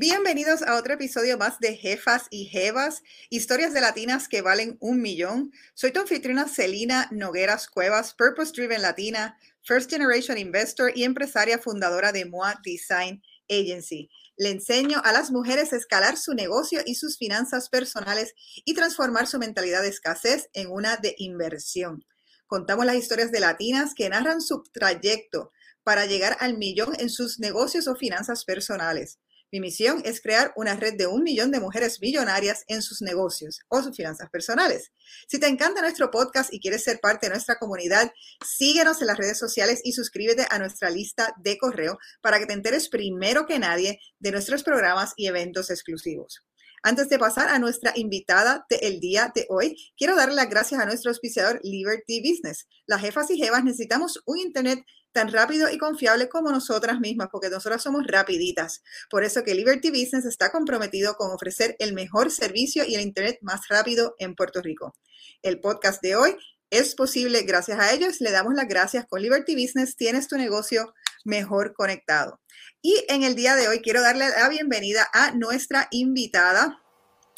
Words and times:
Bienvenidos 0.00 0.62
a 0.62 0.76
otro 0.76 0.94
episodio 0.94 1.36
más 1.38 1.58
de 1.58 1.74
Jefas 1.74 2.28
y 2.30 2.44
Jevas, 2.44 3.02
historias 3.30 3.74
de 3.74 3.80
latinas 3.80 4.28
que 4.28 4.42
valen 4.42 4.76
un 4.78 5.02
millón. 5.02 5.50
Soy 5.74 5.90
tu 5.90 5.98
anfitriona 5.98 6.46
Celina 6.46 7.08
Nogueras 7.10 7.66
Cuevas, 7.66 8.14
Purpose 8.14 8.52
Driven 8.52 8.80
Latina, 8.80 9.36
First 9.64 9.90
Generation 9.90 10.38
Investor 10.38 10.92
y 10.94 11.02
empresaria 11.02 11.58
fundadora 11.58 12.12
de 12.12 12.26
MOA 12.26 12.60
Design 12.62 13.24
Agency. 13.50 14.08
Le 14.36 14.50
enseño 14.50 15.02
a 15.04 15.10
las 15.10 15.32
mujeres 15.32 15.72
a 15.72 15.76
escalar 15.76 16.16
su 16.16 16.32
negocio 16.32 16.80
y 16.86 16.94
sus 16.94 17.18
finanzas 17.18 17.68
personales 17.68 18.34
y 18.64 18.74
transformar 18.74 19.26
su 19.26 19.40
mentalidad 19.40 19.82
de 19.82 19.88
escasez 19.88 20.48
en 20.52 20.70
una 20.70 20.96
de 20.98 21.16
inversión. 21.18 22.04
Contamos 22.46 22.86
las 22.86 22.94
historias 22.94 23.32
de 23.32 23.40
latinas 23.40 23.94
que 23.96 24.08
narran 24.08 24.42
su 24.42 24.62
trayecto 24.62 25.50
para 25.82 26.06
llegar 26.06 26.36
al 26.38 26.56
millón 26.56 26.94
en 27.00 27.10
sus 27.10 27.40
negocios 27.40 27.88
o 27.88 27.96
finanzas 27.96 28.44
personales. 28.44 29.18
Mi 29.50 29.60
misión 29.60 30.02
es 30.04 30.20
crear 30.20 30.52
una 30.56 30.76
red 30.76 30.94
de 30.94 31.06
un 31.06 31.22
millón 31.22 31.50
de 31.50 31.60
mujeres 31.60 32.02
millonarias 32.02 32.64
en 32.68 32.82
sus 32.82 33.00
negocios 33.00 33.60
o 33.68 33.82
sus 33.82 33.96
finanzas 33.96 34.28
personales. 34.28 34.92
Si 35.26 35.40
te 35.40 35.46
encanta 35.46 35.80
nuestro 35.80 36.10
podcast 36.10 36.52
y 36.52 36.60
quieres 36.60 36.84
ser 36.84 37.00
parte 37.00 37.26
de 37.26 37.32
nuestra 37.32 37.58
comunidad, 37.58 38.12
síguenos 38.46 39.00
en 39.00 39.06
las 39.06 39.16
redes 39.16 39.38
sociales 39.38 39.80
y 39.84 39.92
suscríbete 39.92 40.46
a 40.50 40.58
nuestra 40.58 40.90
lista 40.90 41.34
de 41.38 41.56
correo 41.56 41.98
para 42.20 42.38
que 42.38 42.44
te 42.44 42.52
enteres 42.52 42.90
primero 42.90 43.46
que 43.46 43.58
nadie 43.58 43.98
de 44.18 44.32
nuestros 44.32 44.62
programas 44.62 45.14
y 45.16 45.28
eventos 45.28 45.70
exclusivos. 45.70 46.44
Antes 46.82 47.08
de 47.08 47.18
pasar 47.18 47.48
a 47.48 47.58
nuestra 47.58 47.92
invitada 47.96 48.64
del 48.70 49.00
día 49.00 49.32
de 49.34 49.46
hoy, 49.48 49.76
quiero 49.96 50.14
darle 50.14 50.36
las 50.36 50.48
gracias 50.48 50.80
a 50.80 50.86
nuestro 50.86 51.10
auspiciador 51.10 51.58
Liberty 51.64 52.20
Business. 52.20 52.68
Las 52.86 53.00
jefas 53.00 53.30
y 53.30 53.38
jevas 53.38 53.64
necesitamos 53.64 54.22
un 54.26 54.38
Internet 54.38 54.84
tan 55.12 55.32
rápido 55.32 55.70
y 55.70 55.78
confiable 55.78 56.28
como 56.28 56.50
nosotras 56.50 57.00
mismas, 57.00 57.28
porque 57.30 57.50
nosotras 57.50 57.82
somos 57.82 58.06
rapiditas. 58.06 58.82
Por 59.10 59.24
eso 59.24 59.42
que 59.42 59.54
Liberty 59.54 59.90
Business 59.90 60.24
está 60.24 60.52
comprometido 60.52 61.14
con 61.16 61.30
ofrecer 61.30 61.76
el 61.78 61.92
mejor 61.92 62.30
servicio 62.30 62.84
y 62.84 62.94
el 62.94 63.00
Internet 63.00 63.38
más 63.42 63.68
rápido 63.68 64.14
en 64.18 64.34
Puerto 64.34 64.62
Rico. 64.62 64.94
El 65.42 65.60
podcast 65.60 66.02
de 66.02 66.16
hoy 66.16 66.36
es 66.70 66.94
posible 66.94 67.42
gracias 67.42 67.78
a 67.78 67.92
ellos. 67.92 68.20
Le 68.20 68.30
damos 68.30 68.54
las 68.54 68.68
gracias. 68.68 69.06
Con 69.06 69.22
Liberty 69.22 69.54
Business 69.54 69.96
tienes 69.96 70.28
tu 70.28 70.36
negocio 70.36 70.94
mejor 71.24 71.74
conectado. 71.74 72.40
Y 72.82 73.04
en 73.08 73.22
el 73.22 73.34
día 73.34 73.56
de 73.56 73.68
hoy 73.68 73.80
quiero 73.80 74.02
darle 74.02 74.28
la 74.28 74.48
bienvenida 74.48 75.08
a 75.12 75.32
nuestra 75.32 75.88
invitada, 75.90 76.82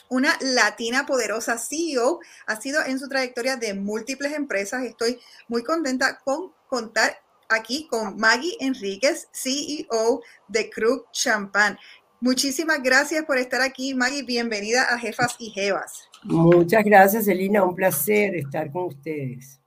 una 0.08 0.36
latina 0.40 1.06
poderosa 1.06 1.58
CEO. 1.58 2.20
Ha 2.46 2.60
sido 2.60 2.84
en 2.84 2.98
su 2.98 3.08
trayectoria 3.08 3.56
de 3.56 3.74
múltiples 3.74 4.32
empresas. 4.32 4.84
Estoy 4.84 5.20
muy 5.48 5.62
contenta 5.62 6.18
con 6.18 6.52
contar 6.68 7.16
aquí 7.50 7.86
con 7.88 8.16
Maggie 8.16 8.56
Enríquez, 8.60 9.28
CEO 9.32 10.22
de 10.48 10.70
Krug 10.70 11.10
Champagne. 11.12 11.76
Muchísimas 12.20 12.82
gracias 12.82 13.24
por 13.24 13.38
estar 13.38 13.60
aquí, 13.60 13.94
Maggie. 13.94 14.22
Bienvenida 14.22 14.84
a 14.84 14.98
Jefas 14.98 15.36
y 15.38 15.50
Jevas. 15.50 16.08
Muchas 16.22 16.84
gracias, 16.84 17.26
Elina. 17.28 17.64
Un 17.64 17.74
placer 17.74 18.36
estar 18.36 18.70
con 18.70 18.84
ustedes. 18.84 19.60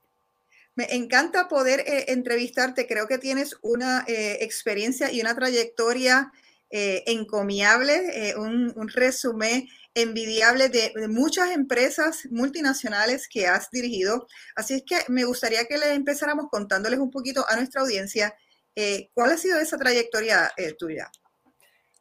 Me 0.76 0.86
encanta 0.94 1.48
poder 1.48 1.80
eh, 1.80 2.06
entrevistarte. 2.08 2.86
Creo 2.86 3.06
que 3.06 3.18
tienes 3.18 3.56
una 3.62 4.04
eh, 4.06 4.38
experiencia 4.40 5.12
y 5.12 5.20
una 5.20 5.34
trayectoria 5.34 6.32
eh, 6.70 7.02
encomiable, 7.06 8.34
un, 8.36 8.72
un 8.76 8.88
resumen 8.88 9.68
envidiable 9.94 10.68
de, 10.68 10.92
muchas 11.08 11.52
empresas 11.52 12.26
multinacionales 12.30 13.28
que 13.28 13.46
has 13.46 13.70
dirigido. 13.70 14.26
Así 14.56 14.74
es 14.74 14.82
que 14.84 14.96
me 15.08 15.24
gustaría 15.24 15.64
que 15.66 15.78
le 15.78 15.94
empezáramos 15.94 16.46
contándoles 16.50 16.98
un 16.98 17.10
poquito 17.10 17.44
a 17.48 17.56
nuestra 17.56 17.82
audiencia 17.82 18.34
eh, 18.74 19.08
cuál 19.14 19.32
ha 19.32 19.36
sido 19.36 19.58
esa 19.58 19.78
trayectoria 19.78 20.50
eh, 20.56 20.74
tuya. 20.76 21.10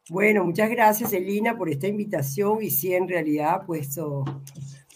Bueno, 0.09 0.43
muchas 0.43 0.69
gracias 0.69 1.13
Elina 1.13 1.55
por 1.55 1.69
esta 1.69 1.87
invitación 1.87 2.61
y 2.61 2.71
sí, 2.71 2.93
en 2.93 3.07
realidad, 3.07 3.61
pues 3.65 3.95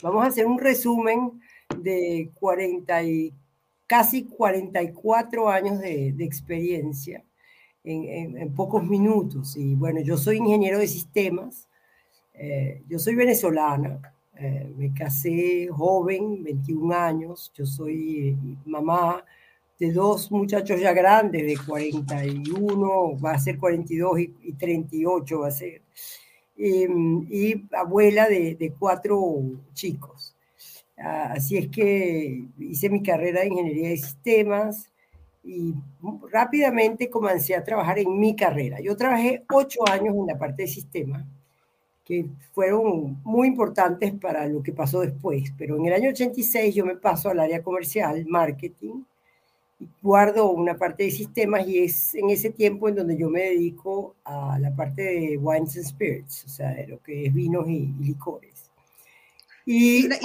vamos 0.01 0.23
a 0.23 0.27
hacer 0.27 0.45
un 0.45 0.59
resumen 0.59 1.39
de 1.77 2.31
40 2.33 3.03
y 3.03 3.33
casi 3.85 4.25
44 4.25 5.49
años 5.49 5.79
de 5.79 6.13
experiencia 6.19 7.23
en, 7.87 8.37
en, 8.37 8.53
pocos 8.53 8.83
minutos. 8.83 9.55
Y 9.55 9.75
bueno, 9.75 10.01
yo 10.01 10.17
soy 10.17 10.37
ingeniero 10.37 10.79
de 10.79 10.87
sistemas, 10.87 11.67
eh, 12.33 12.83
yo 12.87 12.99
soy 12.99 13.15
venezolana, 13.15 13.99
eh, 14.35 14.71
me 14.77 14.93
casé 14.93 15.67
joven, 15.67 16.43
21 16.43 16.93
años, 16.93 17.51
yo 17.55 17.65
soy 17.65 18.29
eh, 18.29 18.37
mamá 18.65 19.23
de 19.79 19.91
dos 19.91 20.31
muchachos 20.31 20.79
ya 20.79 20.91
grandes, 20.93 21.45
de 21.45 21.57
41, 21.65 23.19
va 23.19 23.31
a 23.33 23.39
ser 23.39 23.57
42 23.57 24.19
y, 24.19 24.53
38 24.53 25.39
va 25.39 25.47
a 25.47 25.51
ser, 25.51 25.81
em, 26.57 27.25
y 27.29 27.65
abuela 27.71 28.27
de, 28.27 28.55
de 28.55 28.73
cuatro 28.73 29.43
chicos. 29.73 30.35
Ah, 30.97 31.33
así 31.35 31.57
es 31.57 31.67
que 31.69 32.43
hice 32.59 32.89
mi 32.89 33.03
carrera 33.03 33.41
de 33.41 33.47
ingeniería 33.47 33.89
de 33.89 33.97
sistemas 33.97 34.91
y 35.47 35.73
rápidamente 36.29 37.09
comencé 37.09 37.55
a 37.55 37.63
trabajar 37.63 37.99
en 37.99 38.19
mi 38.19 38.35
carrera. 38.35 38.81
Yo 38.81 38.97
trabajé 38.97 39.45
ocho 39.49 39.87
años 39.89 40.13
en 40.13 40.27
la 40.27 40.37
parte 40.37 40.63
de 40.63 40.67
sistemas 40.67 41.25
que 42.03 42.25
fueron 42.53 43.21
muy 43.23 43.47
importantes 43.47 44.13
para 44.13 44.45
lo 44.47 44.61
que 44.61 44.71
pasó 44.71 45.01
después. 45.01 45.51
Pero 45.57 45.77
en 45.77 45.85
el 45.87 45.93
año 45.93 46.09
86 46.09 46.75
yo 46.75 46.85
me 46.85 46.95
paso 46.95 47.29
al 47.29 47.39
área 47.39 47.63
comercial, 47.63 48.25
marketing, 48.25 49.03
y 49.79 49.89
guardo 50.01 50.51
una 50.51 50.77
parte 50.77 51.03
de 51.03 51.11
sistemas 51.11 51.67
y 51.67 51.83
es 51.83 52.15
en 52.15 52.29
ese 52.29 52.49
tiempo 52.49 52.89
en 52.89 52.95
donde 52.95 53.17
yo 53.17 53.29
me 53.29 53.41
dedico 53.41 54.15
a 54.23 54.57
la 54.59 54.75
parte 54.75 55.01
de 55.01 55.37
wines 55.37 55.75
and 55.77 55.85
spirits, 55.85 56.45
o 56.45 56.49
sea, 56.49 56.73
de 56.73 56.87
lo 56.87 57.01
que 57.01 57.25
es 57.25 57.33
vinos 57.33 57.67
y, 57.69 57.93
licores. 57.99 58.69
Y, 59.65 60.05
una, 60.05 60.17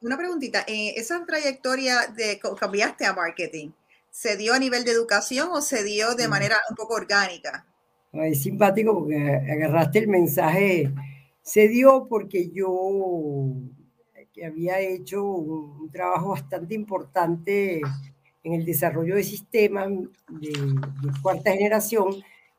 una, 0.00 0.16
preguntita, 0.16 0.64
eh, 0.68 0.94
esa 0.96 1.24
trayectoria 1.26 2.06
de 2.16 2.40
cambiaste 2.58 3.04
a 3.06 3.12
marketing, 3.12 3.70
¿se 4.18 4.36
dio 4.36 4.52
a 4.52 4.58
nivel 4.58 4.82
de 4.82 4.90
educación 4.90 5.50
o 5.52 5.60
se 5.60 5.84
dio 5.84 6.16
de 6.16 6.26
manera 6.26 6.56
un 6.68 6.74
poco 6.74 6.94
orgánica? 6.94 7.64
Es 8.12 8.42
simpático 8.42 8.92
porque 8.92 9.16
agarraste 9.16 10.00
el 10.00 10.08
mensaje. 10.08 10.92
Se 11.40 11.68
dio 11.68 12.08
porque 12.08 12.50
yo, 12.50 13.54
que 14.32 14.44
había 14.44 14.80
hecho 14.80 15.24
un, 15.24 15.88
trabajo 15.92 16.30
bastante 16.30 16.74
importante 16.74 17.80
en 18.42 18.54
el 18.54 18.64
desarrollo 18.64 19.14
de 19.14 19.22
sistemas 19.22 19.88
de, 20.28 20.52
cuarta 21.22 21.52
generación, 21.52 22.08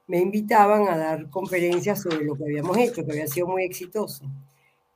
me 0.08 0.20
invitaban 0.20 0.88
a 0.88 0.96
dar 0.96 1.30
conferencias 1.30 2.02
sobre 2.02 2.24
lo 2.24 2.36
que 2.36 2.46
habíamos 2.46 2.78
hecho, 2.78 3.06
que 3.06 3.12
había 3.12 3.28
sido 3.28 3.48
muy 3.48 3.64
exitoso. 3.66 4.24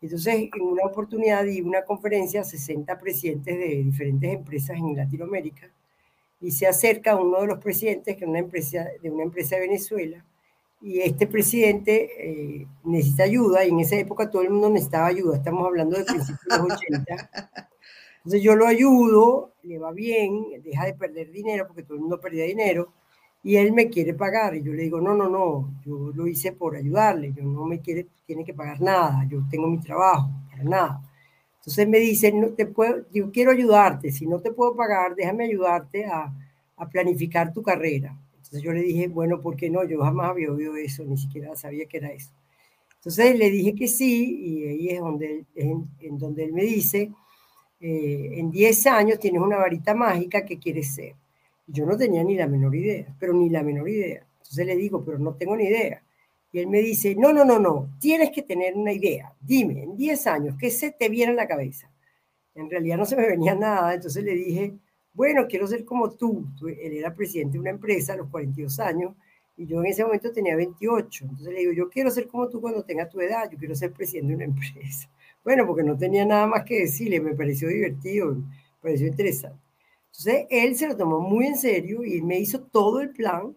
Entonces, 0.01 0.33
en 0.33 0.61
una 0.61 0.85
oportunidad 0.85 1.43
di 1.43 1.59
una 1.59 1.83
conferencia 1.83 2.39
a 2.39 2.45
60 2.45 2.97
presidentes 2.99 3.57
de 3.57 3.83
diferentes 3.83 4.33
empresas 4.33 4.77
en 4.77 4.95
Latinoamérica 4.95 5.69
y 6.43 6.51
se 6.51 6.67
acerca 6.67 7.15
uno 7.15 7.39
de 7.39 7.47
los 7.47 7.59
presidentes, 7.59 8.17
que 8.17 8.25
una 8.25 8.39
empresa, 8.39 8.85
de 9.01 9.09
una 9.09 9.23
empresa 9.23 9.55
de 9.55 9.61
Venezuela, 9.61 10.25
y 10.81 10.99
este 10.99 11.25
presidente 11.25 12.09
eh, 12.19 12.67
necesita 12.83 13.23
ayuda 13.23 13.63
y 13.63 13.69
en 13.69 13.79
esa 13.79 13.95
época 13.95 14.29
todo 14.29 14.41
el 14.41 14.49
mundo 14.49 14.69
necesitaba 14.69 15.07
ayuda, 15.07 15.37
estamos 15.37 15.65
hablando 15.65 15.97
de 15.97 16.03
principios 16.03 16.41
de 16.49 16.57
los 16.57 16.73
80. 16.73 17.29
Entonces 18.17 18.43
yo 18.43 18.55
lo 18.55 18.67
ayudo, 18.67 19.53
le 19.63 19.77
va 19.79 19.93
bien, 19.93 20.61
deja 20.61 20.85
de 20.85 20.93
perder 20.93 21.31
dinero 21.31 21.65
porque 21.65 21.83
todo 21.83 21.95
el 21.95 22.01
mundo 22.01 22.19
perdía 22.19 22.43
dinero 22.43 22.91
y 23.41 23.55
él 23.55 23.71
me 23.71 23.89
quiere 23.89 24.13
pagar 24.13 24.53
y 24.55 24.63
yo 24.63 24.73
le 24.73 24.83
digo, 24.83 24.99
no, 24.99 25.13
no, 25.13 25.29
no, 25.29 25.73
yo 25.85 26.11
lo 26.13 26.27
hice 26.27 26.51
por 26.51 26.75
ayudarle, 26.75 27.31
yo 27.31 27.43
no 27.43 27.63
me 27.63 27.79
quiere, 27.79 28.07
tiene 28.25 28.43
que 28.43 28.53
pagar 28.53 28.81
nada, 28.81 29.25
yo 29.29 29.43
tengo 29.49 29.67
mi 29.67 29.79
trabajo, 29.79 30.29
para 30.51 30.63
nada. 30.65 31.01
Entonces 31.63 31.87
me 31.87 31.99
dice, 31.99 32.33
no 32.33 32.49
te 32.49 32.65
puedo, 32.65 33.05
yo 33.13 33.31
quiero 33.31 33.51
ayudarte, 33.51 34.11
si 34.11 34.27
no 34.27 34.41
te 34.41 34.51
puedo 34.51 34.75
pagar, 34.75 35.15
déjame 35.15 35.45
ayudarte 35.45 36.05
a, 36.05 36.33
planificar 36.91 37.53
tu 37.53 37.63
carrera. 37.63 38.13
Entonces 38.33 38.61
yo 38.61 38.73
le 38.73 38.81
dije, 38.81 39.07
bueno, 39.07 39.39
¿por 39.39 39.55
qué 39.55 39.69
no? 39.69 39.85
Yo 39.85 40.01
jamás 40.01 40.31
había 40.31 40.51
oído 40.51 40.75
eso, 40.75 41.05
ni 41.05 41.17
siquiera 41.17 41.55
sabía 41.55 41.85
que 41.85 41.95
era 41.95 42.11
eso. 42.11 42.33
Entonces 42.95 43.39
le 43.39 43.49
dije 43.49 43.73
que 43.73 43.87
sí, 43.87 44.37
y 44.41 44.67
ahí 44.67 44.89
es 44.89 44.99
donde, 44.99 45.45
en, 45.55 46.17
donde 46.17 46.43
él 46.43 46.51
me 46.51 46.63
dice, 46.63 47.13
eh, 47.79 48.31
en 48.33 48.51
10 48.51 48.85
años 48.87 49.19
tienes 49.19 49.41
una 49.41 49.55
varita 49.55 49.93
mágica 49.93 50.43
que 50.43 50.59
quieres 50.59 50.93
ser. 50.93 51.15
Yo 51.65 51.85
no 51.85 51.95
tenía 51.95 52.25
ni 52.25 52.35
la 52.35 52.47
menor 52.47 52.75
idea, 52.75 53.15
pero 53.17 53.31
ni 53.31 53.49
la 53.49 53.63
menor 53.63 53.87
idea. 53.87 54.27
Entonces 54.39 54.65
le 54.65 54.75
digo, 54.75 55.05
pero 55.05 55.17
no 55.19 55.35
tengo 55.35 55.55
ni 55.55 55.63
idea. 55.63 56.02
Y 56.53 56.59
él 56.59 56.67
me 56.67 56.81
dice, 56.81 57.15
no, 57.15 57.33
no, 57.33 57.43
no, 57.43 57.57
no, 57.57 57.89
tienes 57.99 58.29
que 58.29 58.43
tener 58.43 58.75
una 58.75 58.93
idea. 58.93 59.33
Dime, 59.41 59.81
en 59.81 59.97
10 59.97 60.27
años, 60.27 60.55
¿qué 60.57 60.69
se 60.69 60.91
te 60.91 61.09
viene 61.09 61.31
a 61.31 61.35
la 61.35 61.47
cabeza? 61.47 61.91
En 62.53 62.69
realidad 62.69 62.97
no 62.97 63.05
se 63.05 63.15
me 63.15 63.27
venía 63.27 63.55
nada, 63.55 63.95
entonces 63.95 64.23
le 64.23 64.35
dije, 64.35 64.75
bueno, 65.13 65.47
quiero 65.47 65.65
ser 65.65 65.83
como 65.83 66.11
tú. 66.11 66.47
Él 66.61 66.93
era 66.93 67.15
presidente 67.15 67.53
de 67.53 67.59
una 67.59 67.71
empresa 67.71 68.13
a 68.13 68.17
los 68.17 68.29
42 68.29 68.79
años 68.79 69.15
y 69.57 69.65
yo 69.65 69.79
en 69.79 69.87
ese 69.87 70.03
momento 70.03 70.31
tenía 70.31 70.55
28. 70.55 71.25
Entonces 71.25 71.53
le 71.53 71.59
digo, 71.61 71.71
yo 71.73 71.89
quiero 71.89 72.11
ser 72.11 72.27
como 72.27 72.47
tú 72.47 72.61
cuando 72.61 72.83
tenga 72.83 73.09
tu 73.09 73.19
edad, 73.19 73.49
yo 73.51 73.57
quiero 73.57 73.73
ser 73.73 73.91
presidente 73.91 74.29
de 74.29 74.35
una 74.35 74.45
empresa. 74.53 75.09
Bueno, 75.43 75.65
porque 75.65 75.83
no 75.83 75.97
tenía 75.97 76.23
nada 76.23 76.45
más 76.45 76.63
que 76.65 76.81
decirle, 76.81 77.19
me 77.19 77.33
pareció 77.33 77.67
divertido, 77.67 78.35
me 78.35 78.43
pareció 78.79 79.07
interesante. 79.07 79.59
Entonces 80.05 80.45
él 80.51 80.75
se 80.75 80.87
lo 80.87 80.95
tomó 80.95 81.19
muy 81.19 81.47
en 81.47 81.57
serio 81.57 82.03
y 82.03 82.21
me 82.21 82.39
hizo 82.39 82.61
todo 82.61 83.01
el 83.01 83.09
plan 83.09 83.55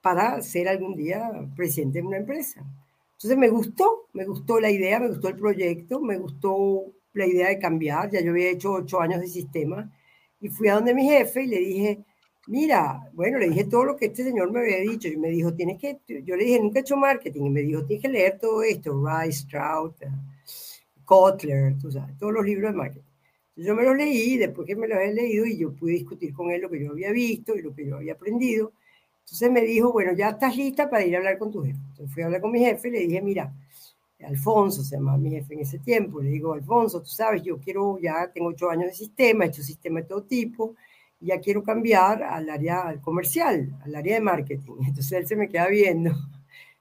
para 0.00 0.40
ser 0.42 0.68
algún 0.68 0.96
día 0.96 1.30
presidente 1.56 2.00
de 2.00 2.06
una 2.06 2.18
empresa. 2.18 2.64
Entonces 3.12 3.36
me 3.36 3.48
gustó, 3.48 4.08
me 4.12 4.24
gustó 4.24 4.60
la 4.60 4.70
idea, 4.70 4.98
me 4.98 5.08
gustó 5.08 5.28
el 5.28 5.36
proyecto, 5.36 6.00
me 6.00 6.16
gustó 6.16 6.84
la 7.12 7.26
idea 7.26 7.48
de 7.48 7.58
cambiar. 7.58 8.10
Ya 8.10 8.20
yo 8.20 8.30
había 8.30 8.50
hecho 8.50 8.72
ocho 8.72 9.00
años 9.00 9.20
de 9.20 9.28
sistema 9.28 9.90
y 10.40 10.48
fui 10.48 10.68
a 10.68 10.74
donde 10.74 10.94
mi 10.94 11.04
jefe 11.04 11.42
y 11.42 11.46
le 11.46 11.58
dije, 11.58 12.04
mira, 12.46 13.10
bueno, 13.12 13.38
le 13.38 13.48
dije 13.48 13.64
todo 13.64 13.84
lo 13.84 13.96
que 13.96 14.06
este 14.06 14.24
señor 14.24 14.50
me 14.50 14.60
había 14.60 14.78
dicho 14.78 15.08
y 15.08 15.16
me 15.16 15.28
dijo, 15.28 15.52
tienes 15.54 15.78
que, 15.78 16.00
yo 16.24 16.34
le 16.36 16.44
dije, 16.44 16.60
nunca 16.60 16.78
he 16.78 16.82
hecho 16.82 16.96
marketing 16.96 17.44
y 17.44 17.50
me 17.50 17.60
dijo, 17.60 17.84
tienes 17.84 18.02
que 18.02 18.08
leer 18.08 18.38
todo 18.38 18.62
esto, 18.62 19.04
Rice, 19.04 19.40
Stroud, 19.42 19.92
Kotler, 21.04 21.78
tú 21.78 21.92
sabes, 21.92 22.16
todos 22.18 22.32
los 22.32 22.44
libros 22.44 22.72
de 22.72 22.76
marketing. 22.78 23.04
Yo 23.56 23.74
me 23.74 23.82
los 23.82 23.96
leí, 23.96 24.38
después 24.38 24.66
que 24.66 24.74
me 24.74 24.88
los 24.88 24.98
he 24.98 25.12
leído 25.12 25.44
y 25.44 25.58
yo 25.58 25.74
pude 25.74 25.92
discutir 25.92 26.32
con 26.32 26.50
él 26.50 26.62
lo 26.62 26.70
que 26.70 26.82
yo 26.82 26.92
había 26.92 27.12
visto 27.12 27.54
y 27.54 27.62
lo 27.62 27.74
que 27.74 27.86
yo 27.86 27.96
había 27.96 28.14
aprendido. 28.14 28.72
Entonces 29.30 29.52
me 29.52 29.60
dijo, 29.60 29.92
bueno, 29.92 30.12
ya 30.12 30.30
estás 30.30 30.56
lista 30.56 30.90
para 30.90 31.04
ir 31.04 31.14
a 31.14 31.18
hablar 31.18 31.38
con 31.38 31.52
tu 31.52 31.62
jefe. 31.62 31.78
Entonces 31.90 32.12
fui 32.12 32.22
a 32.24 32.26
hablar 32.26 32.40
con 32.40 32.50
mi 32.50 32.58
jefe 32.58 32.88
y 32.88 32.90
le 32.90 32.98
dije, 32.98 33.22
mira, 33.22 33.52
Alfonso 34.26 34.82
se 34.82 34.96
llama 34.96 35.16
mi 35.16 35.30
jefe 35.30 35.54
en 35.54 35.60
ese 35.60 35.78
tiempo, 35.78 36.20
le 36.20 36.30
digo, 36.30 36.52
Alfonso, 36.52 37.00
tú 37.00 37.06
sabes, 37.08 37.42
yo 37.44 37.58
quiero, 37.58 37.96
ya 38.00 38.28
tengo 38.32 38.48
ocho 38.48 38.68
años 38.68 38.86
de 38.86 38.94
sistema, 38.94 39.44
he 39.44 39.48
hecho 39.48 39.62
sistema 39.62 40.00
de 40.00 40.06
todo 40.06 40.24
tipo, 40.24 40.74
ya 41.20 41.38
quiero 41.38 41.62
cambiar 41.62 42.24
al 42.24 42.50
área 42.50 43.00
comercial, 43.00 43.72
al 43.84 43.94
área 43.94 44.14
de 44.14 44.20
marketing. 44.20 44.72
Entonces 44.86 45.12
él 45.12 45.26
se 45.28 45.36
me 45.36 45.48
queda 45.48 45.68
viendo, 45.68 46.10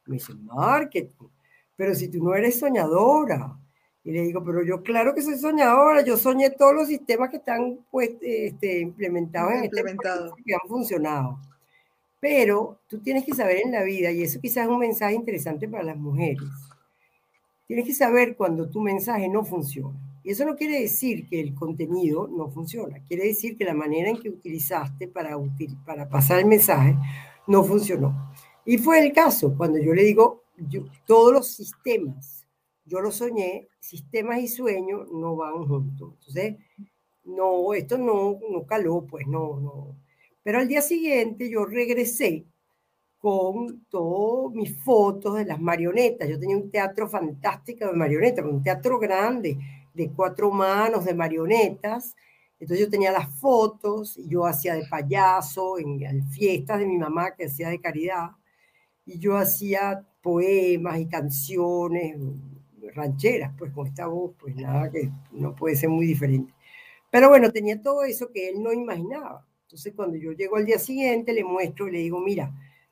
me 0.08 0.16
dice, 0.16 0.34
marketing, 0.34 1.28
pero 1.76 1.94
si 1.94 2.08
tú 2.08 2.24
no 2.24 2.34
eres 2.34 2.60
soñadora. 2.60 3.56
Y 4.04 4.12
le 4.12 4.22
digo, 4.22 4.44
pero 4.44 4.64
yo 4.64 4.82
claro 4.82 5.14
que 5.14 5.22
soy 5.22 5.38
soñadora, 5.38 6.02
yo 6.04 6.18
soñé 6.18 6.50
todos 6.50 6.74
los 6.74 6.88
sistemas 6.88 7.30
que 7.30 7.38
están 7.38 7.80
pues, 7.92 8.12
este, 8.22 8.80
implementados 8.80 9.52
en 9.54 9.66
este 9.66 9.84
que 9.84 10.54
han 10.54 10.68
funcionado. 10.68 11.38
Pero 12.20 12.80
tú 12.88 13.00
tienes 13.00 13.24
que 13.24 13.34
saber 13.34 13.62
en 13.64 13.72
la 13.72 13.84
vida, 13.84 14.12
y 14.12 14.24
eso 14.24 14.40
quizás 14.42 14.66
es 14.66 14.70
un 14.70 14.80
mensaje 14.80 15.16
interesante 15.16 15.68
para 15.68 15.84
las 15.84 15.98
mujeres, 15.98 16.50
tienes 17.66 17.86
que 17.86 17.94
saber 17.94 18.36
cuando 18.36 18.70
tu 18.70 18.82
mensaje 18.82 19.30
no 19.30 19.46
funciona. 19.46 19.98
Y 20.24 20.32
eso 20.32 20.46
no 20.46 20.56
quiere 20.56 20.82
decir 20.82 21.28
que 21.28 21.40
el 21.40 21.56
contenido 21.56 22.28
no 22.28 22.50
funciona, 22.50 23.00
quiere 23.08 23.26
decir 23.26 23.58
que 23.58 23.64
la 23.64 23.74
manera 23.74 24.10
en 24.10 24.20
que 24.20 24.30
utilizaste 24.30 25.08
para, 25.08 25.38
para 25.86 26.10
pasar 26.10 26.40
el 26.40 26.46
mensaje 26.46 26.96
no 27.48 27.64
funcionó. 27.64 28.34
Y 28.66 28.78
fue 28.78 29.00
el 29.00 29.14
caso, 29.14 29.56
cuando 29.56 29.80
yo 29.80 29.94
le 29.94 30.04
digo, 30.04 30.44
todos 31.06 31.32
los 31.34 31.48
sistemas, 31.48 32.46
yo 32.86 33.02
lo 33.02 33.12
soñé, 33.12 33.68
sistemas 33.80 34.40
y 34.40 34.48
sueños 34.48 35.08
no 35.12 35.36
van 35.36 35.66
juntos. 35.68 36.14
Entonces, 36.20 36.58
no, 37.24 37.74
esto 37.74 37.98
no, 37.98 38.40
no 38.52 38.66
caló, 38.66 39.06
pues 39.10 39.28
no, 39.28 39.60
no. 39.60 39.96
Pero 40.44 40.60
al 40.60 40.68
día 40.68 40.82
siguiente 40.82 41.50
yo 41.50 41.66
regresé 41.66 42.46
con 43.20 43.86
todas 43.90 44.56
mis 44.56 44.76
fotos 44.84 45.36
de 45.36 45.46
las 45.46 45.60
marionetas. 45.60 46.28
Yo 46.30 46.40
tenía 46.40 46.58
un 46.58 46.72
teatro 46.72 47.08
fantástico 47.10 47.86
de 47.86 47.94
marionetas, 47.94 48.46
un 48.46 48.64
teatro 48.64 48.98
grande, 48.98 49.58
de 49.94 50.10
cuatro 50.12 50.50
manos 50.52 51.06
de 51.06 51.14
marionetas. 51.14 52.16
Entonces 52.60 52.86
yo 52.86 52.90
tenía 52.90 53.12
las 53.12 53.30
fotos, 53.40 54.18
yo 54.28 54.46
hacía 54.46 54.76
de 54.76 54.86
payaso 54.90 55.78
en, 55.78 56.28
fiestas 56.30 56.80
de 56.80 56.86
mi 56.86 56.98
mamá 56.98 57.36
que 57.36 57.46
hacía 57.46 57.70
de 57.70 57.80
caridad, 57.80 58.32
y 59.06 59.20
yo 59.20 59.38
hacía 59.38 60.06
poemas 60.22 61.00
y 61.00 61.08
canciones 61.08 62.18
rancheras, 62.94 63.54
pues 63.58 63.72
con 63.72 63.88
esta 63.88 64.08
voz, 64.08 64.34
pues 64.40 64.56
nada 64.56 64.90
que 64.92 65.10
no 65.32 65.56
puede 65.56 65.76
ser 65.76 65.90
muy 65.90 66.06
diferente. 66.06 66.54
Pero 67.10 67.30
bueno, 67.30 67.52
tenía 67.52 67.82
todo 67.82 68.04
eso 68.04 68.30
que 68.32 68.50
él 68.50 68.62
no 68.62 68.74
imaginaba. 68.74 69.46
Entonces 69.70 69.94
cuando 69.96 70.18
yo 70.18 70.32
llego 70.32 70.56
al 70.56 70.66
día 70.66 70.80
siguiente, 70.80 71.32
le 71.32 71.44
muestro 71.44 71.88
y 71.88 71.92
le 71.92 72.00
digo, 72.00 72.20
mira, 72.20 72.52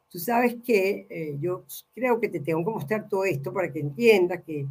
tú 0.10 0.20
sabes 0.20 0.58
que 0.64 1.08
eh, 1.10 1.36
yo 1.40 1.66
creo 1.96 2.20
que 2.20 2.30
te 2.30 2.40
tengo 2.40 2.64
que 2.64 2.70
mostrar 2.70 3.10
todo 3.10 3.26
esto 3.26 3.52
para 3.52 3.74
que 3.74 3.80
entiendas 3.80 4.44
que 4.44 4.68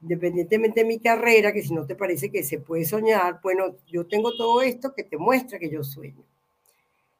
independientemente 0.00 0.80
de 0.80 0.86
mi 0.86 0.98
carrera, 0.98 1.52
que 1.52 1.62
si 1.62 1.74
no 1.74 1.84
te 1.84 1.96
parece 1.96 2.30
que 2.30 2.42
se 2.42 2.60
puede 2.60 2.86
soñar, 2.86 3.40
bueno, 3.42 3.76
yo 3.86 4.06
tengo 4.06 4.34
todo 4.34 4.62
esto 4.62 4.94
que 4.94 5.04
te 5.04 5.18
muestra 5.18 5.58
que 5.58 5.68
yo 5.68 5.84
sueño. 5.84 6.24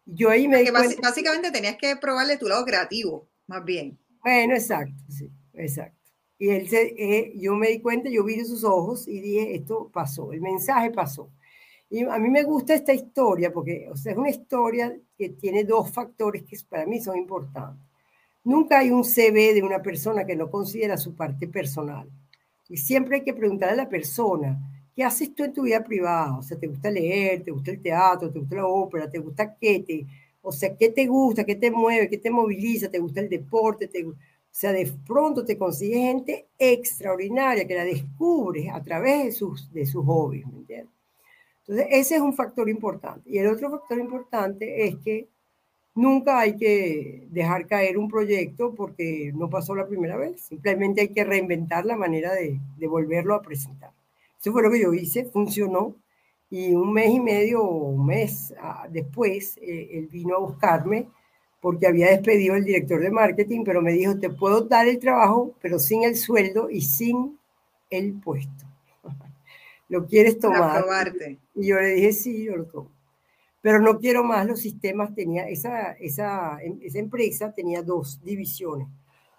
Yo 0.07 0.31
ahí 0.31 0.49
me... 0.49 0.71
Básicamente 0.71 1.51
tenías 1.51 1.77
que 1.77 1.95
probarle 1.97 2.39
tu 2.39 2.49
lado 2.49 2.65
creativo, 2.65 3.27
más 3.47 3.63
bien. 3.63 3.99
Bueno, 4.23 4.55
exacto, 4.55 5.03
sí, 5.11 5.31
exacto. 5.53 6.01
Y 6.39 6.49
él 6.49 6.67
se, 6.67 6.95
eh, 6.97 7.35
yo 7.37 7.55
me 7.57 7.69
di 7.69 7.81
cuenta, 7.81 8.09
yo 8.09 8.25
vi 8.25 8.43
sus 8.43 8.65
ojos 8.65 9.07
y 9.07 9.21
dije, 9.21 9.55
esto 9.55 9.91
pasó, 9.93 10.33
el 10.33 10.41
mensaje 10.41 10.91
pasó. 10.91 11.29
Y 11.91 12.03
a 12.05 12.19
mí 12.19 12.29
me 12.29 12.43
gusta 12.43 12.75
esta 12.75 12.93
historia 12.93 13.53
porque 13.53 13.89
o 13.91 13.97
sea, 13.97 14.13
es 14.13 14.19
una 14.19 14.31
historia 14.31 14.97
que 15.17 15.31
tiene 15.31 15.65
dos 15.65 15.91
factores 15.91 16.43
que 16.43 16.57
para 16.69 16.87
mí 16.87 17.01
son 17.01 17.17
importantes. 17.17 17.87
Nunca 18.45 18.81
hay 18.81 18.91
un 18.91 19.05
CV 19.05 19.55
de 19.55 19.63
una 19.63 19.81
persona 19.81 20.27
que 20.27 20.37
no 20.37 20.51
considera 20.51 20.97
su 20.97 21.15
parte 21.15 21.49
personal. 21.49 22.09
Y 22.69 22.77
siempre 22.77 23.17
hay 23.17 23.23
que 23.23 23.35
preguntar 23.35 23.71
a 23.71 23.77
la 23.77 23.89
persona, 23.89 24.59
¿qué 24.95 25.05
haces 25.05 25.35
tú 25.35 25.45
en 25.45 25.53
tu 25.53 25.63
vida 25.63 25.83
privada? 25.83 26.37
O 26.39 26.43
sea, 26.43 26.59
¿te 26.59 26.67
gusta 26.67 26.91
leer? 26.91 27.43
¿Te 27.43 27.51
gusta 27.51 27.71
el 27.71 27.81
teatro? 27.81 28.31
¿Te 28.31 28.39
gusta 28.39 28.57
la 28.57 28.67
ópera? 28.67 29.11
¿Te 29.11 29.19
gusta 29.19 29.57
qué? 29.59 29.81
Te, 29.81 30.07
o 30.43 30.53
sea, 30.53 30.77
¿qué 30.77 30.91
te 30.91 31.07
gusta? 31.07 31.45
¿Qué 31.45 31.57
te 31.57 31.71
mueve? 31.71 32.09
¿Qué 32.09 32.19
te 32.19 32.31
moviliza? 32.31 32.91
¿Te 32.91 32.99
gusta 32.99 33.21
el 33.21 33.29
deporte? 33.29 33.89
Te, 33.89 34.05
o 34.05 34.15
sea, 34.51 34.73
de 34.73 34.93
pronto 35.07 35.45
te 35.45 35.59
consigues 35.59 35.99
gente 35.99 36.47
extraordinaria 36.59 37.67
que 37.67 37.75
la 37.75 37.85
descubres 37.85 38.69
a 38.73 38.83
través 38.83 39.25
de 39.25 39.33
sus, 39.33 39.73
de 39.73 39.85
sus 39.87 40.05
hobbies, 40.05 40.47
¿me 40.47 40.59
entiendes? 40.59 40.94
Entonces, 41.67 41.87
ese 41.91 42.17
es 42.17 42.21
un 42.21 42.35
factor 42.35 42.69
importante. 42.69 43.29
Y 43.31 43.39
el 43.39 43.47
otro 43.47 43.71
factor 43.71 43.99
importante 43.99 44.87
es 44.87 44.97
que 44.97 45.29
Nunca 45.97 46.41
hay 46.41 46.57
que 46.57 47.29
dejar 47.31 47.69
caer 47.69 47.99
un 47.99 48.09
proyecto 48.09 48.75
porque 48.75 49.31
no 49.33 49.49
pasó 49.49 49.77
la 49.77 49.87
primera 49.87 50.17
vez. 50.17 50.41
Simplemente 50.41 51.03
hay 51.03 51.09
que 51.09 51.23
reinventar 51.23 51.87
la 51.87 51.97
manera 51.97 52.33
de, 52.33 52.59
volverlo 52.89 53.35
a 53.35 53.43
presentar. 53.43 53.93
Eso 54.41 54.53
fue 54.53 54.63
lo 54.63 54.71
que 54.73 54.83
yo 54.83 54.93
hice, 54.93 55.25
funcionó. 55.25 55.95
Y 56.51 56.75
un 56.75 56.93
mes 56.93 57.11
y 57.11 57.21
medio 57.21 57.63
o 57.63 57.91
un 57.91 58.07
mes 58.07 58.55
ah, 58.61 58.87
después, 58.91 59.57
eh, 59.59 59.89
él 59.93 60.09
vino 60.09 60.37
a 60.37 60.41
buscarme 60.41 61.09
porque 61.61 61.87
había 61.87 62.09
despedido 62.09 62.55
el 62.55 62.65
director 62.65 63.01
de 63.01 63.11
marketing, 63.11 63.63
pero 63.65 63.81
me 63.81 63.93
dijo, 63.93 64.19
te 64.19 64.31
puedo 64.31 64.63
dar 64.63 64.87
el 64.87 64.99
trabajo, 64.99 65.55
pero 65.63 65.79
sin 65.79 66.03
el 66.05 66.17
sueldo 66.17 66.69
y 66.69 66.83
sin 66.83 67.39
el 67.89 68.13
puesto. 68.21 68.67
¿Lo 69.89 70.07
quieres 70.07 70.39
tomar? 70.39 70.85
Y 71.55 71.69
yo 71.69 71.81
le 71.81 71.89
dije, 71.95 72.13
sí, 72.13 72.45
yo 72.45 72.57
lo 72.57 72.67
tomo 72.67 72.95
pero 73.65 73.81
no 73.81 73.99
quiero 73.99 74.23
más 74.23 74.47
los 74.47 74.61
sistemas. 74.61 75.15
Tenía 75.15 75.49
esa, 75.49 75.93
esa, 75.93 76.59
esa 76.83 76.99
empresa 76.99 77.55
tenía 77.55 77.83
dos 77.83 78.23
divisiones. 78.23 78.87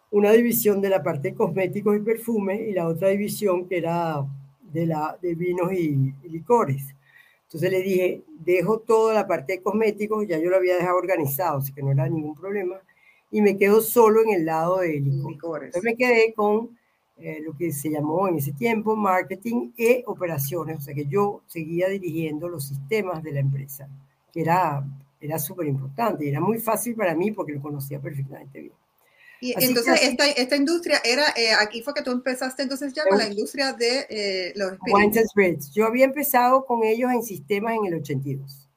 Una 0.10 0.32
división 0.32 0.82
de 0.82 0.90
la 0.90 1.04
parte 1.04 1.30
de 1.30 1.36
cosméticos 1.36 1.96
y 1.96 2.00
perfume 2.00 2.56
y 2.68 2.74
la 2.74 2.88
otra 2.88 3.10
división 3.10 3.68
que 3.70 3.78
era 3.78 4.26
de, 4.64 4.88
la, 4.88 5.16
de 5.22 5.36
vinos 5.36 5.72
y, 5.72 6.12
licores. 6.28 6.96
Entonces 7.44 7.70
le 7.70 7.84
dije, 7.84 8.24
dejo 8.40 8.80
toda 8.80 9.14
la 9.14 9.28
parte 9.28 9.54
de 9.54 9.62
cosméticos, 9.62 10.26
ya 10.28 10.40
yo 10.40 10.50
lo 10.50 10.56
había 10.56 10.76
dejado 10.76 10.98
organizado, 10.98 11.60
así 11.60 11.72
que 11.72 11.84
no 11.84 11.92
era 11.92 12.10
ningún 12.10 12.34
problema, 12.34 12.82
y 13.30 13.44
me 13.44 13.60
quedo 13.60 13.80
solo 13.80 14.24
en 14.24 14.32
el 14.32 14.46
lado 14.46 14.80
de 14.80 15.02
licores. 15.02 15.68
Entonces 15.68 15.84
me 15.84 15.96
quedé 15.96 16.34
con 16.34 16.76
eh, 17.18 17.40
lo 17.42 17.56
que 17.56 17.72
se 17.72 17.90
llamó 17.90 18.28
en 18.28 18.38
ese 18.38 18.52
tiempo 18.52 18.96
marketing 18.96 19.72
e 19.78 20.04
operaciones, 20.06 20.78
o 20.78 20.82
sea 20.82 20.94
que 20.94 21.06
yo 21.06 21.44
seguía 21.48 21.88
dirigiendo 21.88 22.50
los 22.50 22.68
sistemas 22.68 23.24
de 23.24 23.32
la 23.32 23.40
empresa 23.40 23.88
era, 24.36 24.84
era 25.20 25.40
súper 25.40 25.68
importante 25.68 26.26
y 26.26 26.30
era 26.30 26.42
muy 26.42 26.60
fácil 26.60 26.96
para 26.96 27.16
mí 27.16 27.32
porque 27.32 27.54
lo 27.54 27.62
conocía 27.62 28.00
perfectamente 28.00 28.60
bien. 28.60 28.74
Y 29.42 29.54
entonces 29.64 30.02
esta, 30.02 30.28
esta, 30.30 30.56
industria 30.56 31.02
era, 31.04 31.24
eh, 31.36 31.52
aquí 31.60 31.82
fue 31.82 31.94
que 31.94 32.02
tú 32.02 32.12
empezaste 32.12 32.64
entonces 32.64 32.94
ya 32.94 33.04
con 33.08 33.18
la 33.18 33.28
industria 33.28 33.74
de 33.74 34.06
eh, 34.10 34.54
los 34.56 34.74
spirits. 35.30 35.72
Yo 35.74 35.86
había 35.86 36.06
empezado 36.06 36.66
con 36.66 36.84
ellos 36.84 37.12
en 37.12 37.22
sistemas 37.22 37.76
en 37.76 37.86
el 37.86 37.96
82, 37.96 38.70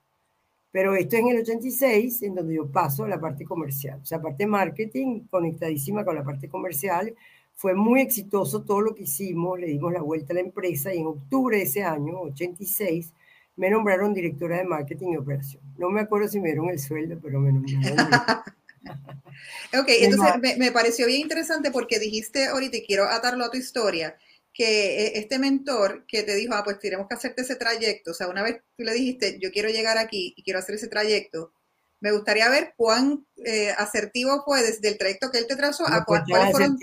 pero 0.73 0.95
esto 0.97 1.17
es 1.17 1.23
en 1.23 1.29
el 1.29 1.39
86 1.39 2.23
en 2.23 2.35
donde 2.35 2.57
yo 2.57 2.71
paso 2.71 3.05
a 3.05 3.09
la 3.09 3.21
parte 3.21 3.45
comercial, 3.45 4.01
o 4.03 4.05
sea, 4.05 4.21
parte 4.21 4.47
marketing 4.47 5.27
conectadísima 5.31 6.05
con 6.05 6.17
la 6.17 6.25
parte 6.25 6.49
comercial. 6.49 7.15
Fue 7.59 7.75
muy 7.75 8.03
exitoso 8.03 8.63
todo 8.63 8.81
lo 8.81 8.95
que 8.95 9.03
hicimos, 9.03 9.59
le 9.59 9.67
dimos 9.67 9.93
la 9.93 10.01
vuelta 10.01 10.33
a 10.33 10.35
la 10.35 10.43
empresa 10.43 10.95
y 10.95 11.01
en 11.01 11.09
octubre 11.09 11.57
de 11.57 11.65
ese 11.65 11.83
año, 11.83 12.21
86, 12.21 13.13
me 13.57 13.69
nombraron 13.69 14.15
directora 14.15 14.59
de 14.59 14.65
marketing 14.65 15.09
y 15.09 15.17
operación. 15.17 15.61
No 15.77 15.91
me 15.91 16.03
acuerdo 16.03 16.29
si 16.29 16.39
me 16.39 16.51
dieron 16.51 16.71
el 16.71 16.79
sueldo, 16.79 17.19
pero 17.21 17.41
me 17.41 17.51
nombraron. 17.51 18.15
ok, 19.77 19.89
entonces 19.89 20.57
me, 20.57 20.71
pareció 20.71 21.09
bien 21.09 21.23
interesante 21.23 21.73
porque 21.73 21.99
dijiste 21.99 22.47
ahorita, 22.47 22.77
y 22.77 22.87
quiero 22.87 23.09
atarlo 23.09 23.45
a 23.45 23.51
tu 23.51 23.57
historia, 23.57 24.17
que 24.53 25.07
eh, 25.07 25.13
este 25.19 25.41
mentor 25.41 26.05
que 26.07 26.23
te 26.23 26.37
dijo, 26.37 26.55
ah, 26.55 26.63
pues 26.63 26.79
tenemos 26.79 27.09
que 27.09 27.17
hacerte 27.17 27.43
ese 27.43 27.57
trayecto, 27.57 28.13
o 28.13 28.15
sea, 28.15 28.29
una 28.29 28.45
vez 28.45 28.63
tú 28.77 28.85
le 28.85 28.93
dijiste, 28.93 29.41
yo 29.41 29.51
quiero 29.51 29.69
llegar 29.69 29.99
aquí 29.99 30.33
y 30.37 30.45
quiero 30.45 30.61
hacer 30.61 30.77
ese 30.77 30.87
trayecto, 30.87 31.53
me 31.99 32.13
gustaría 32.13 32.49
ver 32.49 32.75
cuán 32.77 33.27
eh, 33.45 33.73
asertivo 33.77 34.45
fue 34.45 34.63
desde 34.63 34.87
el 34.87 34.97
trayecto 34.97 35.33
que 35.33 35.39
él 35.39 35.49
te 35.49 35.57
trazó 35.57 35.89
a 35.89 36.05
cuál, 36.05 36.23
cuáles 36.25 36.53
fueron, 36.53 36.79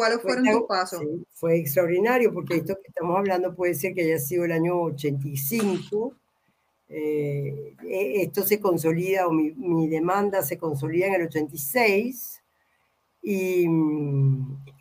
¿Cuáles 0.00 0.22
fueron 0.22 0.44
tus 0.46 0.62
pasos? 0.62 1.02
fue 1.34 1.58
extraordinario 1.58 2.32
porque 2.32 2.56
esto 2.56 2.74
que 2.76 2.88
estamos 2.88 3.18
hablando 3.18 3.54
puede 3.54 3.74
ser 3.74 3.92
que 3.92 4.00
haya 4.00 4.18
sido 4.18 4.46
el 4.46 4.52
año 4.52 4.80
85. 4.80 6.14
Eh, 6.88 7.74
e, 7.86 8.22
esto 8.22 8.42
se 8.42 8.58
consolida, 8.58 9.26
o 9.26 9.30
mi, 9.30 9.52
mi, 9.52 9.88
demanda 9.88 10.40
se 10.42 10.56
consolida 10.56 11.06
en 11.06 11.14
el 11.16 11.22
86. 11.24 12.42
Y, 13.20 13.66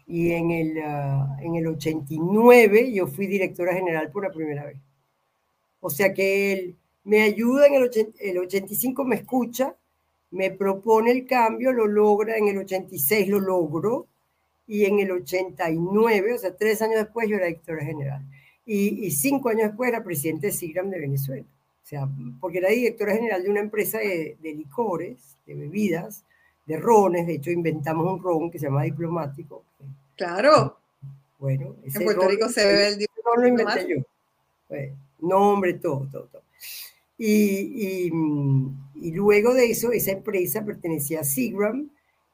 y 0.07 0.31
en 0.31 0.51
el, 0.51 0.81
ah, 0.85 1.37
en 1.41 1.55
el 1.55 1.67
89 1.67 2.93
yo 2.93 3.05
fui 3.05 3.27
directora 3.27 3.73
general 3.73 4.11
por 4.11 4.23
la 4.23 4.31
primera 4.31 4.67
vez. 4.67 4.77
O 5.81 5.89
sea 5.89 6.13
que 6.13 6.53
él 6.53 6.77
me 7.03 7.23
ayuda 7.23 7.67
en 7.67 7.73
el, 7.73 7.91
el 8.19 8.37
85, 8.37 9.03
me 9.03 9.17
escucha, 9.17 9.75
me 10.31 10.49
propone 10.49 11.11
el 11.11 11.25
cambio, 11.25 11.73
lo 11.73 11.87
logra, 11.87 12.37
en 12.37 12.47
el 12.47 12.59
86 12.59 13.27
lo 13.27 13.41
logro, 13.41 14.07
y 14.69 14.85
en 14.85 14.99
el 14.99 15.11
89, 15.11 16.35
o 16.35 16.37
sea, 16.37 16.55
tres 16.55 16.79
años 16.83 16.97
después 16.97 17.27
yo 17.27 17.37
era 17.37 17.47
directora 17.47 17.83
general. 17.83 18.21
Y, 18.67 19.09
cinco 19.09 19.49
años 19.49 19.69
después 19.69 19.89
era 19.89 20.03
presidente 20.03 20.47
de 20.47 20.53
SIGRAM 20.53 20.91
de 20.91 20.99
Venezuela. 20.99 21.45
O 21.83 21.87
sea, 21.87 22.07
porque 22.39 22.59
era 22.59 22.69
directora 22.69 23.15
general 23.15 23.41
de 23.41 23.49
una 23.49 23.61
empresa 23.61 23.97
de, 23.97 24.37
licores, 24.43 25.37
de 25.47 25.55
bebidas, 25.55 26.23
de 26.67 26.77
rones. 26.77 27.25
De 27.25 27.33
hecho, 27.33 27.49
inventamos 27.49 28.13
un 28.13 28.21
ron 28.21 28.51
que 28.51 28.59
se 28.59 28.67
llama 28.67 28.83
diplomático. 28.83 29.63
Claro. 30.15 30.77
Bueno, 31.39 31.75
en 31.83 32.03
Puerto 32.03 32.27
Rico 32.27 32.47
se 32.47 32.63
bebe 32.63 32.87
el 32.89 32.97
diplomático. 32.99 33.41
lo 33.41 33.47
inventé 33.47 33.87
yo. 33.87 34.03
Pues, 34.67 34.91
nombre, 35.19 35.73
todo, 35.73 36.07
todo, 36.11 36.25
todo. 36.25 36.43
Y, 37.17 38.05
y, 38.05 38.11
y, 39.01 39.11
luego 39.13 39.55
de 39.55 39.71
eso, 39.71 39.91
esa 39.91 40.11
empresa 40.11 40.63
pertenecía 40.63 41.21
a 41.21 41.23
Seagram 41.23 41.89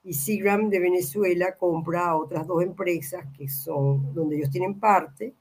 y 0.06 0.14
Seagram 0.14 0.70
de 0.70 0.80
Venezuela 0.80 1.56
compra 1.58 2.10
a 2.10 2.16
otras 2.16 2.46
dos 2.46 2.62
empresas 2.64 3.26
que 3.36 3.50
son 3.50 4.14
donde 4.14 4.38
ellos 4.38 4.52
tienen 4.52 4.80
parte 4.80 5.34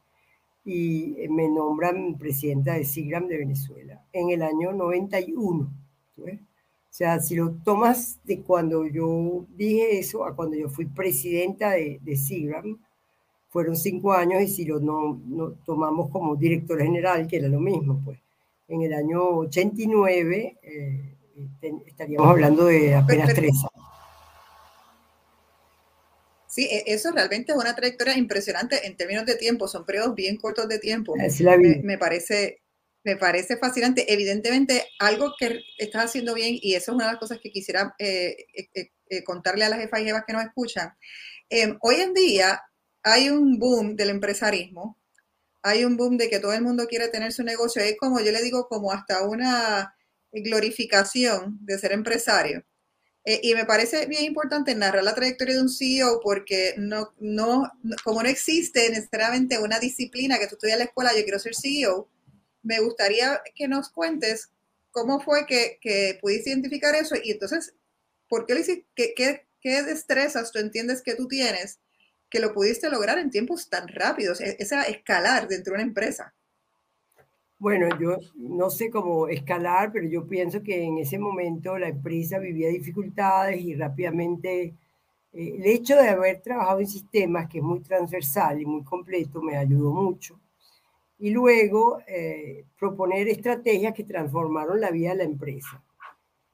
y 0.64 1.14
eh, 1.18 1.28
me 1.28 1.48
nombran 1.50 2.16
presidenta 2.16 2.72
de 2.72 2.84
Seagram 2.84 3.28
de 3.28 3.38
Venezuela 3.38 4.02
en 4.10 4.30
el 4.30 4.42
año 4.42 4.72
91. 4.72 5.70
O 6.16 6.96
sea, 6.96 7.20
si 7.20 7.34
lo 7.34 7.50
tomas 7.62 8.20
de 8.24 8.40
cuando 8.40 8.86
yo 8.86 9.44
dije 9.54 9.98
eso 9.98 10.24
a 10.24 10.34
cuando 10.34 10.56
yo 10.56 10.70
fui 10.70 10.86
presidenta 10.86 11.72
de, 11.72 12.00
de 12.02 12.16
Seagram, 12.16 12.78
fueron 13.50 13.76
cinco 13.76 14.14
años 14.14 14.40
y 14.42 14.48
si 14.48 14.64
lo 14.64 14.80
no, 14.80 15.20
no 15.26 15.50
tomamos 15.66 16.08
como 16.10 16.36
director 16.36 16.80
general, 16.80 17.26
que 17.26 17.36
era 17.36 17.48
lo 17.48 17.60
mismo, 17.60 18.00
pues 18.02 18.18
en 18.68 18.82
el 18.82 18.94
año 18.94 19.22
89 19.40 20.58
eh, 20.62 21.16
estaríamos 21.86 22.28
hablando 22.28 22.64
de 22.64 22.94
apenas 22.94 23.34
tres 23.34 23.52
años. 23.58 23.73
Sí, 26.54 26.68
e, 26.70 26.84
eso 26.86 27.10
realmente 27.10 27.50
es 27.50 27.58
una 27.58 27.74
trayectoria 27.74 28.16
impresionante 28.16 28.86
en 28.86 28.96
términos 28.96 29.26
de 29.26 29.34
tiempo, 29.34 29.66
son 29.66 29.84
periodos 29.84 30.14
bien 30.14 30.36
cortos 30.36 30.68
de 30.68 30.78
tiempo. 30.78 31.16
me, 31.82 31.98
parece, 31.98 32.62
me 33.02 33.16
parece 33.16 33.56
fascinante. 33.56 34.12
Evidentemente, 34.12 34.86
algo 35.00 35.34
que 35.36 35.58
estás 35.78 36.04
haciendo 36.04 36.32
bien, 36.32 36.56
y 36.62 36.74
eso 36.74 36.92
es 36.92 36.94
una 36.94 37.06
de 37.06 37.12
las 37.12 37.20
cosas 37.20 37.40
que 37.42 37.50
quisiera 37.50 37.96
eh, 37.98 38.36
eh, 38.54 39.24
contarle 39.24 39.64
a 39.64 39.68
las 39.68 39.80
jefas 39.80 40.00
y 40.00 40.04
jefas 40.04 40.22
que 40.24 40.32
nos 40.32 40.44
escuchan. 40.44 40.92
Em, 41.48 41.76
hoy 41.80 41.96
en 41.96 42.14
día 42.14 42.62
hay 43.02 43.30
un 43.30 43.58
boom 43.58 43.96
del 43.96 44.10
empresarismo 44.10 44.96
hay 45.66 45.86
un 45.86 45.96
boom 45.96 46.18
de 46.18 46.28
que 46.28 46.40
todo 46.40 46.52
el 46.52 46.60
mundo 46.60 46.86
quiere 46.86 47.08
tener 47.08 47.32
su 47.32 47.42
negocio. 47.42 47.80
Es 47.80 47.96
como, 47.98 48.20
yo 48.20 48.30
le 48.32 48.42
digo, 48.42 48.68
como 48.68 48.92
hasta 48.92 49.26
una 49.26 49.96
glorificación 50.30 51.56
de 51.62 51.78
ser 51.78 51.92
empresario. 51.92 52.62
Eh, 53.26 53.40
y 53.42 53.54
me 53.54 53.64
parece 53.64 54.06
bien 54.06 54.24
importante 54.24 54.74
narrar 54.74 55.02
la 55.02 55.14
trayectoria 55.14 55.54
de 55.54 55.62
un 55.62 55.70
CEO 55.70 56.20
porque 56.22 56.74
no, 56.76 57.14
no, 57.18 57.72
como 58.04 58.22
no 58.22 58.28
existe 58.28 58.90
necesariamente 58.90 59.58
una 59.58 59.78
disciplina 59.78 60.38
que 60.38 60.46
tú 60.46 60.56
estudias 60.56 60.74
en 60.74 60.80
la 60.80 60.84
escuela, 60.84 61.16
yo 61.16 61.24
quiero 61.24 61.38
ser 61.38 61.54
CEO, 61.54 62.08
me 62.62 62.80
gustaría 62.80 63.40
que 63.54 63.66
nos 63.66 63.88
cuentes 63.88 64.50
cómo 64.90 65.20
fue 65.20 65.46
que, 65.46 65.78
que 65.80 66.18
pudiste 66.20 66.50
identificar 66.50 66.94
eso 66.94 67.14
y 67.22 67.30
entonces, 67.30 67.74
¿por 68.28 68.46
qué 68.46 68.54
lo 68.54 68.60
hiciste? 68.60 68.86
¿Qué, 68.94 69.14
qué, 69.16 69.46
qué 69.60 69.82
destrezas 69.82 70.52
tú 70.52 70.58
entiendes 70.58 71.02
que 71.02 71.14
tú 71.14 71.26
tienes 71.26 71.78
que 72.28 72.40
lo 72.40 72.52
pudiste 72.52 72.90
lograr 72.90 73.18
en 73.18 73.30
tiempos 73.30 73.70
tan 73.70 73.88
rápidos, 73.88 74.40
e-, 74.40 74.56
esa 74.58 74.82
escalar 74.82 75.48
dentro 75.48 75.72
de 75.72 75.76
una 75.76 75.88
empresa? 75.88 76.34
Bueno, 77.58 77.88
yo 78.00 78.18
no 78.36 78.68
sé 78.68 78.90
cómo 78.90 79.28
escalar, 79.28 79.92
pero 79.92 80.06
yo 80.08 80.26
pienso 80.26 80.62
que 80.62 80.82
en 80.82 80.98
ese 80.98 81.18
momento 81.18 81.78
la 81.78 81.88
empresa 81.88 82.38
vivía 82.38 82.68
dificultades 82.68 83.60
y 83.60 83.74
rápidamente 83.74 84.74
eh, 85.32 85.54
el 85.58 85.66
hecho 85.66 85.96
de 85.96 86.08
haber 86.08 86.40
trabajado 86.42 86.80
en 86.80 86.86
sistemas, 86.86 87.48
que 87.48 87.58
es 87.58 87.64
muy 87.64 87.80
transversal 87.80 88.60
y 88.60 88.66
muy 88.66 88.84
completo, 88.84 89.42
me 89.42 89.56
ayudó 89.56 89.92
mucho. 89.92 90.40
Y 91.18 91.30
luego 91.30 92.00
eh, 92.06 92.64
proponer 92.78 93.28
estrategias 93.28 93.94
que 93.94 94.04
transformaron 94.04 94.80
la 94.80 94.90
vida 94.90 95.10
de 95.10 95.16
la 95.16 95.24
empresa. 95.24 95.82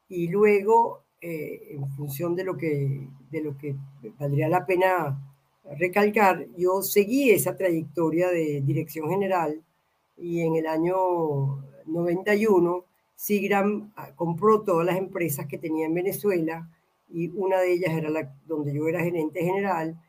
Y 0.08 0.28
luego, 0.28 1.04
eh, 1.20 1.76
en 1.76 1.88
función 1.90 2.36
de 2.36 2.44
lo, 2.44 2.56
que, 2.56 3.08
de 3.30 3.42
lo 3.42 3.56
que 3.56 3.74
valdría 4.18 4.48
la 4.48 4.66
pena 4.66 5.18
recalcar, 5.78 6.46
yo 6.56 6.82
seguí 6.82 7.30
esa 7.30 7.56
trayectoria 7.56 8.28
de 8.30 8.60
dirección 8.62 9.08
general 9.10 9.62
y 10.20 10.40
en 10.42 10.56
el 10.56 10.66
año 10.66 11.64
91 11.86 12.84
Sigram 13.14 13.92
ah, 13.96 14.14
compró 14.14 14.62
todas 14.62 14.86
las 14.86 14.96
empresas 14.96 15.46
que 15.46 15.58
tenía 15.58 15.86
en 15.86 15.94
Venezuela 15.94 16.68
y 17.12 17.28
una 17.28 17.58
de 17.58 17.72
ellas 17.74 17.92
era 17.92 18.08
la 18.08 18.34
donde 18.46 18.72
yo 18.72 18.88
era 18.88 19.02
gerente 19.02 19.42
general 19.42 20.00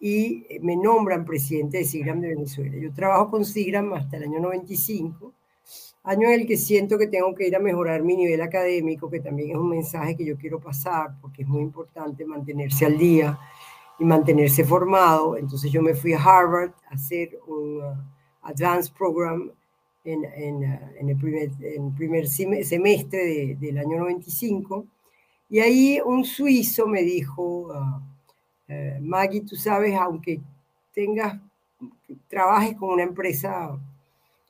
y 0.00 0.44
me 0.60 0.76
nombran 0.76 1.24
presidente 1.24 1.78
de 1.78 1.84
Sigram 1.84 2.20
de 2.20 2.28
Venezuela. 2.28 2.76
Yo 2.76 2.92
trabajo 2.92 3.30
con 3.30 3.44
Sigram 3.44 3.92
hasta 3.94 4.16
el 4.16 4.24
año 4.24 4.40
95, 4.40 5.32
año 6.04 6.28
en 6.28 6.40
el 6.40 6.46
que 6.46 6.56
siento 6.56 6.98
que 6.98 7.06
tengo 7.06 7.34
que 7.34 7.48
ir 7.48 7.56
a 7.56 7.58
mejorar 7.58 8.02
mi 8.02 8.16
nivel 8.16 8.40
académico, 8.42 9.10
que 9.10 9.20
también 9.20 9.50
es 9.50 9.56
un 9.56 9.70
mensaje 9.70 10.16
que 10.16 10.24
yo 10.24 10.36
quiero 10.36 10.60
pasar 10.60 11.14
porque 11.20 11.42
es 11.42 11.48
muy 11.48 11.62
importante 11.62 12.24
mantenerse 12.24 12.86
al 12.86 12.98
día 12.98 13.38
y 13.98 14.04
mantenerse 14.04 14.64
formado. 14.64 15.36
Entonces 15.36 15.72
yo 15.72 15.82
me 15.82 15.94
fui 15.94 16.12
a 16.12 16.22
Harvard 16.22 16.72
a 16.90 16.94
hacer 16.94 17.38
un 17.46 17.82
uh, 17.82 17.94
advanced 18.42 18.92
program 18.92 19.50
en, 20.12 20.24
en, 20.24 20.56
uh, 20.56 20.78
en, 20.98 21.08
el 21.10 21.16
primer, 21.16 21.50
en 21.60 21.94
primer 21.94 22.28
semestre 22.28 23.56
del 23.58 23.78
año 23.78 23.98
95. 23.98 24.86
Y 25.50 25.60
ahí 25.60 26.00
un 26.04 26.24
suizo 26.24 26.86
me 26.86 27.02
dijo, 27.02 27.68
uh, 27.68 29.00
Maggie, 29.00 29.42
tú 29.42 29.56
sabes, 29.56 29.94
aunque 29.94 30.40
tengas, 30.92 31.40
trabajes 32.28 32.76
con 32.76 32.90
una 32.90 33.02
empresa 33.02 33.78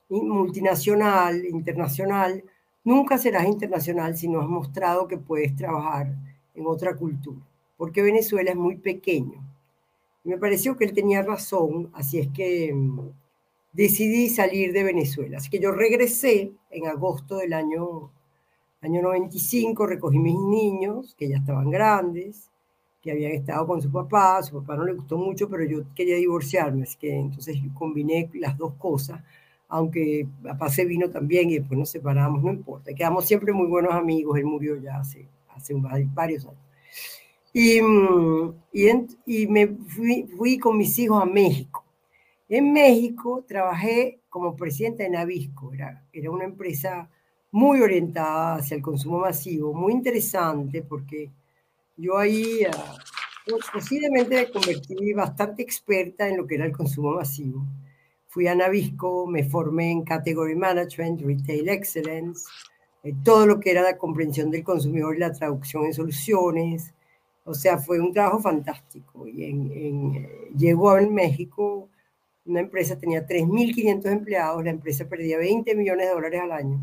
multinacional, 0.09 1.45
internacional, 1.45 2.43
nunca 2.85 3.19
serás 3.19 3.47
internacional 3.47 4.17
si 4.17 4.29
no 4.29 4.41
has 4.41 4.49
mostrado 4.49 5.07
que 5.07 5.19
puedes 5.19 5.55
trabajar 5.55 6.15
en 6.55 6.67
otra 6.67 6.97
cultura 6.97 7.49
porque 7.79 8.03
Venezuela 8.03 8.51
es 8.51 8.57
muy 8.57 8.77
pequeño. 8.77 9.43
me 10.25 10.37
pareció 10.37 10.77
que 10.77 10.85
él 10.85 10.93
tenía 10.93 11.23
razón, 11.23 11.91
así 11.95 12.19
es 12.19 12.29
que 12.29 12.75
mm, 12.75 13.09
decidí 13.79 14.29
salir 14.29 14.73
de 14.73 14.83
Venezuela. 14.83 15.39
Así 15.39 15.49
que 15.49 15.61
yo 15.61 15.71
regresé 15.71 16.51
en 16.71 16.89
agosto 16.89 17.37
del 17.37 17.53
año, 17.53 18.11
año 18.81 19.03
95, 19.03 19.87
recogí 19.87 20.19
mis 20.19 20.37
niños, 20.37 21.15
que 21.17 21.29
ya 21.29 21.37
estaban 21.37 21.71
grandes, 21.71 22.51
que 23.01 23.13
habían 23.13 23.31
estado 23.31 23.69
con 23.69 23.81
su 23.81 23.93
papá, 23.93 24.43
su 24.43 24.61
papá 24.61 24.77
no 24.77 24.85
le 24.85 24.95
gustó 24.95 25.17
mucho, 25.17 25.49
pero 25.49 25.63
yo 25.65 25.85
quería 25.95 26.17
divorciarme, 26.17 26.83
así 26.83 26.99
que 26.99 27.15
entonces 27.15 27.57
combiné 27.73 28.29
las 28.35 28.59
dos 28.59 28.75
cosas, 28.75 29.23
aunque 29.69 30.27
papá 30.43 30.69
se 30.71 30.85
vino 30.85 31.09
también 31.09 31.49
y 31.49 31.59
después 31.59 31.79
nos 31.79 31.91
separamos, 31.91 32.43
no 32.43 32.51
importa, 32.51 32.93
quedamos 32.93 33.27
siempre 33.27 33.53
muy 33.53 33.69
buenos 33.69 33.95
amigos, 33.95 34.39
él 34.39 34.45
murió 34.45 34.77
ya 34.77 34.97
hace, 34.99 35.29
hace 35.51 35.75
varios 36.13 36.47
años. 36.47 36.59
Y, 37.53 37.81
mm, 37.81 38.55
y, 39.25 39.47
me 39.47 39.69
fui, 39.69 40.27
fui, 40.37 40.59
con 40.59 40.77
mis 40.77 40.99
hijos 40.99 41.23
a 41.23 41.27
México. 41.27 41.85
En 42.49 42.73
México 42.73 43.45
trabajé 43.47 44.23
como 44.29 44.57
presidenta 44.57 45.03
de 45.03 45.11
Navisco, 45.11 45.73
era, 45.73 46.05
era 46.13 46.31
una 46.31 46.45
empresa 46.45 47.11
muy 47.51 47.81
orientada 47.81 48.57
hacia 48.57 48.77
el 48.77 48.83
consumo 48.83 49.19
masivo, 49.19 49.73
muy 49.75 49.93
interesante 49.93 50.83
porque 50.83 51.31
yo 51.97 52.17
ahí 52.17 52.65
ah, 52.65 52.97
pues, 53.47 53.65
posiblemente 53.73 54.37
me 54.37 54.51
convertí 54.51 55.13
bastante 55.13 55.63
experta 55.63 56.29
en 56.29 56.39
lo 56.39 56.47
que 56.47 56.55
era 56.57 56.67
el 56.67 56.73
consumo 56.73 57.13
masivo. 57.13 57.67
Fui 58.27 58.47
a 58.47 58.55
Navisco, 58.55 59.27
me 59.27 59.45
formé 59.45 59.91
en 59.91 60.05
Category 60.05 60.55
Management, 60.55 61.23
Retail 61.23 61.69
Excellence, 61.69 62.47
eh, 63.03 63.15
todo 63.25 63.47
lo 63.47 63.59
que 63.59 63.71
era 63.71 63.83
la 63.83 63.97
comprensión 63.97 64.51
del 64.51 64.65
consumidor 64.65 65.17
y 65.17 65.21
la 65.21 65.33
traducción 65.33 65.87
en 65.87 65.95
soluciones, 65.95 66.95
o 67.45 67.55
sea, 67.55 67.79
fue 67.79 67.99
un 68.01 68.13
trabajo 68.13 68.41
fantástico. 68.41 69.27
Y 69.27 69.45
en, 69.45 70.29
llegó 70.57 70.91
a 70.91 71.01
México, 71.01 71.89
una 72.49 72.61
empresa 72.61 72.99
tenía 72.99 73.27
3.500 73.27 74.07
empleados, 74.11 74.65
la 74.65 74.71
empresa 74.71 75.07
perdía 75.07 75.37
20 75.37 75.75
millones 75.75 76.07
de 76.07 76.13
dólares 76.13 76.41
al 76.41 76.53
año. 76.53 76.81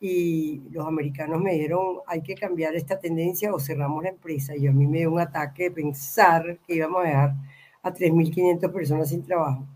Y 0.00 0.62
los 0.70 0.86
americanos 0.86 1.42
me 1.42 1.54
dijeron, 1.54 1.98
hay 2.06 2.22
que 2.22 2.36
cambiar 2.36 2.76
esta 2.76 3.00
tendencia 3.00 3.52
o 3.52 3.58
cerramos 3.58 4.04
la 4.04 4.10
empresa. 4.10 4.54
Y 4.56 4.68
a 4.68 4.72
mí 4.72 4.86
me 4.86 4.98
dio 4.98 5.10
un 5.12 5.20
ataque 5.20 5.64
de 5.64 5.70
pensar 5.72 6.58
que 6.64 6.76
íbamos 6.76 7.04
a 7.04 7.08
dejar 7.08 7.34
a 7.82 7.92
3.500 7.92 8.72
personas 8.72 9.08
sin 9.08 9.24
trabajo. 9.24 9.66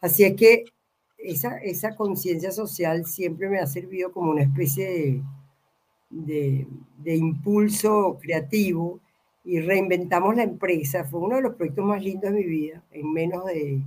Así 0.00 0.24
es 0.24 0.34
que 0.34 0.64
esa, 1.18 1.58
esa 1.58 1.94
conciencia 1.94 2.50
social 2.52 3.04
siempre 3.04 3.50
me 3.50 3.58
ha 3.58 3.66
servido 3.66 4.12
como 4.12 4.30
una 4.30 4.42
especie 4.42 4.88
de, 4.88 5.22
de, 6.08 6.66
de 6.98 7.16
impulso 7.16 8.18
creativo 8.20 8.98
y 9.44 9.60
reinventamos 9.60 10.34
la 10.36 10.44
empresa. 10.44 11.04
Fue 11.04 11.20
uno 11.20 11.36
de 11.36 11.42
los 11.42 11.54
proyectos 11.54 11.84
más 11.84 12.02
lindos 12.02 12.32
de 12.32 12.38
mi 12.38 12.44
vida. 12.44 12.82
En 12.92 13.12
menos 13.12 13.44
de 13.44 13.82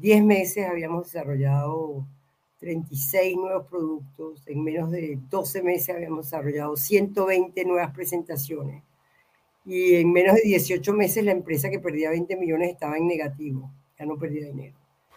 10 0.00 0.24
meses 0.24 0.66
habíamos 0.66 1.04
desarrollado 1.04 2.06
36 2.58 3.36
nuevos 3.36 3.66
productos. 3.68 4.42
En 4.46 4.64
menos 4.64 4.90
de 4.90 5.18
12 5.28 5.62
meses 5.62 5.94
habíamos 5.94 6.26
desarrollado 6.26 6.76
120 6.76 7.64
nuevas 7.64 7.92
presentaciones. 7.94 8.82
Y 9.64 9.96
en 9.96 10.10
menos 10.10 10.36
de 10.36 10.42
18 10.42 10.92
meses 10.94 11.24
la 11.24 11.32
empresa 11.32 11.68
que 11.68 11.78
perdía 11.78 12.10
20 12.10 12.36
millones 12.36 12.70
estaba 12.70 12.96
en 12.96 13.06
negativo. 13.06 13.70
Ya 13.98 14.06
no 14.06 14.18
perdía 14.18 14.46
dinero. 14.46 14.74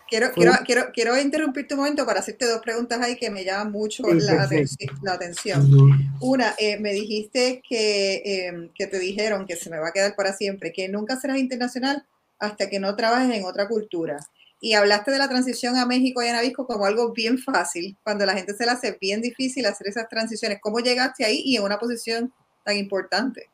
Quiero, 0.10 0.32
quiero, 0.32 0.52
quiero, 0.66 0.84
quiero 0.94 1.20
interrumpirte 1.20 1.74
un 1.74 1.80
momento 1.80 2.06
para 2.06 2.20
hacerte 2.20 2.46
dos 2.46 2.62
preguntas 2.62 3.02
ahí 3.02 3.16
que 3.16 3.32
me 3.32 3.44
llaman 3.44 3.72
mucho 3.72 4.04
la, 4.14 4.48
la, 5.02 5.14
atención. 5.14 5.68
Una, 6.20 6.54
eh, 6.60 6.78
me 6.78 6.94
dijiste 6.94 7.64
que, 7.68 8.22
em, 8.26 8.70
que 8.76 8.86
te 8.86 9.00
dijeron 9.00 9.48
que 9.48 9.56
se 9.56 9.70
me 9.72 9.80
va 9.80 9.88
a 9.88 9.92
quedar 9.92 10.16
para 10.16 10.34
siempre, 10.34 10.72
que 10.72 10.88
nunca 10.90 11.20
serás 11.20 11.40
internacional 11.40 12.06
hasta 12.38 12.70
que 12.70 12.80
no 12.80 12.96
trabajes 12.96 13.36
en 13.36 13.46
otra 13.46 13.68
cultura. 13.68 14.20
Y 14.64 14.76
hablaste 14.76 15.12
de 15.12 15.18
la 15.18 15.28
transición 15.28 15.76
a 15.76 15.86
México 15.86 16.24
y 16.24 16.28
a 16.30 16.32
Navisco 16.32 16.66
como 16.66 16.86
algo 16.86 17.12
bien 17.12 17.38
fácil, 17.38 17.98
cuando 18.02 18.26
la 18.26 18.34
gente 18.34 18.54
se 18.54 18.64
le 18.64 18.72
hace 18.72 18.98
bien 19.02 19.20
difícil 19.20 19.66
hacer 19.66 19.88
esas 19.88 20.08
transiciones. 20.08 20.60
¿Cómo 20.62 20.80
llegaste 20.80 21.26
ahí 21.26 21.42
y 21.44 21.58
en 21.58 21.64
una 21.64 21.78
posición 21.78 22.34
tan 22.64 22.78
importante? 22.78 23.50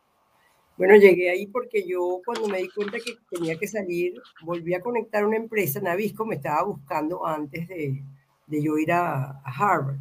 Bueno, 0.77 0.95
llegué 0.97 1.31
ahí 1.31 1.47
porque 1.47 1.83
yo 1.83 2.21
cuando 2.23 2.47
me 2.47 2.59
di 2.59 2.69
cuenta 2.69 2.99
que 3.03 3.17
tenía 3.27 3.57
que 3.57 3.67
salir, 3.67 4.21
volví 4.43 4.75
a 4.75 4.81
conectar 4.81 5.25
una 5.25 5.37
empresa, 5.37 5.81
Navisco 5.81 6.27
me 6.27 6.35
estaba 6.35 6.61
buscando 6.61 7.25
antes 7.25 7.67
de, 7.67 8.03
de 8.45 8.61
yo 8.61 8.77
ir 8.77 8.91
a, 8.91 9.41
Harvard. 9.45 9.97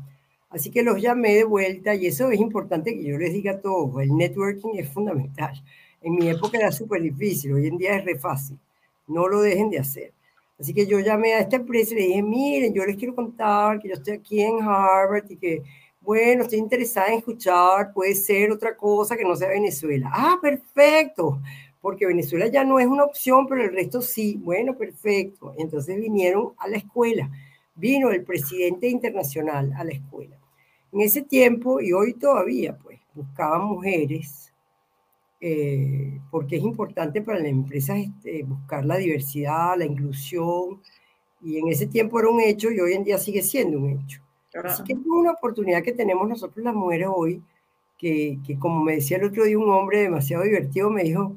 Así 0.50 0.70
que 0.70 0.82
los 0.82 1.00
llamé 1.00 1.36
de 1.36 1.44
vuelta 1.44 1.94
y 1.94 2.06
eso 2.06 2.30
es 2.30 2.38
importante 2.38 2.94
que 2.94 3.02
yo 3.02 3.16
les 3.16 3.32
diga 3.32 3.62
todo, 3.62 3.98
el 4.02 4.14
networking 4.14 4.74
es 4.74 4.90
fundamental. 4.90 5.54
En 6.02 6.16
mi 6.16 6.28
época 6.28 6.58
era 6.58 6.70
súper 6.70 7.00
difícil, 7.00 7.54
hoy 7.54 7.66
en 7.66 7.78
día 7.78 7.96
es 7.96 8.04
re 8.04 8.18
fácil, 8.18 8.58
no 9.06 9.26
lo 9.26 9.40
dejen 9.40 9.70
de 9.70 9.78
hacer. 9.78 10.12
Así 10.58 10.74
que 10.74 10.86
yo 10.86 10.98
llamé 11.00 11.34
a 11.34 11.40
esta 11.40 11.56
empresa 11.56 11.94
y 11.94 11.98
le 11.98 12.06
dije, 12.08 12.22
miren, 12.22 12.74
yo 12.74 12.84
les 12.84 12.96
quiero 12.96 13.14
contar 13.14 13.80
que 13.80 13.88
yo 13.88 13.94
estoy 13.94 14.14
aquí 14.14 14.42
en 14.42 14.60
Harvard 14.60 15.30
y 15.30 15.36
que 15.36 15.62
bueno, 16.08 16.44
estoy 16.44 16.58
interesada 16.58 17.08
en 17.08 17.18
escuchar, 17.18 17.92
puede 17.92 18.14
ser 18.14 18.50
otra 18.50 18.74
cosa 18.74 19.14
que 19.14 19.24
no 19.24 19.36
sea 19.36 19.48
Venezuela. 19.50 20.10
Ah, 20.10 20.38
perfecto, 20.40 21.38
porque 21.82 22.06
Venezuela 22.06 22.46
ya 22.46 22.64
no 22.64 22.78
es 22.80 22.86
una 22.86 23.04
opción, 23.04 23.46
pero 23.46 23.62
el 23.62 23.72
resto 23.72 24.00
sí. 24.00 24.40
Bueno, 24.42 24.74
perfecto. 24.74 25.54
Entonces 25.58 26.00
vinieron 26.00 26.54
a 26.56 26.66
la 26.66 26.78
escuela. 26.78 27.30
Vino 27.74 28.10
el 28.10 28.24
presidente 28.24 28.88
internacional 28.88 29.70
a 29.76 29.84
la 29.84 29.92
escuela. 29.92 30.38
En 30.92 31.02
ese 31.02 31.20
tiempo, 31.20 31.78
y 31.78 31.92
hoy 31.92 32.14
todavía, 32.14 32.78
pues, 32.78 32.98
buscaban 33.12 33.66
mujeres, 33.66 34.47
eh, 35.40 36.20
porque 36.30 36.56
es 36.56 36.62
importante 36.62 37.22
para 37.22 37.38
las 37.38 37.48
empresas 37.48 37.98
este, 37.98 38.42
buscar 38.42 38.84
la 38.84 38.96
diversidad, 38.96 39.76
la 39.78 39.84
inclusión, 39.84 40.80
y 41.40 41.58
en 41.58 41.68
ese 41.68 41.86
tiempo 41.86 42.18
era 42.18 42.28
un 42.28 42.40
hecho 42.40 42.70
y 42.70 42.80
hoy 42.80 42.94
en 42.94 43.04
día 43.04 43.18
sigue 43.18 43.42
siendo 43.42 43.78
un 43.78 43.90
hecho. 43.90 44.20
Así 44.64 44.82
que 44.82 44.94
es 44.94 44.98
una 45.04 45.32
oportunidad 45.32 45.82
que 45.82 45.92
tenemos 45.92 46.28
nosotros 46.28 46.64
las 46.64 46.74
mujeres 46.74 47.08
hoy, 47.10 47.42
que, 47.96 48.38
que, 48.46 48.58
como 48.58 48.82
me 48.82 48.94
decía 48.94 49.18
el 49.18 49.24
otro 49.24 49.44
día 49.44 49.58
un 49.58 49.70
hombre 49.70 50.00
demasiado 50.00 50.42
divertido, 50.42 50.90
me 50.90 51.04
dijo, 51.04 51.36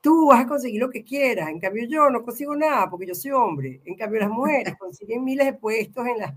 tú 0.00 0.26
vas 0.26 0.44
a 0.44 0.46
conseguir 0.46 0.80
lo 0.80 0.90
que 0.90 1.04
quieras, 1.04 1.48
en 1.48 1.60
cambio 1.60 1.86
yo 1.88 2.10
no 2.10 2.22
consigo 2.22 2.54
nada 2.54 2.88
porque 2.88 3.06
yo 3.06 3.14
soy 3.14 3.32
hombre, 3.32 3.80
en 3.84 3.96
cambio 3.96 4.20
las 4.20 4.30
mujeres 4.30 4.74
consiguen 4.78 5.24
miles 5.24 5.46
de 5.46 5.52
puestos 5.54 6.06
en 6.06 6.18
las, 6.18 6.34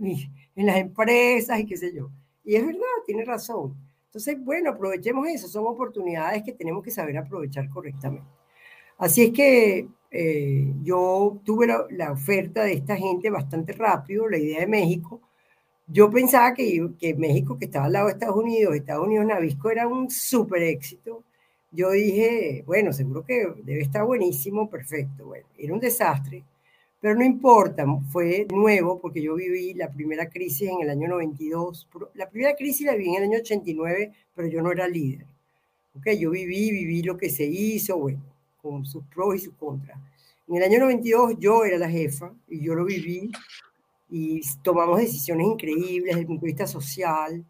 en 0.00 0.66
las 0.66 0.76
empresas 0.76 1.60
y 1.60 1.66
qué 1.66 1.76
sé 1.76 1.94
yo. 1.94 2.10
Y 2.44 2.54
es 2.56 2.64
verdad, 2.64 2.80
tiene 3.04 3.24
razón. 3.24 3.74
Entonces, 4.16 4.42
bueno, 4.42 4.70
aprovechemos 4.70 5.28
eso, 5.28 5.46
son 5.46 5.66
oportunidades 5.66 6.42
que 6.42 6.54
tenemos 6.54 6.82
que 6.82 6.90
saber 6.90 7.18
aprovechar 7.18 7.68
correctamente. 7.68 8.26
Así 8.96 9.24
es 9.24 9.30
que 9.30 9.88
eh, 10.10 10.72
yo 10.82 11.38
tuve 11.44 11.66
la, 11.66 12.12
oferta 12.12 12.64
de 12.64 12.72
esta 12.72 12.96
gente 12.96 13.28
bastante 13.28 13.74
rápido, 13.74 14.26
la 14.26 14.38
idea 14.38 14.60
de 14.60 14.68
México, 14.68 15.20
yo 15.86 16.10
pensaba 16.10 16.54
que, 16.54 16.92
que, 16.98 17.14
México, 17.14 17.58
que 17.58 17.66
estaba 17.66 17.84
al 17.84 17.92
lado 17.92 18.06
de 18.06 18.14
Estados 18.14 18.36
Unidos, 18.36 18.74
Estados 18.74 19.06
Unidos 19.06 19.26
Navisco 19.26 19.70
era 19.70 19.86
un 19.86 20.08
súper 20.10 20.62
éxito. 20.62 21.22
Yo 21.70 21.90
dije, 21.90 22.64
bueno, 22.66 22.94
seguro 22.94 23.22
que 23.22 23.46
debe 23.64 23.82
estar 23.82 24.02
buenísimo, 24.06 24.70
perfecto. 24.70 25.26
Bueno, 25.26 25.46
era 25.58 25.74
un 25.74 25.80
desastre, 25.80 26.42
pero 27.00 27.14
no 27.14 27.24
importa, 27.24 27.84
fue 28.10 28.46
nuevo 28.52 28.98
porque 29.00 29.22
yo 29.22 29.34
viví 29.34 29.74
la 29.74 29.90
primera 29.90 30.28
crisis 30.28 30.70
en 30.70 30.80
el 30.82 30.90
año 30.90 31.08
92. 31.08 31.88
La 32.14 32.28
primera 32.28 32.56
crisis 32.56 32.86
la 32.86 32.94
viví 32.94 33.10
en 33.10 33.22
el 33.22 33.30
año 33.30 33.38
89, 33.38 34.12
pero 34.34 34.48
yo 34.48 34.62
no 34.62 34.72
era 34.72 34.88
líder. 34.88 35.26
Okay, 35.98 36.18
yo 36.18 36.30
viví, 36.30 36.70
viví 36.70 37.02
lo 37.02 37.16
que 37.16 37.30
se 37.30 37.44
hizo, 37.44 37.98
bueno, 37.98 38.22
con 38.60 38.84
sus 38.84 39.04
pros 39.04 39.36
y 39.36 39.38
sus 39.38 39.54
contras. 39.54 39.98
En 40.48 40.56
el 40.56 40.62
año 40.62 40.80
92 40.80 41.36
yo 41.38 41.64
era 41.64 41.78
la 41.78 41.88
jefa 41.88 42.32
y 42.48 42.60
yo 42.60 42.74
lo 42.74 42.84
viví 42.84 43.30
y 44.08 44.40
tomamos 44.62 44.98
decisiones 44.98 45.46
increíbles 45.46 46.06
desde 46.06 46.20
el 46.20 46.26
punto 46.26 46.42
de 46.42 46.52
vista 46.52 46.66
social, 46.66 47.44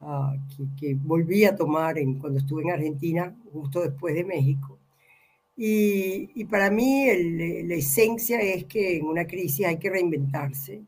uh, 0.00 0.32
que, 0.56 0.64
que, 0.78 0.94
volví 0.94 1.44
a 1.44 1.54
tomar 1.54 1.98
en, 1.98 2.18
cuando 2.18 2.38
estuve 2.38 2.62
en 2.62 2.70
Argentina, 2.70 3.36
justo 3.52 3.82
después 3.82 4.14
de 4.14 4.24
México. 4.24 4.69
Y, 5.62 6.30
y 6.34 6.46
para 6.46 6.70
mí 6.70 7.06
el, 7.06 7.68
la 7.68 7.74
esencia 7.74 8.40
es 8.40 8.64
que 8.64 8.96
en 8.96 9.04
una 9.04 9.26
crisis 9.26 9.66
hay 9.66 9.76
que 9.76 9.90
reinventarse 9.90 10.80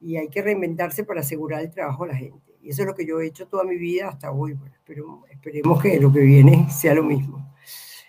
y 0.00 0.16
hay 0.16 0.28
que 0.28 0.40
reinventarse 0.40 1.04
para 1.04 1.20
asegurar 1.20 1.60
el 1.60 1.70
trabajo 1.70 2.06
de 2.06 2.12
la 2.12 2.18
gente. 2.18 2.54
Y 2.62 2.70
eso 2.70 2.80
es 2.80 2.86
lo 2.86 2.94
que 2.94 3.04
yo 3.04 3.20
he 3.20 3.26
hecho 3.26 3.46
toda 3.46 3.64
mi 3.64 3.76
vida 3.76 4.08
hasta 4.08 4.32
hoy. 4.32 4.54
Bueno, 4.54 4.74
pero 4.86 5.24
esperemos 5.30 5.82
que 5.82 6.00
lo 6.00 6.10
que 6.10 6.20
viene 6.20 6.66
sea 6.70 6.94
lo 6.94 7.02
mismo. 7.02 7.54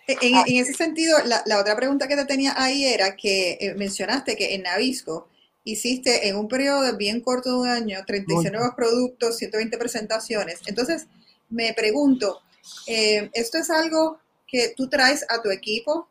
En, 0.08 0.34
en 0.48 0.63
ese 0.63 0.74
sentido, 0.74 1.17
la, 1.26 1.43
la, 1.46 1.60
otra 1.60 1.76
pregunta 1.76 2.08
que 2.08 2.15
te 2.15 2.24
tenía 2.24 2.54
ahí 2.56 2.86
era 2.86 3.17
que 3.17 3.58
eh, 3.60 3.76
mencionaste 3.76 4.38
que 4.38 4.56
en 4.56 4.62
Navisco 4.62 5.28
hiciste 5.65 6.30
en 6.30 6.38
un 6.38 6.48
periodo 6.48 6.96
bien 6.96 7.20
corto 7.20 7.50
de 7.50 7.58
un 7.58 7.67
año 7.67 8.00
36 8.08 8.54
nuevos 8.54 8.76
productos, 8.78 9.36
120 9.36 9.78
presentaciones. 9.78 10.62
Entonces, 10.67 11.08
me 11.50 11.74
pregunto, 11.74 12.43
eh, 12.88 13.30
¿esto 13.34 13.58
es 13.58 13.70
algo 13.70 14.20
que 14.47 14.73
tú 14.75 14.89
traes 14.89 15.25
a 15.29 15.41
tu 15.41 15.49
equipo? 15.51 16.10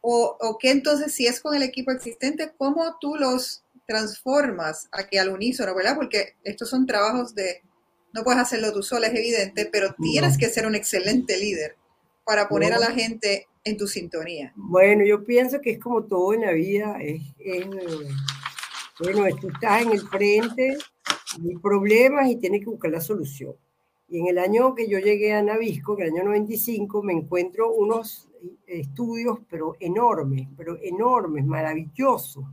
O, 0.00 0.36
¿O 0.40 0.58
qué 0.58 0.70
entonces, 0.70 1.12
si 1.12 1.26
es 1.26 1.40
con 1.40 1.54
el 1.54 1.62
equipo 1.62 1.90
existente, 1.90 2.52
cómo 2.56 2.96
tú 3.00 3.16
los 3.16 3.64
transformas 3.86 4.88
a 4.92 5.06
que 5.06 5.18
al 5.18 5.30
unísono, 5.30 5.74
¿verdad? 5.74 5.96
Porque 5.96 6.36
estos 6.44 6.68
son 6.68 6.86
trabajos 6.86 7.34
de, 7.34 7.62
no 8.12 8.22
puedes 8.22 8.40
hacerlo 8.40 8.72
tú 8.72 8.82
sola, 8.82 9.06
es 9.06 9.14
evidente, 9.14 9.68
pero 9.72 9.94
tienes 10.00 10.36
que 10.36 10.48
ser 10.48 10.66
un 10.66 10.74
excelente 10.74 11.38
líder 11.38 11.76
para 12.24 12.48
poner 12.48 12.74
a 12.74 12.78
la 12.78 12.92
gente 12.92 13.46
en 13.64 13.78
tu 13.78 13.86
sintonía. 13.86 14.52
Bueno, 14.56 15.04
yo 15.04 15.24
pienso 15.24 15.60
que 15.60 15.70
es 15.72 15.78
como 15.78 16.04
todo 16.04 16.34
en 16.34 16.42
la 16.42 16.52
vida, 16.52 16.98
es, 17.00 17.22
es 17.38 17.66
bueno, 19.00 19.24
tú 19.40 19.48
estás 19.48 19.82
en 19.82 19.92
el 19.92 20.00
frente, 20.08 20.76
hay 21.42 21.56
problemas 21.56 22.28
y 22.28 22.36
tienes 22.36 22.60
que 22.60 22.66
buscar 22.66 22.90
la 22.90 23.00
solución. 23.00 23.54
Y 24.08 24.20
en 24.20 24.26
el 24.28 24.38
año 24.38 24.74
que 24.74 24.88
yo 24.88 24.98
llegué 24.98 25.34
a 25.34 25.42
Navisco, 25.42 25.94
en 25.94 26.06
el 26.06 26.14
año 26.14 26.24
95, 26.24 27.02
me 27.02 27.12
encuentro 27.12 27.72
unos 27.72 28.28
estudios, 28.66 29.38
pero 29.48 29.76
enormes, 29.80 30.48
pero 30.56 30.78
enormes, 30.82 31.44
maravillosos, 31.44 32.44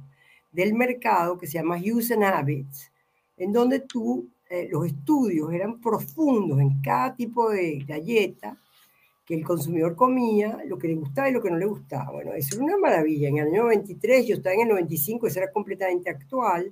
del 0.51 0.73
mercado 0.73 1.37
que 1.37 1.47
se 1.47 1.53
llama 1.53 1.77
Use 1.77 2.13
and 2.13 2.23
Habits, 2.23 2.91
en 3.37 3.53
donde 3.53 3.81
tú, 3.81 4.29
eh, 4.49 4.67
los 4.69 4.85
estudios 4.85 5.51
eran 5.53 5.79
profundos 5.79 6.59
en 6.59 6.81
cada 6.81 7.15
tipo 7.15 7.49
de 7.49 7.83
galleta, 7.87 8.57
que 9.25 9.35
el 9.35 9.43
consumidor 9.43 9.95
comía 9.95 10.59
lo 10.67 10.77
que 10.77 10.87
le 10.87 10.95
gustaba 10.95 11.29
y 11.29 11.33
lo 11.33 11.41
que 11.41 11.49
no 11.49 11.57
le 11.57 11.65
gustaba. 11.65 12.11
Bueno, 12.11 12.33
eso 12.33 12.55
era 12.55 12.65
una 12.65 12.77
maravilla. 12.77 13.27
En 13.27 13.39
el 13.39 13.47
año 13.47 13.63
93, 13.63 14.27
yo 14.27 14.35
estaba 14.35 14.53
en 14.53 14.61
el 14.61 14.69
95, 14.69 15.27
eso 15.27 15.39
era 15.39 15.51
completamente 15.51 16.09
actual, 16.11 16.71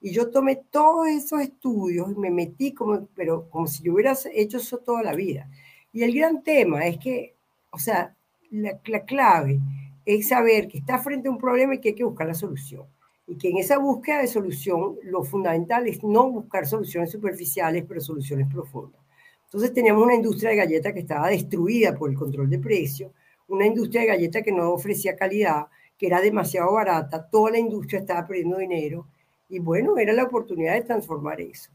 y 0.00 0.12
yo 0.12 0.30
tomé 0.30 0.56
todos 0.70 1.08
esos 1.08 1.40
estudios 1.40 2.12
y 2.12 2.14
me 2.14 2.30
metí 2.30 2.72
como, 2.72 3.08
pero 3.14 3.48
como 3.50 3.66
si 3.66 3.82
yo 3.82 3.94
hubiera 3.94 4.16
hecho 4.32 4.58
eso 4.58 4.78
toda 4.78 5.02
la 5.02 5.14
vida. 5.14 5.50
Y 5.92 6.02
el 6.02 6.14
gran 6.14 6.42
tema 6.42 6.86
es 6.86 6.98
que, 6.98 7.34
o 7.70 7.78
sea, 7.78 8.14
la, 8.50 8.78
la 8.86 9.04
clave 9.04 9.58
es 10.04 10.28
saber 10.28 10.68
que 10.68 10.78
está 10.78 10.98
frente 10.98 11.28
a 11.28 11.32
un 11.32 11.38
problema 11.38 11.74
y 11.74 11.80
que 11.80 11.90
hay 11.90 11.94
que 11.94 12.04
buscar 12.04 12.26
la 12.26 12.34
solución. 12.34 12.86
Y 13.26 13.36
que 13.36 13.50
en 13.50 13.58
esa 13.58 13.78
búsqueda 13.78 14.18
de 14.22 14.28
solución, 14.28 14.96
lo 15.02 15.22
fundamental 15.22 15.86
es 15.86 16.02
no 16.02 16.30
buscar 16.30 16.66
soluciones 16.66 17.10
superficiales, 17.10 17.84
pero 17.86 18.00
soluciones 18.00 18.46
profundas. 18.50 19.02
Entonces 19.44 19.72
teníamos 19.72 20.04
una 20.04 20.14
industria 20.14 20.50
de 20.50 20.56
galletas 20.56 20.92
que 20.92 21.00
estaba 21.00 21.28
destruida 21.28 21.94
por 21.96 22.10
el 22.10 22.16
control 22.16 22.48
de 22.48 22.58
precio, 22.58 23.12
una 23.48 23.66
industria 23.66 24.02
de 24.02 24.08
galletas 24.08 24.42
que 24.42 24.52
no 24.52 24.70
ofrecía 24.70 25.16
calidad, 25.16 25.66
que 25.98 26.06
era 26.06 26.20
demasiado 26.20 26.72
barata, 26.72 27.28
toda 27.28 27.50
la 27.50 27.58
industria 27.58 28.00
estaba 28.00 28.26
perdiendo 28.26 28.58
dinero 28.58 29.06
y 29.48 29.58
bueno, 29.58 29.96
era 29.98 30.12
la 30.12 30.24
oportunidad 30.24 30.74
de 30.74 30.82
transformar 30.82 31.40
eso. 31.40 31.70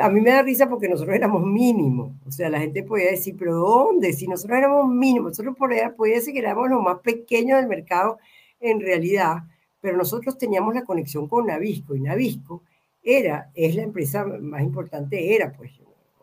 A 0.00 0.08
mí 0.08 0.20
me 0.20 0.30
da 0.30 0.42
risa 0.42 0.68
porque 0.68 0.88
nosotros 0.88 1.16
éramos 1.16 1.44
mínimos, 1.44 2.12
o 2.24 2.30
sea, 2.30 2.48
la 2.48 2.60
gente 2.60 2.84
podía 2.84 3.10
decir, 3.10 3.34
pero 3.36 3.56
¿dónde? 3.56 4.12
Si 4.12 4.28
nosotros 4.28 4.58
éramos 4.58 4.88
mínimos, 4.88 5.32
nosotros 5.32 5.56
podía, 5.56 5.92
decir 6.14 6.32
que 6.32 6.38
éramos 6.38 6.70
los 6.70 6.80
más 6.80 7.00
pequeños 7.00 7.58
del 7.58 7.68
mercado 7.68 8.18
en 8.60 8.80
realidad, 8.80 9.38
pero 9.80 9.96
nosotros 9.96 10.38
teníamos 10.38 10.74
la 10.74 10.84
conexión 10.84 11.26
con 11.26 11.46
Navisco 11.46 11.96
y 11.96 12.00
Navisco 12.00 12.62
era, 13.02 13.50
es 13.54 13.74
la 13.74 13.82
empresa 13.82 14.24
más 14.24 14.62
importante, 14.62 15.34
era 15.34 15.50
pues, 15.52 15.72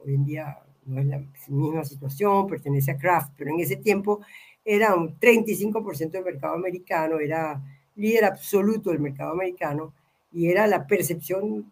hoy 0.03 0.13
en 0.13 0.23
día 0.23 0.57
no 0.85 1.01
es 1.01 1.07
la 1.07 1.21
misma 1.49 1.83
situación, 1.83 2.47
pertenece 2.47 2.91
a 2.91 2.97
Kraft, 2.97 3.33
pero 3.37 3.51
en 3.51 3.59
ese 3.59 3.75
tiempo 3.75 4.21
era 4.63 4.95
un 4.95 5.19
35% 5.19 6.11
del 6.11 6.23
mercado 6.23 6.53
americano, 6.55 7.19
era 7.19 7.61
líder 7.95 8.25
absoluto 8.25 8.91
del 8.91 8.99
mercado 8.99 9.33
americano 9.33 9.93
y 10.37 10.51
era 10.51 10.67
la 10.67 10.85
percepción 10.85 11.71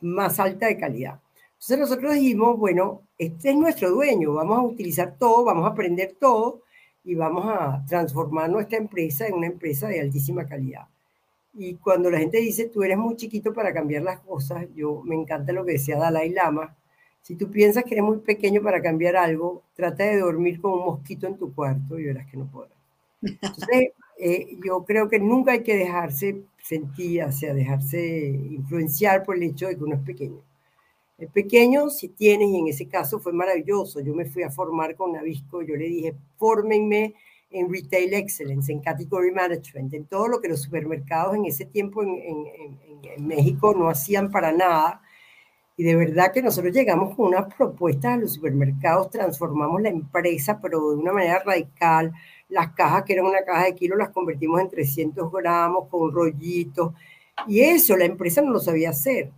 más 0.00 0.40
alta 0.40 0.66
de 0.66 0.78
calidad. 0.78 1.20
Entonces 1.52 1.78
nosotros 1.78 2.14
dijimos, 2.14 2.56
bueno, 2.56 3.02
este 3.18 3.50
es 3.50 3.56
nuestro 3.56 3.90
dueño, 3.90 4.32
vamos 4.32 4.58
a 4.58 4.62
utilizar 4.62 5.16
todo, 5.18 5.44
vamos 5.44 5.66
a 5.66 5.72
aprender 5.72 6.16
todo 6.18 6.62
y 7.04 7.14
vamos 7.14 7.44
a 7.46 7.84
transformar 7.86 8.48
nuestra 8.48 8.78
empresa 8.78 9.26
en 9.26 9.34
una 9.34 9.48
empresa 9.48 9.88
de 9.88 10.00
altísima 10.00 10.46
calidad. 10.46 10.86
Y 11.52 11.74
cuando 11.74 12.10
la 12.10 12.18
gente 12.18 12.38
dice, 12.38 12.70
tú 12.70 12.82
eres 12.82 12.96
muy 12.96 13.14
chiquito 13.14 13.52
para 13.52 13.74
cambiar 13.74 14.04
las 14.04 14.20
cosas, 14.20 14.64
yo 14.74 15.02
me 15.04 15.14
encanta 15.14 15.52
lo 15.52 15.66
que 15.66 15.72
decía 15.72 15.98
Dalai 15.98 16.30
Lama, 16.30 16.74
si 17.20 17.36
tú 17.36 17.50
piensas 17.50 17.84
que 17.84 17.94
eres 17.94 18.04
muy 18.04 18.20
pequeño 18.20 18.62
para 18.62 18.80
cambiar 18.80 19.16
algo, 19.16 19.64
trata 19.74 20.04
de 20.04 20.20
dormir 20.20 20.62
como 20.62 20.76
un 20.76 20.86
mosquito 20.86 21.26
en 21.26 21.36
tu 21.36 21.54
cuarto 21.54 21.98
y 21.98 22.04
verás 22.04 22.26
que 22.30 22.38
no 22.38 22.50
podrás. 22.50 22.78
Entonces, 23.20 23.90
eh, 24.18 24.58
yo 24.64 24.84
creo 24.84 25.08
que 25.08 25.20
nunca 25.20 25.52
hay 25.52 25.62
que 25.62 25.76
dejarse 25.76 26.42
sentir, 26.62 27.22
o 27.22 27.32
sea, 27.32 27.54
dejarse 27.54 28.26
influenciar 28.28 29.22
por 29.22 29.36
el 29.36 29.44
hecho 29.44 29.68
de 29.68 29.76
que 29.76 29.84
uno 29.84 29.94
es 29.94 30.02
pequeño. 30.02 30.42
El 31.18 31.28
pequeño, 31.28 31.88
si 31.90 32.08
tienes, 32.08 32.48
y 32.48 32.58
en 32.58 32.68
ese 32.68 32.88
caso 32.88 33.18
fue 33.18 33.32
maravilloso, 33.32 34.00
yo 34.00 34.14
me 34.14 34.26
fui 34.26 34.42
a 34.42 34.50
formar 34.50 34.96
con 34.96 35.12
Navisco, 35.12 35.62
yo 35.62 35.76
le 35.76 35.86
dije, 35.86 36.14
fórmenme 36.36 37.14
en 37.50 37.72
Retail 37.72 38.12
Excellence, 38.14 38.70
en 38.70 38.80
Category 38.80 39.30
Management, 39.32 39.94
en 39.94 40.04
todo 40.04 40.28
lo 40.28 40.40
que 40.40 40.48
los 40.48 40.62
supermercados 40.62 41.34
en 41.36 41.46
ese 41.46 41.64
tiempo 41.64 42.02
en, 42.02 42.10
en, 42.10 42.78
en 43.16 43.26
México 43.26 43.74
no 43.74 43.88
hacían 43.88 44.30
para 44.30 44.52
nada, 44.52 45.02
y 45.78 45.84
de 45.84 45.94
verdad 45.94 46.32
que 46.32 46.42
nosotros 46.42 46.74
llegamos 46.74 47.14
con 47.14 47.26
unas 47.28 47.54
propuestas 47.54 48.14
a 48.14 48.16
los 48.16 48.34
supermercados, 48.34 49.10
transformamos 49.10 49.80
la 49.80 49.90
empresa, 49.90 50.58
pero 50.60 50.90
de 50.90 50.96
una 50.96 51.12
manera 51.12 51.40
radical. 51.46 52.12
Las 52.48 52.72
cajas, 52.72 53.04
que 53.04 53.12
eran 53.12 53.26
una 53.26 53.44
caja 53.44 53.64
de 53.64 53.74
kilo, 53.74 53.96
las 53.96 54.10
convertimos 54.10 54.60
en 54.60 54.70
300 54.70 55.30
gramos 55.32 55.88
con 55.88 56.12
rollitos. 56.12 56.92
Y 57.46 57.60
eso 57.60 57.96
la 57.96 58.04
empresa 58.04 58.40
no 58.42 58.52
lo 58.52 58.60
sabía 58.60 58.90
hacer. 58.90 59.30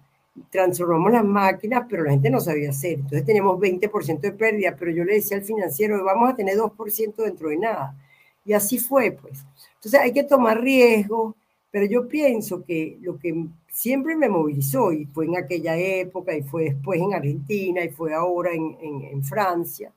Transformamos 0.51 1.13
las 1.13 1.25
máquinas, 1.25 1.85
pero 1.89 2.05
la 2.05 2.13
gente 2.13 2.31
no 2.31 2.41
sabía 2.41 2.71
hacer. 2.71 2.95
Entonces 2.95 3.25
teníamos 3.25 3.59
20% 3.59 4.21
de 4.21 4.33
pérdida, 4.33 4.77
pero 4.79 4.91
yo 4.91 5.05
le 5.05 5.15
decía 5.15 5.37
al 5.37 5.43
financiero, 5.43 6.03
vamos 6.05 6.31
a 6.31 6.37
tener 6.37 6.57
2% 6.57 7.17
dentro 7.17 7.49
de 7.49 7.57
nada. 7.57 7.97
Y 8.45 8.53
así 8.53 8.79
fue, 8.79 9.13
pues. 9.13 9.45
Entonces 9.75 10.01
hay 10.01 10.13
que 10.13 10.25
tomar 10.25 10.61
riesgos, 10.61 11.35
pero 11.71 11.87
yo 11.87 12.09
pienso 12.09 12.65
que 12.65 12.99
lo 13.01 13.19
que 13.19 13.47
siempre 13.69 14.17
me 14.17 14.29
movilizó 14.29 14.93
y 14.93 15.07
fue 15.07 15.27
en 15.27 15.37
aquella 15.37 15.77
época 15.77 16.35
y 16.35 16.43
fue 16.43 16.65
después 16.65 17.01
en 17.01 17.15
Argentina 17.15 17.85
y 17.85 17.91
fue 17.91 18.13
ahora 18.15 18.53
en, 18.53 18.77
en, 18.81 19.25
Francia, 19.25 19.93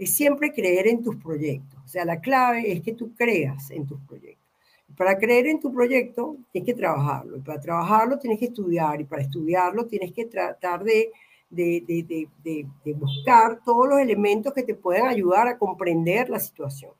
es 0.00 0.14
siempre 0.14 0.50
creer 0.50 0.88
en 0.88 1.02
tus 1.02 1.16
proyectos. 1.16 1.78
O 1.84 1.88
sea, 1.88 2.06
la 2.06 2.20
clave 2.20 2.72
es 2.72 2.80
que 2.80 2.94
tú 2.94 3.14
creas 3.14 3.70
en 3.70 3.86
tus 3.86 4.00
proyectos. 4.00 4.48
Para 4.96 5.18
creer 5.18 5.46
en 5.46 5.60
tu 5.60 5.72
proyecto 5.72 6.38
tienes 6.50 6.66
que 6.66 6.74
trabajarlo 6.74 7.36
y 7.36 7.40
para 7.40 7.60
trabajarlo 7.60 8.18
tienes 8.18 8.38
que 8.38 8.46
estudiar 8.46 8.98
y 9.00 9.04
para 9.04 9.22
estudiarlo 9.22 9.86
tienes 9.86 10.12
que 10.12 10.24
tratar 10.24 10.82
de, 10.82 11.10
de, 11.50 11.84
de, 11.86 12.66
de, 12.82 12.92
buscar 12.94 13.60
todos 13.62 13.88
los 13.88 14.00
elementos 14.00 14.54
que 14.54 14.62
te 14.62 14.74
puedan 14.74 15.06
ayudar 15.06 15.46
a 15.48 15.58
comprender 15.58 16.30
la 16.30 16.40
situación. 16.40 16.92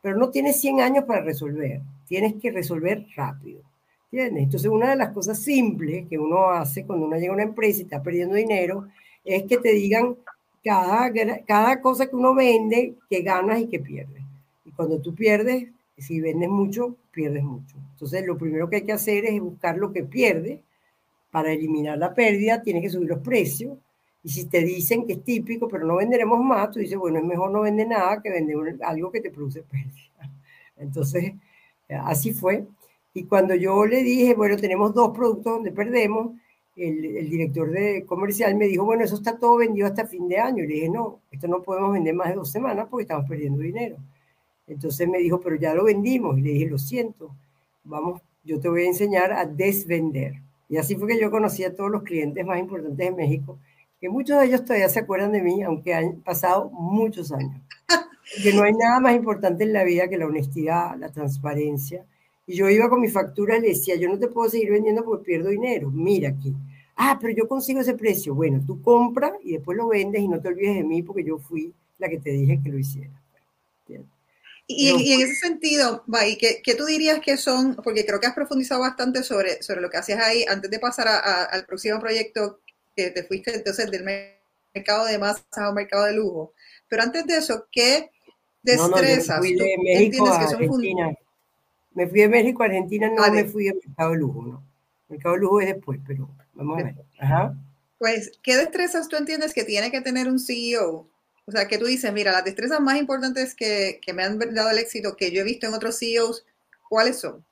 Pero 0.00 0.16
no 0.16 0.30
tienes 0.30 0.58
100 0.60 0.80
años 0.80 1.04
para 1.04 1.20
resolver, 1.20 1.82
tienes 2.06 2.34
que 2.40 2.50
resolver 2.50 3.06
rápido. 3.14 3.60
Entonces, 4.10 4.70
una 4.70 4.90
de 4.90 4.96
las 4.96 5.12
cosas 5.12 5.38
simples 5.38 6.06
que 6.08 6.18
uno 6.18 6.48
hace 6.50 6.86
cuando 6.86 7.06
uno 7.06 7.16
llega 7.16 7.32
a 7.32 7.34
una 7.34 7.42
empresa 7.42 7.80
y 7.80 7.82
está 7.82 8.02
perdiendo 8.02 8.34
dinero 8.34 8.88
es 9.24 9.42
que 9.42 9.58
te 9.58 9.72
digan 9.72 10.16
cada, 10.66 11.12
cada 11.46 11.80
cosa 11.80 12.08
que 12.08 12.16
uno 12.16 12.34
vende, 12.34 12.96
que 13.08 13.22
ganas 13.22 13.60
y 13.60 13.68
que 13.68 13.78
pierdes. 13.78 14.22
Y 14.64 14.72
cuando 14.72 15.00
tú 15.00 15.14
pierdes, 15.14 15.68
si 15.96 16.20
vendes 16.20 16.48
mucho, 16.48 16.96
pierdes 17.12 17.44
mucho. 17.44 17.76
Entonces, 17.92 18.26
lo 18.26 18.36
primero 18.36 18.68
que 18.68 18.76
hay 18.76 18.82
que 18.82 18.92
hacer 18.92 19.24
es 19.24 19.40
buscar 19.40 19.78
lo 19.78 19.92
que 19.92 20.02
pierde. 20.02 20.62
Para 21.30 21.52
eliminar 21.52 21.98
la 21.98 22.14
pérdida, 22.14 22.62
tienes 22.62 22.82
que 22.82 22.90
subir 22.90 23.08
los 23.08 23.20
precios. 23.20 23.78
Y 24.24 24.30
si 24.30 24.46
te 24.46 24.64
dicen 24.64 25.06
que 25.06 25.14
es 25.14 25.24
típico, 25.24 25.68
pero 25.68 25.86
no 25.86 25.96
venderemos 25.96 26.40
más, 26.40 26.72
tú 26.72 26.80
dices, 26.80 26.98
bueno, 26.98 27.18
es 27.18 27.24
mejor 27.24 27.50
no 27.52 27.60
vender 27.60 27.86
nada 27.86 28.20
que 28.20 28.30
vender 28.30 28.76
algo 28.82 29.12
que 29.12 29.20
te 29.20 29.30
produce 29.30 29.62
pérdida. 29.62 30.32
Entonces, 30.76 31.34
así 31.88 32.32
fue. 32.32 32.66
Y 33.14 33.24
cuando 33.24 33.54
yo 33.54 33.86
le 33.86 34.02
dije, 34.02 34.34
bueno, 34.34 34.56
tenemos 34.56 34.92
dos 34.94 35.16
productos 35.16 35.54
donde 35.54 35.70
perdemos, 35.70 36.32
el, 36.76 37.16
el, 37.16 37.30
director 37.30 37.70
de 37.70 38.04
comercial 38.04 38.54
me 38.54 38.66
dijo, 38.66 38.84
bueno, 38.84 39.02
eso 39.02 39.16
está 39.16 39.38
todo 39.38 39.56
vendido 39.56 39.86
hasta 39.86 40.06
fin 40.06 40.28
de 40.28 40.38
año. 40.38 40.62
Y 40.62 40.66
le 40.66 40.74
dije, 40.74 40.88
no, 40.90 41.20
esto 41.30 41.48
no 41.48 41.62
podemos 41.62 41.92
vender 41.92 42.14
más 42.14 42.28
de 42.28 42.34
dos 42.34 42.50
semanas 42.50 42.86
porque 42.90 43.02
estamos 43.02 43.28
perdiendo 43.28 43.60
dinero. 43.60 43.96
Entonces 44.66 45.08
me 45.08 45.18
dijo, 45.18 45.40
pero 45.40 45.56
ya 45.56 45.74
lo 45.74 45.84
vendimos. 45.84 46.38
Y 46.38 46.42
le 46.42 46.50
dije, 46.50 46.66
lo 46.66 46.78
siento, 46.78 47.34
vamos, 47.84 48.20
yo 48.44 48.60
te 48.60 48.68
voy 48.68 48.82
a 48.82 48.86
enseñar 48.88 49.32
a 49.32 49.46
desvender. 49.46 50.34
Y 50.68 50.76
así 50.76 50.96
fue 50.96 51.08
que 51.08 51.20
yo 51.20 51.30
conocí 51.30 51.64
a 51.64 51.74
todos 51.74 51.90
los 51.90 52.02
clientes 52.02 52.44
más 52.44 52.58
importantes 52.58 52.98
de 52.98 53.12
México, 53.12 53.58
que 54.00 54.08
muchos 54.08 54.38
de 54.38 54.46
ellos 54.46 54.64
todavía 54.64 54.88
se 54.88 55.00
acuerdan 55.00 55.32
de 55.32 55.42
mí, 55.42 55.62
aunque 55.62 55.94
han 55.94 56.20
pasado 56.20 56.70
muchos 56.70 57.32
años. 57.32 57.60
Que 58.42 58.52
no 58.52 58.64
hay 58.64 58.72
nada 58.72 58.98
más 58.98 59.14
importante 59.14 59.62
en 59.62 59.72
la 59.72 59.84
vida 59.84 60.08
que 60.08 60.18
la 60.18 60.26
honestidad, 60.26 60.96
la 60.98 61.12
transparencia 61.12 62.04
y 62.46 62.56
yo 62.56 62.70
iba 62.70 62.88
con 62.88 63.00
mi 63.00 63.08
factura 63.08 63.56
y 63.56 63.60
le 63.60 63.68
decía, 63.68 63.96
yo 63.96 64.08
no 64.08 64.18
te 64.18 64.28
puedo 64.28 64.48
seguir 64.48 64.70
vendiendo 64.70 65.04
porque 65.04 65.24
pierdo 65.24 65.48
dinero. 65.48 65.90
Mira 65.90 66.28
aquí. 66.28 66.54
Ah, 66.94 67.18
pero 67.20 67.34
yo 67.34 67.48
consigo 67.48 67.80
ese 67.80 67.94
precio. 67.94 68.34
Bueno, 68.34 68.62
tú 68.64 68.80
compras 68.80 69.32
y 69.42 69.54
después 69.54 69.76
lo 69.76 69.88
vendes 69.88 70.22
y 70.22 70.28
no 70.28 70.40
te 70.40 70.48
olvides 70.48 70.76
de 70.76 70.84
mí 70.84 71.02
porque 71.02 71.24
yo 71.24 71.38
fui 71.38 71.74
la 71.98 72.08
que 72.08 72.18
te 72.18 72.30
dije 72.30 72.60
que 72.62 72.70
lo 72.70 72.78
hiciera. 72.78 73.10
Y, 74.68 74.90
y, 74.90 75.12
en 75.12 75.20
ese 75.20 75.36
sentido, 75.36 76.02
May, 76.08 76.36
¿qué, 76.36 76.60
¿qué, 76.60 76.74
tú 76.74 76.86
dirías 76.86 77.20
que 77.20 77.36
son? 77.36 77.76
Porque 77.76 78.04
creo 78.04 78.18
que 78.18 78.26
has 78.26 78.34
profundizado 78.34 78.80
bastante 78.80 79.22
sobre, 79.22 79.62
sobre 79.62 79.80
lo 79.80 79.88
que 79.88 79.98
hacías 79.98 80.20
ahí 80.20 80.44
antes 80.48 80.68
de 80.68 80.80
pasar 80.80 81.06
a, 81.06 81.44
al 81.44 81.64
próximo 81.66 82.00
proyecto 82.00 82.58
que 82.96 83.10
te 83.10 83.22
fuiste 83.22 83.54
entonces 83.54 83.88
del 83.92 84.02
mercado 84.74 85.04
de 85.06 85.18
masas 85.18 85.46
a 85.52 85.68
un 85.68 85.76
mercado 85.76 86.06
de 86.06 86.14
lujo. 86.14 86.52
Pero 86.88 87.04
antes 87.04 87.24
de 87.26 87.36
eso, 87.36 87.68
¿qué 87.70 88.10
destrezas 88.66 89.40
no, 89.40 89.50
no, 89.50 89.64
de 89.64 89.78
México 89.78 90.26
a 90.26 90.40
Argentina. 90.40 91.16
Me 91.96 92.06
fui 92.06 92.20
de 92.20 92.28
México 92.28 92.62
a 92.62 92.66
Argentina, 92.66 93.10
no 93.10 93.32
me 93.32 93.44
fui 93.46 93.68
al 93.68 93.80
mercado 93.84 94.10
de 94.10 94.18
lujo, 94.18 94.42
¿no? 94.42 94.62
El 95.08 95.16
mercado 95.16 95.34
de 95.34 95.40
lujo 95.40 95.60
es 95.62 95.66
después, 95.66 95.98
pero 96.06 96.28
vamos 96.52 96.78
a 96.78 96.84
ver. 96.84 96.94
Ajá. 97.18 97.56
Pues, 97.98 98.32
¿qué 98.42 98.54
destrezas 98.54 99.08
tú 99.08 99.16
entiendes 99.16 99.54
que 99.54 99.64
tiene 99.64 99.90
que 99.90 100.02
tener 100.02 100.28
un 100.28 100.38
CEO? 100.38 101.08
O 101.46 101.50
sea, 101.50 101.66
que 101.66 101.78
tú 101.78 101.86
dices, 101.86 102.12
mira, 102.12 102.32
las 102.32 102.44
destrezas 102.44 102.80
más 102.80 102.98
importantes 102.98 103.54
que, 103.54 103.98
que 104.04 104.12
me 104.12 104.24
han 104.24 104.38
dado 104.38 104.70
el 104.70 104.78
éxito 104.78 105.16
que 105.16 105.30
yo 105.30 105.40
he 105.40 105.44
visto 105.44 105.66
en 105.66 105.72
otros 105.72 105.98
CEOs, 105.98 106.44
¿cuáles 106.86 107.18
son? 107.18 107.42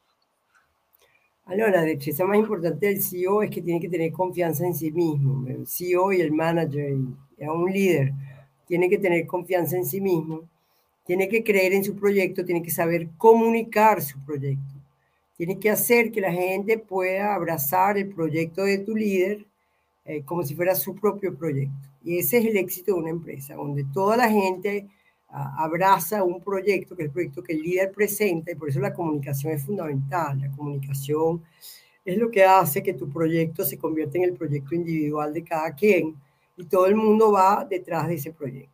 Bueno, 1.46 1.66
la 1.68 1.80
destreza 1.80 2.26
más 2.26 2.36
importante 2.36 2.86
del 2.86 3.02
CEO 3.02 3.42
es 3.42 3.50
que 3.50 3.62
tiene 3.62 3.80
que 3.80 3.88
tener 3.88 4.12
confianza 4.12 4.66
en 4.66 4.74
sí 4.74 4.92
mismo. 4.92 5.46
El 5.48 5.66
CEO 5.66 6.12
y 6.12 6.20
el 6.20 6.32
manager 6.32 6.90
y, 6.90 7.46
un 7.46 7.72
líder 7.72 8.12
tiene 8.66 8.90
que 8.90 8.98
tener 8.98 9.26
confianza 9.26 9.76
en 9.76 9.86
sí 9.86 10.02
mismo 10.02 10.48
tiene 11.04 11.28
que 11.28 11.44
creer 11.44 11.72
en 11.74 11.84
su 11.84 11.94
proyecto, 11.94 12.44
tiene 12.44 12.62
que 12.62 12.70
saber 12.70 13.08
comunicar 13.16 14.02
su 14.02 14.18
proyecto, 14.24 14.74
tiene 15.36 15.58
que 15.58 15.70
hacer 15.70 16.10
que 16.10 16.20
la 16.20 16.32
gente 16.32 16.78
pueda 16.78 17.34
abrazar 17.34 17.98
el 17.98 18.08
proyecto 18.08 18.64
de 18.64 18.78
tu 18.78 18.96
líder 18.96 19.46
eh, 20.06 20.22
como 20.24 20.42
si 20.42 20.54
fuera 20.54 20.74
su 20.74 20.94
propio 20.94 21.34
proyecto. 21.34 21.88
Y 22.02 22.18
ese 22.18 22.38
es 22.38 22.46
el 22.46 22.56
éxito 22.58 22.92
de 22.92 23.00
una 23.00 23.10
empresa, 23.10 23.54
donde 23.54 23.84
toda 23.84 24.16
la 24.18 24.28
gente 24.28 24.86
ah, 25.28 25.64
abraza 25.64 26.22
un 26.22 26.42
proyecto, 26.42 26.94
que 26.94 27.04
es 27.04 27.06
el 27.06 27.12
proyecto 27.12 27.42
que 27.42 27.54
el 27.54 27.62
líder 27.62 27.90
presenta, 27.92 28.52
y 28.52 28.54
por 28.54 28.68
eso 28.68 28.80
la 28.80 28.92
comunicación 28.92 29.52
es 29.54 29.64
fundamental. 29.64 30.38
La 30.40 30.50
comunicación 30.50 31.42
es 32.04 32.18
lo 32.18 32.30
que 32.30 32.44
hace 32.44 32.82
que 32.82 32.92
tu 32.92 33.10
proyecto 33.10 33.64
se 33.64 33.78
convierta 33.78 34.18
en 34.18 34.24
el 34.24 34.34
proyecto 34.34 34.74
individual 34.74 35.32
de 35.32 35.42
cada 35.42 35.74
quien, 35.74 36.14
y 36.56 36.66
todo 36.66 36.86
el 36.86 36.96
mundo 36.96 37.32
va 37.32 37.66
detrás 37.68 38.06
de 38.06 38.14
ese 38.14 38.32
proyecto. 38.32 38.73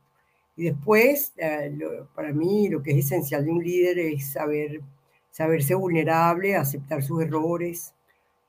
Y 0.60 0.64
después, 0.64 1.32
eh, 1.38 1.74
para 2.14 2.34
mí, 2.34 2.68
lo 2.68 2.82
que 2.82 2.90
es 2.90 3.06
esencial 3.06 3.46
de 3.46 3.50
un 3.50 3.64
líder 3.64 3.98
es 3.98 4.32
saber, 4.32 4.82
saberse 5.30 5.74
vulnerable, 5.74 6.54
aceptar 6.54 7.02
sus 7.02 7.22
errores. 7.22 7.94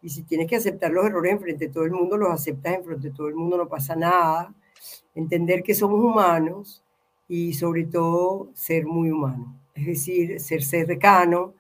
Y 0.02 0.10
si 0.10 0.24
tienes 0.24 0.47
que 0.47 0.58
aceptar 0.58 0.91
los 0.91 1.06
errores 1.06 1.32
enfrente 1.32 1.67
de 1.67 1.71
todo 1.71 1.86
el 1.86 1.91
mundo, 1.91 2.17
los 2.17 2.30
aceptas 2.30 2.74
enfrente 2.74 3.08
de 3.08 3.15
todo 3.15 3.30
el 3.30 3.36
mundo, 3.36 3.56
no 3.56 3.69
pasa 3.69 3.95
nada. 3.95 4.54
Entender 5.15 5.63
que 5.63 5.74
somos 5.74 6.02
humanos 6.02 6.84
y 7.30 7.54
sobre 7.54 7.86
todo 7.86 8.50
ser 8.56 8.86
muy 8.86 9.10
humano. 9.10 9.58
Es 9.74 9.86
decir, 9.86 10.41
ser 10.41 10.63
cercano, 10.63 11.54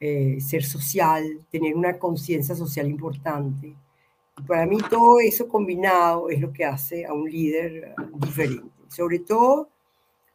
eh, 0.00 0.40
ser 0.40 0.64
social, 0.64 1.46
tener 1.48 1.76
una 1.76 1.96
conciencia 2.00 2.56
social 2.56 2.88
importante. 2.88 3.76
Y 4.36 4.42
para 4.48 4.66
mí 4.66 4.78
todo 4.90 5.20
eso 5.20 5.46
combinado 5.46 6.28
es 6.28 6.40
lo 6.40 6.52
que 6.52 6.64
hace 6.64 7.06
a 7.06 7.12
un 7.12 7.30
líder 7.30 7.94
diferente. 8.18 8.68
Sobre 8.88 9.20
todo 9.20 9.68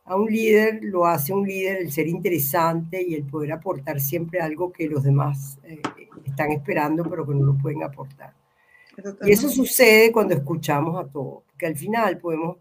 a 0.07 0.15
un 0.15 0.31
líder 0.31 0.79
lo 0.83 1.05
hace 1.05 1.33
un 1.33 1.45
líder 1.45 1.77
el 1.77 1.91
ser 1.91 2.07
interesante 2.07 3.05
y 3.05 3.13
el 3.13 3.23
poder 3.23 3.51
aportar 3.51 3.99
siempre 3.99 4.39
algo 4.39 4.71
que 4.71 4.87
los 4.87 5.03
demás 5.03 5.59
eh, 5.63 5.81
están 6.25 6.51
esperando 6.51 7.03
pero 7.09 7.25
que 7.27 7.35
no 7.35 7.45
lo 7.45 7.57
pueden 7.57 7.83
aportar. 7.83 8.33
Y 9.21 9.31
eso 9.31 9.47
sucede 9.47 10.11
cuando 10.11 10.33
escuchamos 10.33 10.99
a 10.99 11.07
todos, 11.07 11.43
porque 11.45 11.67
al 11.67 11.75
final 11.75 12.17
podemos, 12.17 12.57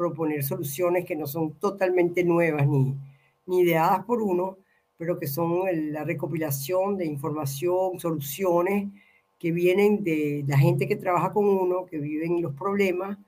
proponer 0.00 0.42
soluciones 0.42 1.04
que 1.04 1.14
no 1.14 1.26
son 1.26 1.52
totalmente 1.58 2.24
nuevas 2.24 2.66
ni, 2.66 2.96
ni 3.44 3.60
ideadas 3.60 4.02
por 4.06 4.22
uno, 4.22 4.56
pero 4.96 5.18
que 5.18 5.26
son 5.26 5.64
la 5.92 6.04
recopilación 6.04 6.96
de 6.96 7.04
información, 7.04 8.00
soluciones 8.00 8.88
que 9.38 9.52
vienen 9.52 10.02
de 10.02 10.42
la 10.48 10.56
gente 10.56 10.88
que 10.88 10.96
trabaja 10.96 11.34
con 11.34 11.46
uno, 11.46 11.84
que 11.84 11.98
vive 11.98 12.24
en 12.24 12.40
los 12.40 12.54
problemas, 12.54 13.18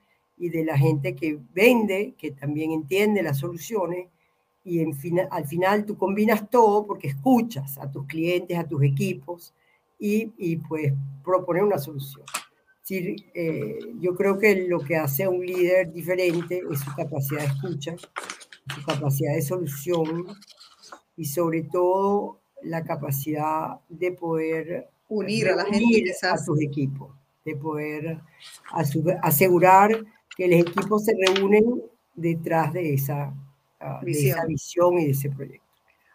y 0.42 0.48
de 0.48 0.64
la 0.64 0.76
gente 0.76 1.14
que 1.14 1.38
vende, 1.54 2.14
que 2.18 2.32
también 2.32 2.72
entiende 2.72 3.22
las 3.22 3.38
soluciones, 3.38 4.08
y 4.64 4.80
en 4.80 4.92
al 5.30 5.46
final 5.46 5.84
tú 5.84 5.96
combinas 5.96 6.50
todo 6.50 6.84
porque 6.84 7.06
escuchas 7.06 7.78
a 7.78 7.88
tus 7.88 8.06
clientes, 8.06 8.58
a 8.58 8.66
tus 8.66 8.82
equipos, 8.82 9.54
y, 10.00 10.32
y 10.36 10.56
pues 10.56 10.92
proponer 11.24 11.62
una 11.62 11.78
solución. 11.78 12.24
Sí, 12.82 13.14
eh, 13.34 13.78
yo 14.00 14.16
creo 14.16 14.36
que 14.36 14.66
lo 14.66 14.80
que 14.80 14.96
hace 14.96 15.22
a 15.22 15.30
un 15.30 15.46
líder 15.46 15.92
diferente 15.92 16.60
es 16.68 16.80
su 16.80 16.92
capacidad 16.96 17.42
de 17.42 17.46
escucha, 17.46 17.94
su 18.74 18.84
capacidad 18.84 19.34
de 19.34 19.42
solución 19.42 20.26
y 21.16 21.24
sobre 21.24 21.62
todo 21.62 22.40
la 22.62 22.82
capacidad 22.82 23.78
de 23.88 24.10
poder 24.10 24.88
unir 25.08 25.50
a 25.50 25.56
la 25.56 25.64
gente 25.66 26.12
a 26.22 26.36
sus 26.36 26.60
equipos, 26.60 27.14
de 27.44 27.54
poder 27.54 28.20
asegurar 29.22 30.04
que 30.36 30.48
los 30.48 30.60
equipos 30.60 31.04
se 31.04 31.14
reúnen 31.26 31.82
detrás 32.14 32.72
de 32.72 32.94
esa, 32.94 33.34
ah, 33.80 34.00
visión. 34.04 34.38
esa 34.38 34.46
visión 34.46 34.98
y 34.98 35.04
de 35.06 35.10
ese 35.10 35.30
proyecto. 35.30 35.66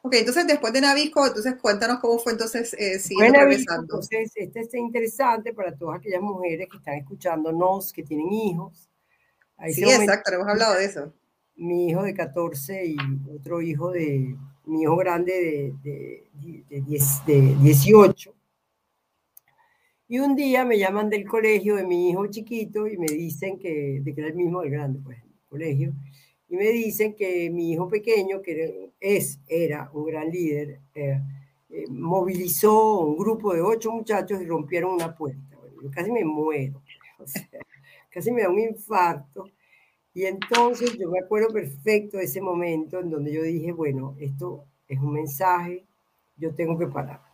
Ok, 0.04 0.14
entonces 0.16 0.48
después 0.48 0.72
de 0.72 0.82
Navisco, 0.82 1.28
entonces 1.28 1.56
cuéntanos 1.62 2.00
cómo 2.00 2.18
fue 2.18 2.32
entonces 2.32 2.74
eh, 2.76 2.98
Entonces, 3.10 4.32
este 4.36 4.60
es 4.62 4.74
interesante 4.74 5.54
para 5.54 5.76
todas 5.76 5.98
aquellas 5.98 6.22
mujeres 6.22 6.68
que 6.72 6.78
están 6.78 6.96
escuchándonos, 6.96 7.92
que 7.92 8.04
tienen 8.04 8.32
hijos. 8.32 8.90
sí, 9.70 9.84
exacto, 9.84 10.34
hemos 10.34 10.48
hablado 10.48 10.76
de 10.76 10.86
eso. 10.86 11.14
Mi 11.56 11.90
hijo 11.90 12.04
de 12.04 12.14
14 12.14 12.86
y 12.86 12.98
otro 13.36 13.62
hijo 13.62 13.92
de, 13.92 14.38
mi 14.66 14.84
hijo 14.84 14.96
grande 14.96 15.74
de, 15.84 16.30
de, 16.70 16.82
de 17.26 17.56
18 17.62 18.34
y 20.10 20.20
un 20.20 20.36
día 20.36 20.64
me 20.64 20.78
llaman 20.78 21.10
del 21.10 21.28
colegio 21.28 21.76
de 21.76 21.86
mi 21.86 22.10
hijo 22.10 22.28
chiquito 22.28 22.88
y 22.88 22.98
me 22.98 23.08
dicen 23.08 23.60
que, 23.60 24.00
de 24.02 24.14
que 24.14 24.22
era 24.22 24.30
el 24.30 24.36
mismo 24.36 24.62
del 24.62 24.72
grande, 24.72 25.00
pues, 25.04 25.18
el 25.18 25.50
colegio, 25.50 25.94
y 26.50 26.56
me 26.56 26.70
dicen 26.70 27.14
que 27.14 27.50
mi 27.50 27.72
hijo 27.74 27.90
pequeño, 27.90 28.42
que 28.42 28.92
es, 29.00 29.40
era 29.48 29.90
un 29.94 30.06
gran 30.06 30.30
líder, 30.32 30.80
eh, 30.96 31.22
eh, 31.70 31.86
movilizó 31.90 33.02
un 33.02 33.18
grupo 33.18 33.54
de 33.54 33.62
ocho 33.62 33.92
muchachos 33.92 34.42
y 34.42 34.46
rompieron 34.46 34.94
una 34.94 35.14
puerta. 35.14 35.58
Yo 35.84 35.92
casi 35.92 36.12
me 36.12 36.24
muero, 36.24 36.82
o 37.20 37.28
sea, 37.28 37.48
casi 38.10 38.32
me 38.32 38.44
da 38.44 38.50
un 38.50 38.60
infarto. 38.60 39.50
Y 40.14 40.26
entonces 40.26 40.98
yo 40.98 41.10
me 41.12 41.20
acuerdo 41.20 41.50
perfecto 41.50 42.18
de 42.18 42.24
ese 42.24 42.42
momento 42.42 43.00
en 43.02 43.10
donde 43.10 43.34
yo 43.34 43.44
dije, 43.44 43.72
bueno, 43.74 44.16
esto 44.20 44.66
es 44.88 45.00
un 45.00 45.14
mensaje, 45.14 45.86
yo 46.38 46.56
tengo 46.56 46.78
que 46.80 46.88
parar 46.88 47.27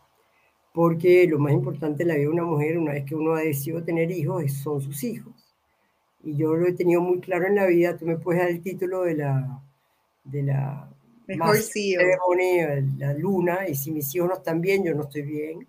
porque 0.74 1.24
lo 1.28 1.38
más 1.38 1.52
importante 1.52 2.02
en 2.02 2.08
la 2.08 2.14
vida 2.16 2.24
de 2.24 2.30
una 2.30 2.44
mujer, 2.44 2.76
una 2.76 2.94
vez 2.94 3.04
que 3.04 3.14
uno 3.14 3.34
ha 3.36 3.40
decidido 3.42 3.84
tener 3.84 4.10
hijos, 4.10 4.42
son 4.54 4.80
sus 4.80 5.04
hijos. 5.04 5.32
Y 6.24 6.36
yo 6.36 6.56
lo 6.56 6.66
he 6.66 6.72
tenido 6.72 7.00
muy 7.00 7.20
claro 7.20 7.46
en 7.46 7.54
la 7.54 7.66
vida, 7.66 7.96
tú 7.96 8.06
me 8.06 8.16
puedes 8.16 8.42
dar 8.42 8.50
el 8.50 8.60
título 8.60 9.02
de 9.02 9.14
la, 9.14 9.62
de 10.24 10.42
la 10.42 10.90
Mejor 11.28 11.58
CEO. 11.58 12.00
la 12.98 13.14
luna, 13.14 13.68
y 13.68 13.76
si 13.76 13.92
mis 13.92 14.12
hijos 14.16 14.28
no 14.28 14.34
están 14.34 14.60
bien, 14.60 14.82
yo 14.82 14.94
no 14.96 15.04
estoy 15.04 15.22
bien. 15.22 15.64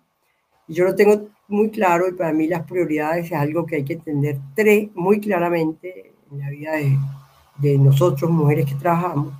Y 0.66 0.74
yo 0.74 0.82
lo 0.82 0.96
tengo 0.96 1.28
muy 1.46 1.70
claro 1.70 2.08
y 2.08 2.12
para 2.12 2.32
mí 2.32 2.48
las 2.48 2.64
prioridades 2.64 3.26
es 3.26 3.32
algo 3.32 3.64
que 3.64 3.76
hay 3.76 3.84
que 3.84 3.92
entender 3.92 4.40
tres, 4.56 4.88
muy 4.96 5.20
claramente 5.20 6.14
en 6.32 6.38
la 6.40 6.50
vida 6.50 6.72
de, 6.72 6.98
de 7.58 7.78
nosotros, 7.78 8.28
mujeres 8.28 8.66
que 8.66 8.74
trabajamos. 8.74 9.34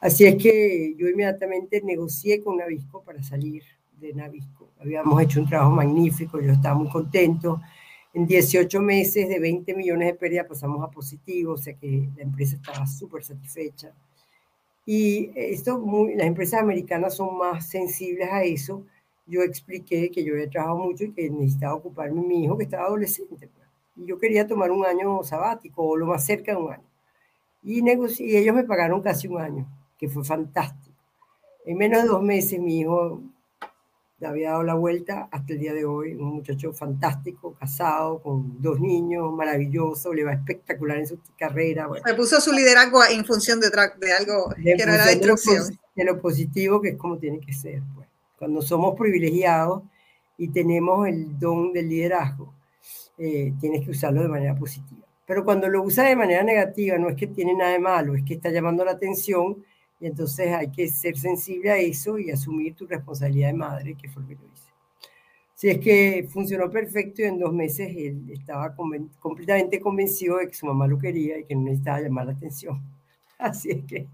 Así 0.00 0.26
es 0.26 0.40
que 0.40 0.94
yo 0.96 1.08
inmediatamente 1.08 1.82
negocié 1.82 2.40
con 2.40 2.58
Navisco 2.58 3.02
para 3.02 3.20
salir 3.24 3.64
de 3.98 4.14
Navisco. 4.14 4.61
Habíamos 4.82 5.22
hecho 5.22 5.40
un 5.40 5.48
trabajo 5.48 5.70
magnífico, 5.70 6.40
yo 6.40 6.52
estaba 6.52 6.74
muy 6.74 6.88
contento. 6.88 7.60
En 8.12 8.26
18 8.26 8.80
meses 8.80 9.28
de 9.28 9.38
20 9.38 9.74
millones 9.74 10.08
de 10.08 10.14
pérdidas 10.14 10.46
pasamos 10.46 10.82
a 10.82 10.90
positivo, 10.90 11.52
o 11.52 11.56
sea 11.56 11.74
que 11.74 12.08
la 12.16 12.22
empresa 12.22 12.56
estaba 12.56 12.86
súper 12.86 13.22
satisfecha. 13.22 13.92
Y 14.84 15.30
esto, 15.36 15.80
las 16.16 16.26
empresas 16.26 16.60
americanas 16.60 17.14
son 17.14 17.38
más 17.38 17.68
sensibles 17.68 18.28
a 18.30 18.42
eso. 18.42 18.84
Yo 19.26 19.42
expliqué 19.42 20.10
que 20.10 20.24
yo 20.24 20.34
había 20.34 20.50
trabajado 20.50 20.78
mucho 20.78 21.04
y 21.04 21.12
que 21.12 21.30
necesitaba 21.30 21.74
ocuparme 21.74 22.20
de 22.20 22.26
mi 22.26 22.44
hijo 22.44 22.58
que 22.58 22.64
estaba 22.64 22.86
adolescente. 22.86 23.48
Pues. 23.48 23.68
Y 23.96 24.06
yo 24.06 24.18
quería 24.18 24.46
tomar 24.46 24.72
un 24.72 24.84
año 24.84 25.22
sabático 25.22 25.84
o 25.84 25.96
lo 25.96 26.06
más 26.06 26.26
cerca 26.26 26.52
de 26.52 26.58
un 26.58 26.72
año. 26.72 26.84
Y, 27.62 27.80
y 27.80 28.36
ellos 28.36 28.54
me 28.54 28.64
pagaron 28.64 29.00
casi 29.00 29.28
un 29.28 29.40
año, 29.40 29.66
que 29.96 30.08
fue 30.08 30.24
fantástico. 30.24 30.96
En 31.64 31.78
menos 31.78 32.02
de 32.02 32.08
dos 32.08 32.22
meses 32.22 32.58
mi 32.58 32.80
hijo 32.80 33.22
había 34.28 34.50
dado 34.50 34.62
la 34.62 34.74
vuelta 34.74 35.28
hasta 35.30 35.52
el 35.52 35.58
día 35.58 35.74
de 35.74 35.84
hoy, 35.84 36.14
un 36.14 36.34
muchacho 36.34 36.72
fantástico, 36.72 37.54
casado, 37.58 38.20
con 38.20 38.60
dos 38.60 38.80
niños, 38.80 39.32
maravilloso, 39.32 40.12
le 40.12 40.24
va 40.24 40.32
espectacular 40.32 40.98
en 40.98 41.06
su 41.06 41.18
carrera. 41.38 41.86
Bueno. 41.86 42.04
Se 42.06 42.14
puso 42.14 42.40
su 42.40 42.52
liderazgo 42.52 43.04
en 43.04 43.24
función 43.24 43.60
de, 43.60 43.68
de 43.70 44.12
algo 44.12 44.54
que 44.56 44.86
no 44.86 44.92
era 44.92 45.06
destrucción. 45.06 45.78
De 45.94 46.04
lo, 46.04 46.20
positivo, 46.20 46.80
que 46.80 46.90
es 46.90 46.96
como 46.96 47.18
tiene 47.18 47.40
que 47.40 47.52
ser. 47.52 47.82
Pues. 47.94 48.08
Cuando 48.38 48.62
somos 48.62 48.98
privilegiados 48.98 49.82
y 50.38 50.48
tenemos 50.48 51.06
el 51.06 51.38
don 51.38 51.72
del 51.72 51.88
liderazgo, 51.88 52.54
eh, 53.18 53.52
tienes 53.60 53.84
que 53.84 53.90
usarlo 53.90 54.22
de 54.22 54.28
manera 54.28 54.54
positiva. 54.54 55.06
Pero 55.26 55.44
cuando 55.44 55.68
lo 55.68 55.82
usas 55.82 56.06
de 56.06 56.16
manera 56.16 56.42
negativa, 56.42 56.98
no 56.98 57.08
es 57.08 57.16
que 57.16 57.26
tiene 57.26 57.54
nada 57.54 57.72
de 57.72 57.78
malo, 57.78 58.14
es 58.14 58.24
que 58.24 58.34
está 58.34 58.50
llamando 58.50 58.84
la 58.84 58.92
atención 58.92 59.64
y 60.02 60.06
entonces 60.06 60.52
hay 60.52 60.68
que 60.68 60.88
ser 60.88 61.16
sensible 61.16 61.70
a 61.70 61.76
eso 61.76 62.18
y 62.18 62.32
asumir 62.32 62.74
tu 62.74 62.88
responsabilidad 62.88 63.50
de 63.50 63.54
madre, 63.54 63.94
que 63.94 64.08
fue 64.08 64.22
lo 64.22 64.28
que 64.30 64.34
yo 64.34 64.40
hice. 64.52 64.72
Si 65.54 65.68
es 65.68 65.78
que 65.78 66.26
funcionó 66.28 66.68
perfecto 66.68 67.22
y 67.22 67.26
en 67.26 67.38
dos 67.38 67.52
meses 67.52 67.88
él 67.96 68.28
estaba 68.32 68.74
completamente 68.74 69.80
convencido 69.80 70.38
de 70.38 70.48
que 70.48 70.54
su 70.54 70.66
mamá 70.66 70.88
lo 70.88 70.98
quería 70.98 71.38
y 71.38 71.44
que 71.44 71.54
no 71.54 71.62
necesitaba 71.62 72.00
llamar 72.00 72.26
la 72.26 72.32
atención. 72.32 72.82
Así 73.38 73.70
es 73.70 73.84
que 73.84 74.08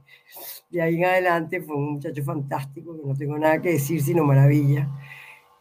de 0.69 0.83
ahí 0.83 0.97
en 0.97 1.07
adelante 1.07 1.63
fue 1.63 1.75
un 1.75 1.95
muchacho 1.95 2.23
fantástico, 2.23 2.95
que 2.95 3.09
no 3.09 3.15
tengo 3.15 3.39
nada 3.39 3.63
que 3.63 3.71
decir 3.71 4.03
sino 4.03 4.25
maravilla. 4.25 4.91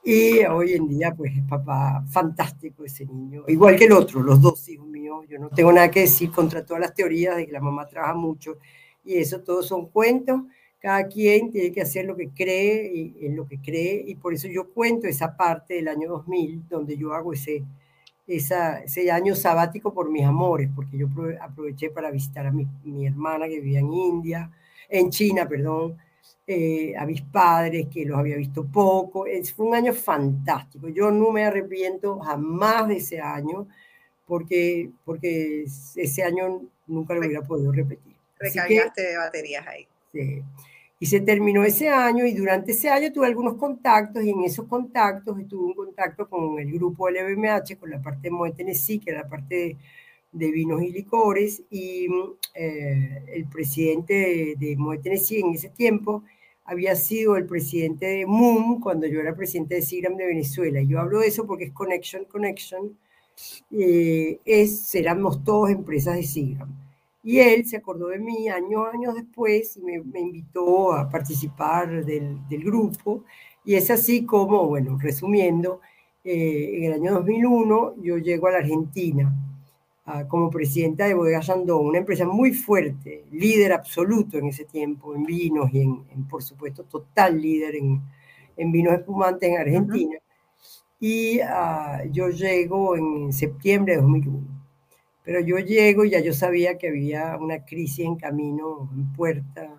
Y 0.04 0.40
hoy 0.44 0.74
en 0.74 0.90
día, 0.90 1.14
pues 1.16 1.38
es 1.38 1.44
papá 1.44 2.04
fantástico 2.10 2.84
ese 2.84 3.06
niño, 3.06 3.46
igual 3.48 3.78
que 3.78 3.86
el 3.86 3.94
otro, 3.94 4.22
los 4.22 4.42
dos 4.42 4.68
hijos 4.68 4.88
míos. 4.88 5.26
Yo 5.30 5.40
no 5.40 5.50
tengo 5.50 5.72
nada 5.72 5.90
que 5.90 6.02
decir 6.02 6.32
contra 6.32 6.66
todas 6.66 6.82
las 6.82 6.94
teorías 6.94 7.38
de 7.38 7.46
que 7.46 7.52
la 7.54 7.62
mamá 7.62 7.88
trabaja 7.88 8.14
mucho 8.14 8.58
y 9.08 9.18
eso 9.18 9.42
todos 9.42 9.68
son 9.68 9.88
cuentos. 9.88 10.42
Cada 10.80 11.08
quien 11.08 11.52
tiene 11.52 11.72
que 11.72 11.82
hacer 11.82 12.06
lo 12.06 12.16
que 12.16 12.30
cree 12.30 12.92
y 12.94 13.26
en 13.26 13.36
lo 13.36 13.48
que 13.48 13.60
cree 13.60 14.04
y 14.06 14.16
por 14.16 14.34
eso 14.34 14.48
yo 14.48 14.70
cuento 14.72 15.08
esa 15.08 15.36
parte 15.36 15.76
del 15.76 15.88
año 15.88 16.10
2000 16.10 16.68
donde 16.70 16.98
yo 16.98 17.14
hago 17.14 17.34
ese, 17.34 17.64
esa, 18.28 18.84
ese 18.84 19.10
año 19.10 19.36
sabático 19.36 19.94
por 19.94 20.10
mis 20.12 20.26
amores, 20.26 20.70
porque 20.76 20.98
yo 20.98 21.08
aproveché 21.42 21.90
para 21.90 22.12
visitar 22.12 22.46
a 22.46 22.52
mi, 22.52 22.68
mi 22.84 23.08
hermana 23.08 23.48
que 23.48 23.60
vivía 23.60 23.80
en 23.80 23.94
India, 23.94 24.52
en 24.90 25.10
China, 25.10 25.48
perdón, 25.48 25.98
eh, 26.46 26.96
a 26.98 27.06
mis 27.06 27.22
padres 27.22 27.88
que 27.88 28.06
los 28.06 28.18
había 28.18 28.38
visto 28.38 28.66
poco. 28.66 29.26
Es, 29.26 29.54
fue 29.54 29.66
un 29.68 29.76
año 29.76 29.94
fantástico. 29.94 30.90
Yo 30.90 31.12
no 31.12 31.32
me 31.32 31.46
arrepiento 31.46 32.20
jamás 32.20 32.88
de 32.88 32.98
ese 32.98 33.20
año 33.22 33.68
porque, 34.26 34.92
porque 35.06 35.64
ese 35.64 36.24
año 36.24 36.62
nunca 36.88 37.14
lo 37.14 37.22
hubiera 37.22 37.42
podido 37.44 37.72
repetir. 37.72 38.17
Recargaste 38.40 39.02
de 39.02 39.18
baterías 39.18 39.68
ahí. 39.68 39.88
Sí. 40.14 40.44
Y 41.00 41.06
se 41.06 41.20
terminó 41.22 41.64
ese 41.64 41.90
año 41.90 42.26
y 42.26 42.34
durante 42.34 42.72
ese 42.72 42.90
año 42.90 43.12
tuve 43.14 43.28
algunos 43.28 43.54
contactos 43.56 44.24
y 44.24 44.32
en 44.32 44.44
esos 44.44 44.66
contactos 44.68 45.40
estuve 45.40 45.66
un 45.66 45.74
contacto 45.76 46.28
con 46.28 46.60
el 46.60 46.72
grupo 46.72 47.10
LVMH, 47.10 47.78
con 47.80 47.92
la 47.92 48.02
parte 48.02 48.30
de 48.30 48.52
Tennessee, 48.52 49.00
que 49.00 49.12
era 49.12 49.22
la 49.22 49.30
parte 49.30 49.78
de, 50.32 50.52
vinos 50.52 50.82
y 50.82 50.92
licores, 50.92 51.62
y 51.70 52.08
eh, 52.56 53.24
el 53.28 53.46
presidente 53.46 54.56
de, 54.60 54.76
de 54.76 55.00
Tennessee 55.04 55.40
en 55.40 55.54
ese 55.54 55.70
tiempo 55.70 56.24
había 56.68 56.96
sido 56.96 57.38
el 57.38 57.46
presidente 57.46 58.08
de 58.08 58.26
MUM 58.26 58.82
cuando 58.82 59.08
yo 59.08 59.22
era 59.22 59.36
presidente 59.36 59.76
de 59.76 59.82
SIGRAM 59.82 60.18
de 60.18 60.26
Venezuela. 60.26 60.82
Yo 60.82 61.00
hablo 61.00 61.20
de 61.20 61.28
eso 61.28 61.46
porque 61.46 61.66
es 61.66 61.72
Connection, 61.72 62.26
Connection, 62.26 62.98
eh, 63.72 64.40
es, 64.46 64.94
éramos 64.96 65.44
todos 65.44 65.70
empresas 65.70 66.16
de 66.16 66.24
SIGRAM. 66.24 66.87
Y 67.28 67.42
él 67.42 67.66
se 67.66 67.76
acordó 67.76 68.08
de 68.08 68.20
mí 68.20 68.48
años, 68.48 68.88
años 68.94 69.14
después 69.14 69.76
y 69.76 69.82
me, 69.82 70.00
me 70.02 70.22
invitó 70.22 70.94
a 70.94 71.10
participar 71.10 72.06
del, 72.06 72.48
del, 72.48 72.64
grupo. 72.64 73.26
Y 73.66 73.76
es 73.76 73.92
así 73.92 74.26
como, 74.26 74.66
bueno, 74.66 74.98
resumiendo, 74.98 75.82
eh, 76.24 76.78
en 76.78 76.84
el 76.86 76.94
año 76.94 77.16
2001 77.16 77.96
yo 78.02 78.18
llego 78.18 78.48
a 78.48 78.52
la 78.52 78.58
Argentina 78.60 79.30
uh, 80.06 80.26
como 80.30 80.50
presidenta 80.50 81.06
de 81.06 81.16
Bodega 81.16 81.42
Yandón, 81.42 81.88
una 81.88 81.98
empresa 81.98 82.26
muy 82.26 82.54
fuerte, 82.54 83.26
líder 83.34 83.74
absoluto 83.74 84.38
en 84.38 84.46
ese 84.46 84.64
tiempo 84.64 85.14
en 85.14 85.26
vinos 85.26 85.70
y 85.74 85.82
en, 85.82 86.06
en 86.10 86.30
por 86.30 86.42
supuesto, 86.42 86.86
total 86.86 87.42
líder 87.42 87.76
en, 87.76 88.02
en 88.56 88.72
vinos 88.72 88.94
espumantes 88.94 89.50
en 89.50 89.58
Argentina. 89.58 90.16
Uh 90.18 90.22
-huh. 90.22 90.98
Y 91.02 91.42
uh, 91.42 92.10
yo 92.10 92.30
llego 92.30 92.96
en 92.96 93.34
septiembre 93.34 93.96
de 93.96 94.02
2001 94.02 94.57
Pero 95.28 95.42
yo 95.42 95.58
llego 95.58 96.06
y 96.06 96.12
ya 96.12 96.22
yo 96.22 96.32
sabía 96.32 96.78
que 96.78 96.88
había 96.88 97.36
una 97.36 97.66
crisis 97.66 98.06
en 98.06 98.16
camino, 98.16 98.90
en 98.96 99.12
puerta, 99.12 99.76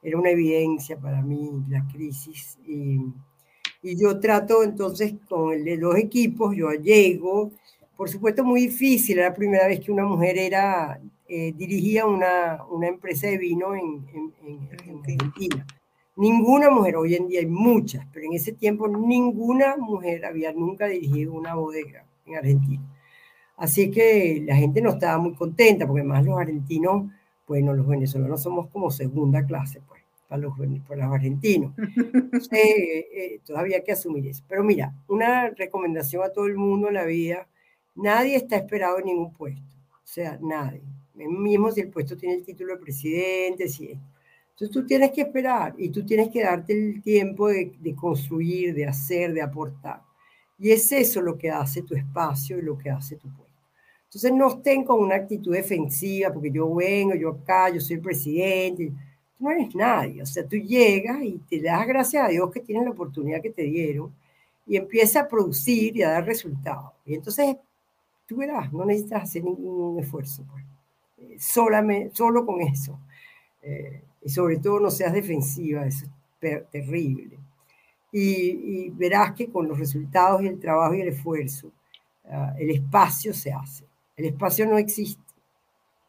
era 0.00 0.16
una 0.16 0.30
evidencia 0.30 0.96
para 0.96 1.20
mí 1.20 1.50
la 1.68 1.84
crisis. 1.92 2.56
Y, 2.64 3.00
y 3.82 3.96
yo 4.00 4.20
trato 4.20 4.62
entonces 4.62 5.14
con 5.28 5.52
el 5.52 5.64
de 5.64 5.78
los 5.78 5.96
equipos, 5.96 6.54
yo 6.54 6.70
llego, 6.74 7.50
por 7.96 8.08
supuesto 8.08 8.44
muy 8.44 8.68
difícil, 8.68 9.18
era 9.18 9.30
la 9.30 9.34
primera 9.34 9.66
vez 9.66 9.80
que 9.80 9.90
una 9.90 10.04
mujer 10.04 10.38
era, 10.38 11.00
eh, 11.28 11.52
dirigía 11.56 12.06
una, 12.06 12.62
una, 12.70 12.86
empresa 12.86 13.26
de 13.26 13.38
vino 13.38 13.74
en, 13.74 14.06
en, 14.14 14.32
en 14.46 14.68
Argentina. 14.70 15.66
Ninguna 16.14 16.70
mujer, 16.70 16.94
hoy 16.94 17.16
en 17.16 17.26
día 17.26 17.40
hay 17.40 17.46
muchas, 17.46 18.06
pero 18.12 18.26
en 18.26 18.34
ese 18.34 18.52
tiempo 18.52 18.86
ninguna 18.86 19.76
mujer 19.76 20.24
había 20.24 20.52
nunca 20.52 20.86
dirigido 20.86 21.32
una 21.32 21.56
bodega 21.56 22.06
en 22.26 22.36
Argentina. 22.36 22.93
Así 23.56 23.90
que 23.90 24.42
la 24.46 24.56
gente 24.56 24.80
no 24.82 24.90
estaba 24.90 25.18
muy 25.18 25.34
contenta, 25.34 25.86
porque 25.86 26.02
más 26.02 26.24
los 26.24 26.38
argentinos, 26.38 27.10
bueno, 27.46 27.72
los 27.74 27.86
venezolanos 27.86 28.42
somos 28.42 28.68
como 28.68 28.90
segunda 28.90 29.46
clase, 29.46 29.80
pues, 29.86 30.02
para 30.28 30.42
los, 30.42 30.54
para 30.88 31.04
los 31.06 31.14
argentinos. 31.14 31.72
Entonces, 31.78 32.52
eh, 32.52 33.06
eh, 33.12 33.40
todavía 33.44 33.76
hay 33.76 33.84
que 33.84 33.92
asumir 33.92 34.26
eso. 34.26 34.42
Pero 34.48 34.64
mira, 34.64 34.92
una 35.08 35.50
recomendación 35.50 36.22
a 36.24 36.30
todo 36.30 36.46
el 36.46 36.56
mundo 36.56 36.88
en 36.88 36.94
la 36.94 37.04
vida, 37.04 37.46
nadie 37.94 38.36
está 38.36 38.56
esperado 38.56 38.98
en 38.98 39.06
ningún 39.06 39.32
puesto, 39.32 39.62
o 39.92 40.06
sea, 40.06 40.38
nadie. 40.42 40.82
Mismo 41.14 41.70
si 41.70 41.80
el 41.80 41.90
puesto 41.90 42.16
tiene 42.16 42.34
el 42.34 42.44
título 42.44 42.74
de 42.74 42.80
presidente, 42.82 43.68
si 43.68 43.92
es. 43.92 43.98
Entonces 44.50 44.70
tú 44.70 44.86
tienes 44.86 45.12
que 45.12 45.22
esperar 45.22 45.74
y 45.78 45.90
tú 45.90 46.04
tienes 46.04 46.28
que 46.30 46.42
darte 46.42 46.72
el 46.72 47.02
tiempo 47.02 47.48
de, 47.48 47.72
de 47.78 47.94
construir, 47.94 48.74
de 48.74 48.86
hacer, 48.86 49.32
de 49.32 49.42
aportar. 49.42 50.02
Y 50.58 50.70
es 50.70 50.90
eso 50.92 51.20
lo 51.20 51.36
que 51.36 51.50
hace 51.50 51.82
tu 51.82 51.94
espacio 51.94 52.58
y 52.58 52.62
lo 52.62 52.78
que 52.78 52.90
hace 52.90 53.16
tu 53.16 53.28
puesto. 53.28 53.43
Entonces 54.14 54.32
no 54.32 54.48
estén 54.48 54.84
con 54.84 55.00
una 55.00 55.16
actitud 55.16 55.52
defensiva, 55.52 56.32
porque 56.32 56.52
yo 56.52 56.72
vengo, 56.72 57.16
yo 57.16 57.30
acá, 57.30 57.68
yo 57.70 57.80
soy 57.80 57.96
el 57.96 58.02
presidente. 58.02 58.92
Tú 59.36 59.44
no 59.44 59.50
eres 59.50 59.74
nadie. 59.74 60.22
O 60.22 60.26
sea, 60.26 60.46
tú 60.46 60.56
llegas 60.56 61.20
y 61.20 61.40
te 61.50 61.60
das 61.60 61.84
gracias 61.84 62.24
a 62.24 62.28
Dios 62.28 62.48
que 62.52 62.60
tienes 62.60 62.84
la 62.84 62.92
oportunidad 62.92 63.42
que 63.42 63.50
te 63.50 63.62
dieron 63.62 64.14
y 64.66 64.76
empiezas 64.76 65.24
a 65.24 65.28
producir 65.28 65.96
y 65.96 66.02
a 66.04 66.10
dar 66.10 66.24
resultados. 66.24 66.92
Y 67.04 67.14
entonces 67.14 67.56
tú 68.26 68.36
verás, 68.36 68.72
no 68.72 68.84
necesitas 68.84 69.24
hacer 69.24 69.42
ningún 69.42 69.98
esfuerzo. 69.98 70.44
Pues. 70.48 70.64
Eh, 71.18 71.36
solamente, 71.40 72.14
solo 72.14 72.46
con 72.46 72.60
eso. 72.60 72.96
Eh, 73.62 74.00
y 74.22 74.28
sobre 74.28 74.58
todo 74.58 74.78
no 74.78 74.90
seas 74.92 75.12
defensiva, 75.12 75.86
eso 75.86 76.06
es 76.40 76.70
terrible. 76.70 77.36
Y, 78.12 78.90
verás 78.90 79.32
que 79.32 79.50
con 79.50 79.66
los 79.66 79.76
resultados 79.76 80.40
y 80.42 80.46
el 80.46 80.60
trabajo 80.60 80.94
y 80.94 81.00
el 81.00 81.08
esfuerzo, 81.08 81.72
uh, 82.26 82.56
el 82.56 82.70
espacio 82.70 83.34
se 83.34 83.52
hace. 83.52 83.83
El 84.16 84.26
espacio 84.26 84.66
no 84.66 84.78
existe, 84.78 85.22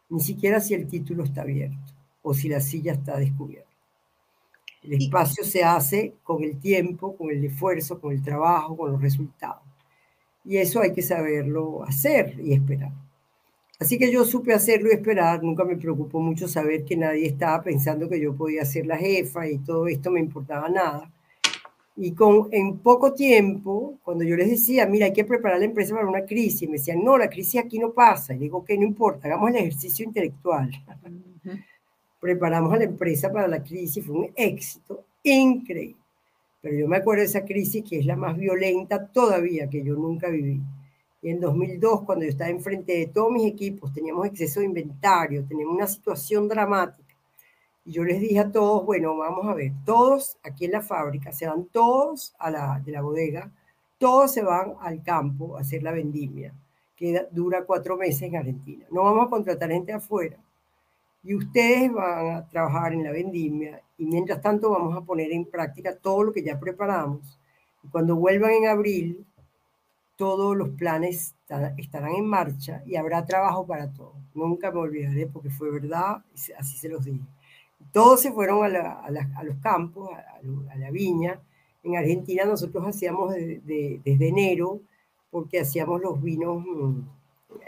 ni 0.10 0.20
siquiera 0.20 0.60
si 0.60 0.74
el 0.74 0.88
título 0.88 1.24
está 1.24 1.42
abierto 1.42 1.94
o 2.22 2.34
si 2.34 2.50
la 2.50 2.60
silla 2.60 2.94
está 2.94 3.18
descubierta. 3.18 3.70
El 4.84 4.94
espacio 4.94 5.44
se 5.44 5.64
hace 5.64 6.14
con 6.24 6.44
el 6.44 6.60
tiempo, 6.60 7.16
con 7.18 7.32
el 7.32 7.44
esfuerzo, 7.44 8.00
con 8.00 8.14
el 8.14 8.22
trabajo, 8.22 8.78
con 8.78 8.92
los 8.92 9.02
resultados. 9.02 9.64
Y 10.44 10.58
eso 10.58 10.82
hay 10.82 10.94
que 10.94 11.02
saberlo 11.02 11.84
hacer 11.84 12.40
y 12.40 12.54
esperar. 12.54 12.92
Así 13.80 13.98
que 13.98 14.12
yo 14.12 14.24
supe 14.24 14.54
hacerlo 14.54 14.90
y 14.90 14.94
esperar, 14.94 15.44
nunca 15.44 15.66
me 15.66 15.76
preocupó 15.76 16.20
mucho 16.20 16.48
saber 16.48 16.86
que 16.86 16.96
nadie 16.96 17.26
estaba 17.26 17.62
pensando 17.64 18.08
que 18.08 18.22
yo 18.22 18.36
podía 18.36 18.64
ser 18.64 18.86
la 18.86 18.98
jefa 18.98 19.50
y 19.50 19.58
todo 19.58 19.88
esto 19.88 20.12
me 20.12 20.20
importaba 20.20 20.70
nada. 20.70 21.12
Y 21.98 22.12
con, 22.14 22.50
en 22.52 22.80
poco 22.80 23.14
tiempo, 23.14 24.00
cuando 24.04 24.26
yo 24.26 24.36
les 24.36 24.50
decía, 24.50 24.86
mira, 24.86 25.06
hay 25.06 25.14
que 25.14 25.24
preparar 25.24 25.60
la 25.60 25.66
empresa 25.66 25.96
para 25.96 26.08
una 26.08 26.26
crisis, 26.26 26.68
me 26.68 26.78
decían, 26.78 27.04
no, 27.04 27.18
la 27.18 27.30
crisis 27.30 27.62
aquí 27.62 27.80
no 27.80 27.92
pasa. 27.92 28.34
Y 28.34 28.40
digo, 28.40 28.66
que 28.66 28.78
no 28.78 28.84
importa, 28.84 29.28
hagamos 29.28 29.50
el 29.52 29.58
ejercicio 29.58 30.06
intelectual. 30.06 30.72
Preparamos 32.20 32.74
a 32.74 32.78
la 32.78 32.84
empresa 32.84 33.32
para 33.32 33.48
la 33.48 33.64
crisis, 33.64 34.06
fue 34.06 34.16
un 34.16 34.32
éxito 34.36 35.06
increíble. 35.24 35.96
Pero 36.62 36.76
yo 36.76 36.88
me 36.88 36.98
acuerdo 36.98 37.22
de 37.22 37.28
esa 37.28 37.46
crisis 37.46 37.84
que 37.88 38.00
es 38.00 38.06
la 38.06 38.16
más 38.16 38.36
violenta 38.36 39.08
todavía 39.08 39.70
que 39.70 39.84
yo 39.84 39.96
nunca 39.96 40.30
viví. 40.30 40.60
Y 41.22 41.30
en 41.30 41.40
2002, 41.40 42.02
cuando 42.02 42.26
yo 42.26 42.32
estaba 42.32 42.50
enfrente 42.50 42.94
de 42.98 43.08
todos 43.08 43.32
mis 43.32 43.46
equipos, 43.46 43.94
teníamos 43.94 44.26
exceso 44.28 44.60
de 44.60 44.66
inventario, 44.66 45.46
teníamos 45.46 45.76
una 45.76 45.88
situación 45.88 46.48
dramática 46.48 47.05
y 47.86 47.92
yo 47.92 48.04
les 48.04 48.20
dije 48.20 48.40
a 48.40 48.52
todos, 48.52 48.84
bueno, 48.84 49.16
vamos 49.16 49.46
a 49.48 49.54
ver, 49.54 49.72
todos 49.86 50.38
aquí 50.44 50.66
en 50.66 50.72
la 50.72 50.82
fábrica, 50.82 51.32
se 51.32 51.48
van 51.48 51.66
todos 51.66 52.34
a 52.40 52.50
la, 52.50 52.82
de 52.84 52.92
la 52.92 53.02
bodega, 53.02 53.52
todos 54.00 54.32
se 54.32 54.42
van 54.42 54.74
al 54.82 55.04
campo 55.04 55.56
a 55.56 55.62
hacer 55.62 55.84
la 55.84 55.92
vendimia, 55.92 56.52
que 56.96 57.28
dura 57.32 57.64
cuatro 57.64 57.96
meses 57.96 58.24
en 58.24 58.38
Argentina. 58.38 58.86
No 58.90 59.04
vamos 59.04 59.28
a 59.28 59.30
contratar 59.30 59.70
gente 59.70 59.94
afuera. 59.94 60.38
Y 61.24 61.36
ustedes 61.36 61.92
van 61.92 62.36
a 62.36 62.50
trabajar 62.50 62.94
en 62.94 63.04
la 63.04 63.12
vendimia 63.12 63.82
y 63.98 64.06
mientras 64.06 64.42
tanto 64.42 64.72
vamos 64.72 64.96
a 64.96 65.02
poner 65.02 65.32
en 65.32 65.46
práctica 65.46 65.96
todo 65.96 66.24
lo 66.24 66.34
que 66.34 66.44
ya 66.44 66.60
preparamos. 66.60 67.40
Y 67.84 67.88
cuando 67.90 68.16
vuelvan 68.16 68.52
en 68.52 68.68
abril, 68.68 69.26
todos 70.16 70.56
los 70.56 70.70
planes 70.70 71.36
estarán 71.78 72.16
en 72.16 72.26
marcha 72.26 72.82
y 72.86 72.96
habrá 72.96 73.26
trabajo 73.26 73.66
para 73.68 73.92
todos. 73.92 74.16
Nunca 74.34 74.72
me 74.72 74.80
olvidaré 74.80 75.28
porque 75.28 75.50
fue 75.50 75.72
verdad, 75.72 76.24
así 76.58 76.78
se 76.78 76.90
los 76.90 77.06
dije. 77.06 77.22
Todos 77.96 78.20
se 78.20 78.34
fueron 78.34 78.62
a, 78.62 79.10
los 79.42 79.56
campos, 79.62 80.10
a, 80.12 80.76
la 80.76 80.92
viña. 80.92 81.40
En 81.82 81.96
Argentina 81.96 82.44
nosotros 82.44 82.86
hacíamos 82.86 83.34
desde 83.34 84.28
enero, 84.28 84.82
porque 85.32 85.62
hacíamos 85.62 86.02
los 86.02 86.22
vinos 86.22 86.62
mm, 86.62 87.00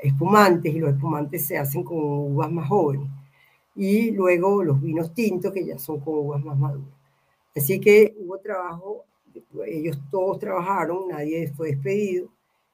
espumantes, 0.03 0.75
y 0.75 0.79
los 0.79 0.89
espumantes 0.89 1.45
se 1.45 1.57
hacen 1.57 1.81
con 1.81 1.97
uvas 1.99 2.51
más 2.51 2.67
jóvenes. 2.67 3.07
Y 3.73 4.11
luego 4.11 4.65
los 4.65 4.81
vinos 4.81 5.13
tintos, 5.13 5.53
que 5.53 5.65
ya 5.65 5.79
son 5.79 6.01
con 6.01 6.15
uvas 6.15 6.43
más 6.43 6.59
maduras. 6.59 6.91
Así 7.55 7.79
que 7.79 8.13
hubo 8.19 8.37
trabajo, 8.39 9.05
ellos 9.65 9.97
todos 10.11 10.39
trabajaron, 10.39 11.07
nadie 11.07 11.53
fue 11.53 11.69
despedido. 11.69 12.27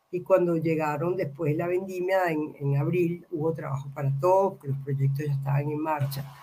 Y 0.09 0.21
cuando 0.21 0.57
llegaron 0.57 1.15
después 1.15 1.51
de 1.51 1.59
la 1.59 1.67
vendimia 1.67 2.31
en, 2.31 2.55
en 2.59 2.77
abril, 2.77 3.27
hubo 3.29 3.53
trabajo 3.53 3.91
para 3.93 4.11
todos, 4.19 4.59
que 4.59 4.69
los 4.69 4.77
proyectos 4.79 5.27
ya 5.27 5.33
estaban 5.33 5.69
en 5.69 5.77
marcha 5.77 6.39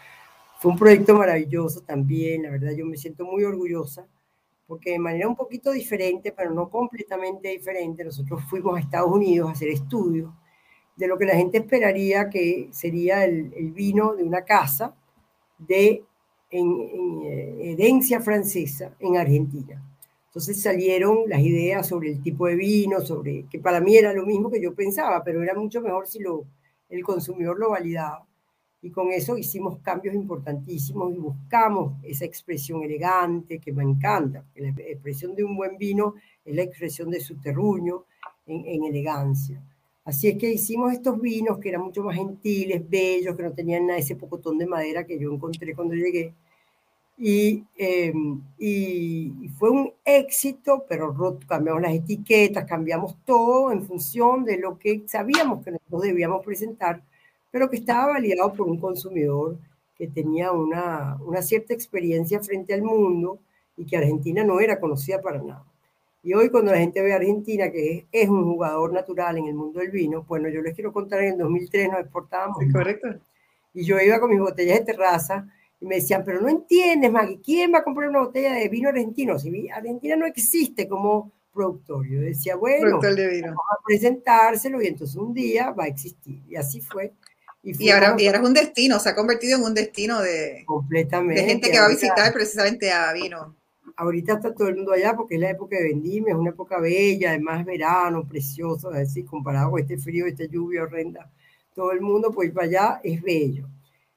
fue 0.61 0.73
un 0.73 0.79
proyecto 0.79 1.15
maravilloso 1.15 1.81
también, 1.81 2.43
la 2.43 2.51
verdad 2.51 2.73
yo 2.73 2.85
me 2.85 2.99
siento 2.99 3.25
muy 3.25 3.43
orgullosa, 3.45 4.07
porque 4.67 4.91
de 4.91 4.99
manera 4.99 5.27
un 5.27 5.35
poquito 5.35 5.73
diferente, 5.73 6.33
pero 6.33 6.53
no 6.53 6.69
completamente 6.69 7.49
diferente, 7.49 8.05
nosotros 8.05 8.43
fuimos 8.45 8.77
a 8.77 8.81
Estados 8.81 9.11
Unidos 9.11 9.49
a 9.49 9.53
hacer 9.53 9.71
estudios 9.71 10.31
de 10.97 11.09
lo 11.09 11.17
que 11.17 11.25
la 11.25 11.35
gente 11.35 11.57
esperaría 11.57 12.29
que 12.29 12.69
sería 12.73 13.25
el, 13.25 13.55
el 13.57 13.71
vino 13.73 14.15
de 14.15 14.23
una 14.23 14.45
casa 14.45 14.95
de 15.57 16.05
en, 16.51 16.69
en, 16.93 17.23
eh, 17.23 17.73
herencia 17.73 18.21
francesa 18.21 18.95
en 18.99 19.17
Argentina. 19.17 19.83
Entonces 20.27 20.61
salieron 20.61 21.21
las 21.27 21.41
ideas 21.41 21.89
sobre 21.89 22.11
el 22.11 22.23
tipo 22.23 22.47
de 22.47 22.57
vino, 22.57 23.01
sobre 23.01 23.47
que 23.49 23.61
para 23.61 23.81
mí 23.81 23.97
era 23.97 24.13
lo 24.13 24.27
mismo 24.27 24.51
que 24.51 24.61
yo 24.61 24.75
pensaba, 24.75 25.25
pero 25.25 25.43
era 25.43 25.55
mucho 25.55 25.81
mejor 25.81 26.07
si 26.07 26.19
lo, 26.19 26.45
el 26.91 27.03
consumidor 27.03 27.59
lo 27.59 27.71
validaba 27.71 28.27
y 28.83 28.91
con 28.91 29.13
eso 29.13 29.37
hicimos 29.37 29.79
cambios 29.81 30.15
importantísimos 30.15 31.15
y 31.15 31.19
buscamos 31.19 32.03
esa 32.03 32.25
expresión 32.25 32.83
elegante 32.83 33.59
que 33.59 33.73
me 33.73 33.83
encanta. 33.83 34.45
La 34.55 34.69
expresión 34.69 35.35
de 35.35 35.45
un 35.45 35.57
buen 35.57 35.77
vino 35.77 36.15
es 36.45 36.57
la 36.57 36.63
expresión 36.63 37.11
de 37.11 37.21
su 37.21 37.37
terruño 37.37 38.05
en, 38.47 38.65
en 38.67 38.85
elegancia. 38.85 39.63
Así 40.05 40.29
es 40.29 40.39
que 40.39 40.51
hicimos 40.51 40.93
estos 40.93 41.21
vinos 41.21 41.59
que 41.59 41.69
eran 41.69 41.83
mucho 41.83 42.03
más 42.03 42.17
gentiles, 42.17 42.83
bellos, 42.89 43.37
que 43.37 43.43
no 43.43 43.53
tenían 43.53 43.87
nada 43.87 43.99
ese 43.99 44.17
pocotón 44.17 44.57
de 44.59 44.67
madera 44.67 45.05
que 45.05 45.19
yo 45.19 45.31
encontré 45.31 45.75
cuando 45.75 45.95
llegué. 45.95 46.35
Y, 47.19 47.63
eh, 47.77 48.15
y, 48.59 49.49
fue 49.59 49.71
un 49.71 49.93
éxito, 50.03 50.87
pero 50.89 51.39
cambiamos 51.47 51.83
las 51.83 51.93
etiquetas, 51.93 52.65
cambiamos 52.65 53.19
todo 53.27 53.71
en 53.73 53.85
función 53.87 54.43
de 54.43 54.57
lo 54.57 54.79
que 54.79 55.03
sabíamos 55.07 55.63
que 55.63 55.73
nosotros 55.73 56.01
debíamos 56.03 56.43
presentar 56.43 57.03
pero 57.51 57.69
que 57.69 57.77
estaba 57.77 58.13
validado 58.13 58.53
por 58.53 58.69
un 58.69 58.79
consumidor 58.79 59.59
que 59.97 60.07
tenía 60.07 60.53
una, 60.53 61.19
una 61.25 61.43
cierta 61.43 61.75
experiencia 61.75 62.41
frente 62.41 62.73
al 62.73 62.83
mundo 62.83 63.39
y 63.77 63.85
que 63.85 63.97
Argentina 63.97 64.45
no 64.45 64.61
era 64.61 64.81
conocida 64.81 65.21
para 65.21 65.43
nada. 65.43 65.65
Y 66.23 66.35
hoy 66.35 66.51
cuando 66.51 66.73
la 66.73 66.79
gente 66.79 67.01
ve 67.01 67.13
a 67.13 67.17
Argentina, 67.17 67.71
que 67.71 68.07
es, 68.13 68.29
un 68.29 68.45
jugador 68.45 68.93
natural 68.93 69.39
en 69.39 69.47
el 69.47 69.55
mundo 69.55 69.81
del 69.81 69.91
vino, 69.91 70.25
bueno, 70.29 70.49
yo 70.49 70.61
les 70.61 70.75
quiero 70.75 70.93
contar, 70.93 71.23
en 71.23 71.33
el 71.33 71.39
2003 71.39 71.91
nos 71.91 72.01
exportábamos. 72.01 72.59
correcto. 72.73 73.09
Y 73.73 73.85
yo 73.85 73.99
iba 74.01 74.21
con 74.21 74.31
mis 74.31 74.41
botellas 74.41 74.81
de 74.81 74.85
terraza 74.85 75.49
y 75.81 75.87
me 75.87 75.97
decían, 75.97 76.23
pero 76.25 76.41
no 76.41 76.49
entiendes, 76.49 77.11
Maggie, 77.11 77.41
¿quién 77.43 77.73
va 77.73 77.79
a 77.79 77.85
comprar 77.85 78.11
una 78.11 78.21
botella 78.21 78.53
de 78.53 78.69
vino 78.69 78.91
argentino? 78.91 79.39
Si 79.39 79.69
Argentina 79.71 80.17
no 80.17 80.27
existe 80.27 80.87
como 80.87 81.33
productor. 81.53 82.07
Yo 82.07 82.21
decía, 82.21 82.57
bueno, 82.57 83.01
vamos 83.01 83.61
a 83.71 83.85
presentárselo 83.85 84.83
y 84.83 84.87
entonces 84.87 85.17
un 85.17 85.33
día 85.33 85.71
va 85.71 85.85
a 85.85 85.89
existir. 85.89 86.41
Y 86.49 86.57
así 86.57 86.81
fue. 86.81 87.13
Y, 87.63 87.91
ahora, 87.91 88.15
y 88.19 88.27
es 88.27 88.39
un 88.41 88.55
destino, 88.55 88.99
se 88.99 89.11
ha 89.11 89.15
convertido 89.15 89.59
en 89.59 89.65
un 89.65 89.75
destino 89.75 90.21
de, 90.23 90.63
completamente, 90.65 91.43
de 91.43 91.47
gente 91.47 91.71
que 91.71 91.79
va 91.79 91.87
a 91.87 91.91
visitar 91.91 92.33
precisamente 92.33 92.91
a 92.91 93.13
vino. 93.13 93.55
Ahorita 93.97 94.35
está 94.35 94.55
todo 94.55 94.69
el 94.69 94.77
mundo 94.77 94.93
allá 94.93 95.15
porque 95.15 95.35
es 95.35 95.41
la 95.41 95.51
época 95.51 95.77
de 95.77 95.85
vendimia, 95.85 96.33
es 96.33 96.39
una 96.39 96.51
época 96.51 96.81
bella, 96.81 97.31
además 97.31 97.67
verano, 97.67 98.27
precioso, 98.27 98.89
así 98.91 99.25
comparado 99.25 99.73
con 99.73 99.81
este 99.81 99.99
frío, 99.99 100.27
esta 100.27 100.45
lluvia 100.45 100.85
horrenda. 100.85 101.31
todo 101.75 101.93
el 101.93 102.01
mundo 102.01 102.31
puede 102.31 102.49
ir 102.49 102.55
para 102.55 102.67
allá, 102.67 103.01
es 103.05 103.21
bello. 103.21 103.69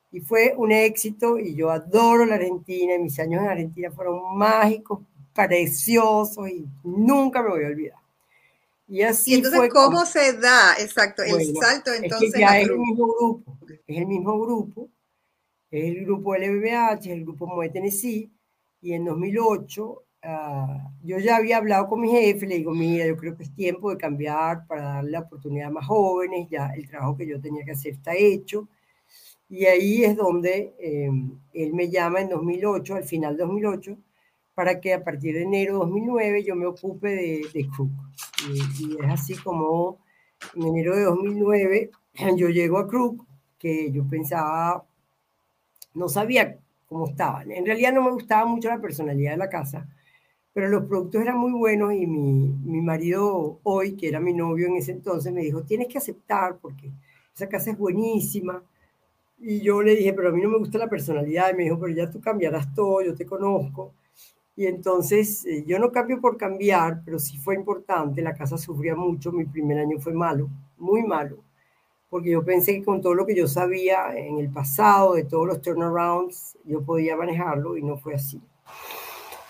Y 0.10 0.22
fue 0.22 0.54
un 0.56 0.72
éxito 0.72 1.38
y 1.38 1.54
yo 1.54 1.70
adoro 1.70 2.26
la 2.26 2.36
Argentina, 2.36 2.96
y 2.96 3.00
mis 3.00 3.20
años 3.20 3.42
en 3.42 3.50
Argentina 3.50 3.92
fueron 3.92 4.38
mágicos, 4.38 5.02
preciosos 5.34 6.48
y 6.50 6.66
nunca 6.84 7.44
me 7.44 7.50
voy 7.50 7.64
a 7.66 7.68
olvidar. 7.68 8.03
Y 8.88 9.02
así 9.02 9.36
entonces, 9.36 9.70
¿cómo 9.72 10.06
se 10.06 10.34
da? 10.34 10.76
Exacto, 10.80 11.24
el 11.24 11.56
salto 11.56 11.94
entonces. 11.94 12.34
Es, 12.34 12.40
ya 12.40 12.60
es 12.60 12.68
el 12.68 12.78
mismo 12.78 13.08
grupo, 13.08 13.58
es 13.88 13.98
el 13.98 14.06
mismo 14.06 14.40
grupo, 14.40 14.90
es 15.72 15.86
el 15.86 16.06
grupo 16.06 16.36
LBH, 16.36 17.00
es 17.00 17.08
el 17.08 17.24
grupo 17.24 17.48
Moe 17.48 17.70
Tennessee, 17.70 18.32
y 18.82 18.94
en 18.94 19.06
2008 19.06 20.04
ah, 20.24 20.92
yo 21.02 21.18
ya 21.18 21.38
había 21.38 21.58
hablado 21.58 21.88
con 21.88 22.02
mi 22.02 22.12
jefe, 22.12 22.46
le 22.46 22.58
digo, 22.58 22.74
mira, 22.74 23.08
yo 23.08 23.16
creo 23.16 23.38
que 23.38 23.44
es 23.44 23.56
tiempo 23.56 23.90
de 23.90 23.98
cambiar 23.98 24.68
para 24.68 24.84
darle 24.84 25.12
la 25.12 25.22
oportunidad 25.22 25.68
a 25.68 25.72
más 25.72 25.88
jóvenes, 25.88 26.50
ya 26.50 26.72
el 26.76 26.88
trabajo 26.88 27.16
que 27.16 27.28
yo 27.28 27.40
tenía 27.40 27.64
que 27.64 27.72
hacer 27.72 27.94
está 27.94 28.14
hecho. 28.16 28.68
Y 29.50 29.66
ahí 29.66 30.04
es 30.04 30.16
donde 30.16 30.74
eh, 30.80 31.10
él 31.54 31.74
me 31.74 31.90
llama 31.90 32.22
en 32.22 32.30
2008, 32.30 32.96
al 32.96 33.04
final 33.04 33.38
de 33.38 33.44
2008, 33.44 33.98
para 34.56 34.80
que 34.80 34.94
a 34.94 35.04
partir 35.04 35.36
de 35.36 35.44
enero 35.44 35.74
de 35.74 35.80
2009 35.80 36.44
yo 36.44 36.56
me 36.56 36.66
ocupe 36.66 37.10
de, 37.10 37.48
de 37.54 37.68
Crook. 37.70 37.92
Y, 38.50 39.04
es 39.04 39.10
así 39.10 39.36
como 39.36 40.00
en 40.56 40.64
enero 40.68 40.96
de 40.96 41.04
2009 41.04 41.92
yo 42.38 42.50
llego 42.50 42.78
a 42.78 42.88
Crook, 42.88 43.26
que 43.58 43.92
yo 43.92 44.08
pensaba, 44.08 44.86
no 45.94 46.10
sabía 46.10 46.58
cómo 46.88 47.08
estaban. 47.08 47.52
En 47.52 47.66
realidad 47.66 47.94
no 47.94 48.04
me 48.04 48.12
gustaba 48.12 48.46
mucho 48.46 48.70
la 48.70 48.82
personalidad 48.82 49.32
de 49.32 49.38
la 49.38 49.50
casa, 49.50 49.88
pero 50.54 50.70
los 50.70 50.86
productos 50.86 51.22
eran 51.22 51.38
muy 51.38 51.52
buenos 51.52 51.94
y 51.94 52.06
mi, 52.06 52.50
mi 52.64 52.82
marido 52.82 53.60
hoy, 53.64 53.96
que 53.96 54.10
era 54.10 54.20
mi 54.20 54.34
novio 54.34 54.68
en 54.68 54.76
ese 54.76 54.92
entonces, 54.92 55.34
me 55.34 55.42
dijo, 55.42 55.64
tienes 55.64 55.88
que 55.88 55.98
aceptar 55.98 56.58
porque 56.62 56.92
esa 57.34 57.50
casa 57.50 57.72
es 57.72 57.78
buenísima. 57.78 58.64
Y 59.40 59.62
yo 59.62 59.82
le 59.82 59.96
dije, 59.96 60.14
pero 60.14 60.30
a 60.30 60.32
mí 60.32 60.42
no 60.42 60.50
me 60.50 60.58
gusta 60.58 60.78
la 60.78 60.88
personalidad. 60.88 61.52
Y 61.52 61.58
me 61.58 61.64
dijo, 61.64 61.80
pero 61.80 61.94
ya 61.94 62.10
tú 62.10 62.22
cambiarás 62.22 62.74
todo, 62.74 63.02
yo 63.02 63.16
te 63.16 63.26
conozco. 63.26 63.94
Y 64.56 64.68
entonces 64.68 65.46
eh, 65.46 65.64
yo 65.66 65.80
no 65.80 65.92
cambio 65.92 66.22
por 66.22 66.38
cambiar, 66.38 67.02
pero 67.04 67.18
sí 67.20 67.38
fue 67.38 67.56
importante. 67.56 68.22
La 68.22 68.36
casa 68.36 68.58
sufría 68.58 68.96
mucho, 68.96 69.32
mi 69.32 69.46
primer 69.46 69.80
año 69.80 70.00
fue 70.00 70.14
malo, 70.14 70.50
muy 70.78 71.04
malo, 71.04 71.38
porque 72.10 72.32
yo 72.32 72.44
pensé 72.46 72.74
que 72.76 72.84
con 72.84 73.02
todo 73.02 73.16
lo 73.16 73.26
que 73.26 73.36
yo 73.36 73.48
sabía 73.48 74.16
en 74.16 74.38
el 74.38 74.52
pasado, 74.52 75.16
de 75.16 75.24
todos 75.24 75.48
los 75.48 75.62
turnarounds, 75.62 76.58
yo 76.66 76.84
podía 76.84 77.16
manejarlo 77.16 77.78
y 77.78 77.84
no 77.84 77.98
fue 77.98 78.14
así. 78.14 78.40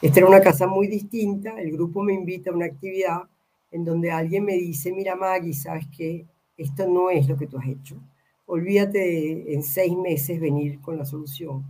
Esta 0.01 0.19
era 0.19 0.27
una 0.27 0.41
casa 0.41 0.67
muy 0.67 0.87
distinta, 0.87 1.59
el 1.59 1.71
grupo 1.71 2.01
me 2.01 2.13
invita 2.13 2.51
a 2.51 2.53
una 2.53 2.65
actividad 2.65 3.23
en 3.71 3.83
donde 3.85 4.11
alguien 4.11 4.45
me 4.45 4.53
dice, 4.53 4.91
mira 4.91 5.15
Maggie, 5.15 5.53
¿sabes 5.53 5.87
qué? 5.95 6.25
Esto 6.57 6.87
no 6.87 7.09
es 7.09 7.27
lo 7.27 7.37
que 7.37 7.47
tú 7.47 7.57
has 7.57 7.67
hecho. 7.67 7.97
Olvídate 8.45 9.53
en 9.53 9.63
seis 9.63 9.95
meses 9.97 10.39
venir 10.39 10.79
con 10.81 10.97
la 10.97 11.05
solución. 11.05 11.63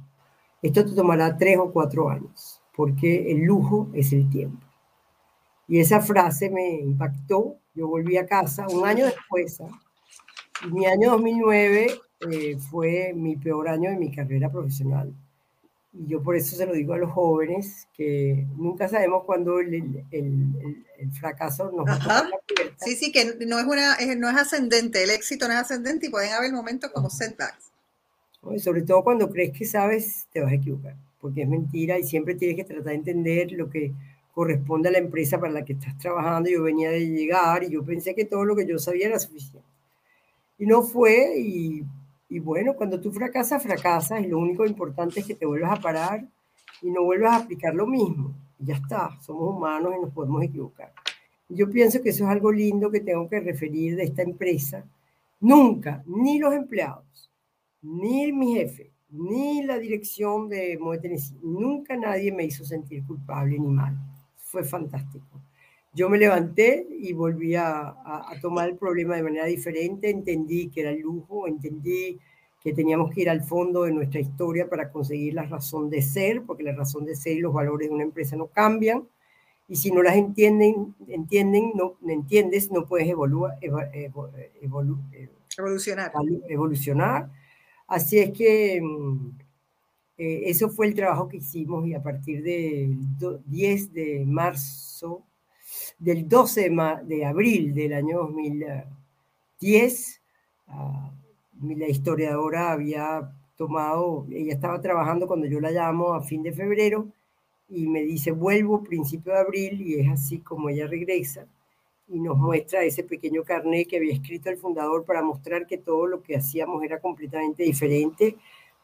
Esto 0.61 0.86
te 0.86 0.93
tomará 0.93 1.38
tres 1.38 1.57
o 1.57 1.71
cuatro 1.71 2.09
años 2.09 2.62
porque 2.76 3.32
el 3.32 3.43
lujo 3.43 3.89
es 3.93 4.13
el 4.13 4.30
tiempo. 4.30 4.65
Y 5.67 5.80
esa 5.80 6.01
frase 6.01 6.49
me 6.49 6.80
impactó. 6.80 7.57
Yo 7.74 7.88
volví 7.88 8.17
a 8.17 8.26
casa 8.26 8.67
un 8.67 8.86
año 8.86 9.05
después. 9.05 9.61
¿ah? 9.61 9.67
mi 10.71 10.86
año 10.86 11.11
2009 11.11 11.88
eh, 12.32 12.57
fue 12.57 13.13
mi 13.15 13.36
peor 13.36 13.67
año 13.67 13.89
de 13.89 13.97
mi 13.97 14.11
carrera 14.11 14.51
profesional. 14.51 15.13
Y 15.93 16.07
yo 16.07 16.24
por 16.24 16.36
eso 16.36 16.55
se 16.55 16.65
lo 16.65 16.74
digo 16.74 16.93
a 16.93 16.97
los 16.97 17.11
jóvenes, 17.11 17.88
que 17.93 18.47
nunca 18.57 18.88
sabemos 18.88 19.26
cuándo 19.26 19.59
el, 19.59 20.03
el, 20.09 20.86
el, 20.97 21.11
fracaso 21.11 21.71
nos 21.71 21.86
va 21.86 22.30
Sí, 22.78 22.95
sí, 22.95 23.11
que 23.11 23.36
no 23.45 23.59
es, 23.59 23.65
una, 23.65 23.97
no 24.17 24.30
es 24.30 24.36
ascendente, 24.36 25.03
el 25.03 25.11
éxito 25.11 25.47
no 25.47 25.53
es 25.53 25.59
ascendente 25.59 26.07
y 26.07 26.09
pueden 26.09 26.34
haber 26.34 26.51
momentos 26.51 26.89
como 26.91 27.11
setbacks. 27.11 27.71
Y 28.51 28.59
sobre 28.59 28.82
todo 28.82 29.03
cuando 29.03 29.30
crees 29.30 29.55
que 29.55 29.65
sabes, 29.65 30.28
te 30.32 30.41
vas 30.41 30.51
a 30.51 30.55
equivocar 30.55 30.95
porque 31.24 31.43
es 31.43 31.47
mentira 31.47 31.97
y 31.97 32.03
siempre 32.03 32.36
tienes 32.36 32.57
que 32.57 32.65
tratar 32.65 32.91
de 32.91 32.95
entender 32.95 33.53
lo 33.53 33.69
que 33.69 33.93
corresponde 34.34 34.89
a 34.89 34.91
la 34.91 34.97
empresa 34.97 35.39
para 35.39 35.53
la 35.53 35.63
que 35.63 35.71
estás 35.71 35.97
trabajando. 35.97 36.49
Yo 36.49 36.63
venía 36.63 36.91
de 36.91 37.07
llegar 37.07 37.63
y 37.63 37.69
yo 37.69 37.86
pensé 37.86 38.13
que 38.13 38.26
todo 38.26 38.43
lo 38.43 38.57
que 38.57 38.67
yo 38.67 38.78
sabía 38.78 39.07
era 39.07 39.17
suficiente. 39.17 39.65
Y 40.59 40.65
no 40.65 40.82
fue, 40.82 41.39
y, 41.39 41.82
y 42.28 42.39
bueno, 42.39 42.74
cuando 42.74 42.99
tú 42.99 43.09
fracasas, 43.09 43.63
fracasas, 43.63 44.21
y 44.21 44.28
lo 44.28 44.38
único 44.38 44.65
importante 44.65 45.21
es 45.21 45.26
que 45.26 45.36
te 45.36 45.45
vuelvas 45.45 45.80
a 45.80 45.82
parar 45.82 46.28
y 46.82 46.91
no 46.91 47.05
vuelvas 47.05 47.32
a 47.32 47.43
aplicar 47.45 47.74
lo 47.74 47.88
mismo. 47.88 48.34
Ya 48.59 48.76
está, 48.76 49.17
somos 49.21 49.55
humanos 49.55 49.93
y 49.97 50.01
nos 50.01 50.13
podemos 50.13 50.43
equivocar. 50.43 50.91
Yo 51.47 51.69
pienso 51.69 52.01
que 52.01 52.09
eso 52.09 52.26
es 52.26 52.30
algo 52.30 52.51
lindo 52.51 52.91
que 52.91 52.99
tengo 52.99 53.30
que 53.30 53.39
referir 53.39 53.95
de 53.95 54.03
esta 54.03 54.24
empresa. 54.24 54.84
Nunca, 55.39 56.03
ni 56.05 56.38
los 56.38 56.53
empleados, 56.53 57.32
ni 57.82 58.30
mi 58.34 58.55
jefe, 58.55 58.92
ni 59.14 59.64
la 59.64 59.78
dirección 59.78 60.49
de 60.49 60.80
Tennessee, 61.01 61.38
nunca 61.43 61.95
nadie 61.95 62.32
me 62.32 62.45
hizo 62.45 62.66
sentir 62.66 63.05
culpable 63.05 63.59
ni 63.59 63.68
mal. 63.68 63.95
Fue 64.36 64.64
fantástico. 64.64 65.39
Yo 65.93 66.09
me 66.09 66.18
levanté 66.18 66.88
y 66.89 67.14
volví 67.14 67.53
a, 67.55 67.89
a, 67.89 68.34
tomar 68.41 68.70
el 68.70 68.76
problema 68.76 69.16
de 69.16 69.24
manera 69.24 69.45
diferente, 69.45 70.09
entendí 70.09 70.70
que 70.70 70.82
era 70.82 70.89
el 70.89 71.01
lujo, 71.01 71.47
entendí 71.47 72.20
que 72.64 72.74
teníamos 72.74 73.14
que 73.14 73.22
ir 73.22 73.30
al 73.30 73.43
fondo 73.43 73.84
de 73.84 73.91
nuestra 73.91 74.20
historia 74.20 74.68
para 74.68 74.91
conseguir 74.91 75.36
la 75.36 75.43
razón 75.43 75.91
de 75.91 76.01
ser, 76.01 76.41
porque 76.43 76.64
la 76.64 76.74
razón 76.74 77.05
de 77.05 77.16
ser 77.16 77.38
y 77.38 77.41
los 77.41 77.53
valores 77.53 77.89
de 77.89 77.93
una 77.93 78.03
empresa 78.03 78.36
no 78.36 78.47
cambian, 78.47 79.07
y 79.68 79.76
si 79.76 79.91
no 79.91 80.01
las 80.01 80.16
entienden, 80.16 80.95
entienden 81.07 81.74
no 81.76 81.95
entiendes, 82.07 82.72
no 82.72 82.86
puedes 82.86 83.07
evolucionar. 83.07 83.91
evolucionar 86.49 87.30
Así 87.88 88.19
es 88.19 88.31
que 88.31 88.81
mm, 88.81 89.31
eh, 90.17 90.43
eso 90.45 90.69
fue 90.69 90.88
el 90.88 90.95
trabajo 90.95 91.27
que 91.27 91.38
hicimos 91.38 91.88
y 91.88 91.93
a 91.93 92.03
partir 92.03 92.43
del 92.43 92.97
10 93.45 93.93
de 93.93 94.23
marzo, 94.25 95.23
del 95.99 96.27
12 96.27 96.71
de, 97.05 97.25
abril 97.25 97.73
del 97.73 97.93
año 97.93 98.19
2010, 98.19 100.21
ah, 100.67 101.11
la 101.61 101.88
historiadora 101.88 102.71
había 102.71 103.31
tomado, 103.55 104.25
ella 104.31 104.53
estaba 104.53 104.81
trabajando 104.81 105.27
cuando 105.27 105.47
yo 105.47 105.59
la 105.59 105.71
llamo 105.71 106.13
a 106.13 106.21
fin 106.21 106.43
de 106.43 106.53
febrero 106.53 107.07
y 107.69 107.88
me 107.88 108.03
dice, 108.03 108.31
vuelvo 108.31 108.84
principio 108.84 109.34
de 109.34 109.39
abril 109.39 109.81
y 109.81 109.99
es 109.99 110.09
así 110.09 110.39
como 110.39 110.69
ella 110.69 110.88
regresa 110.88 111.47
y 112.08 112.20
nos 112.20 112.38
muestra 112.38 112.84
ese 112.84 113.04
pequeño 113.04 113.43
carnet 113.43 113.88
que 113.88 113.97
había 113.97 114.14
escrito 114.14 114.49
el 114.49 114.58
fundador 114.58 115.06
para 115.06 115.22
mostrar 115.22 115.66
que 115.66 115.78
todo 115.78 116.08
lo 116.08 116.22
que 116.22 116.36
hacíamos 116.36 116.84
era 116.84 116.99
completamente 116.99 117.64
diferente, 117.64 118.36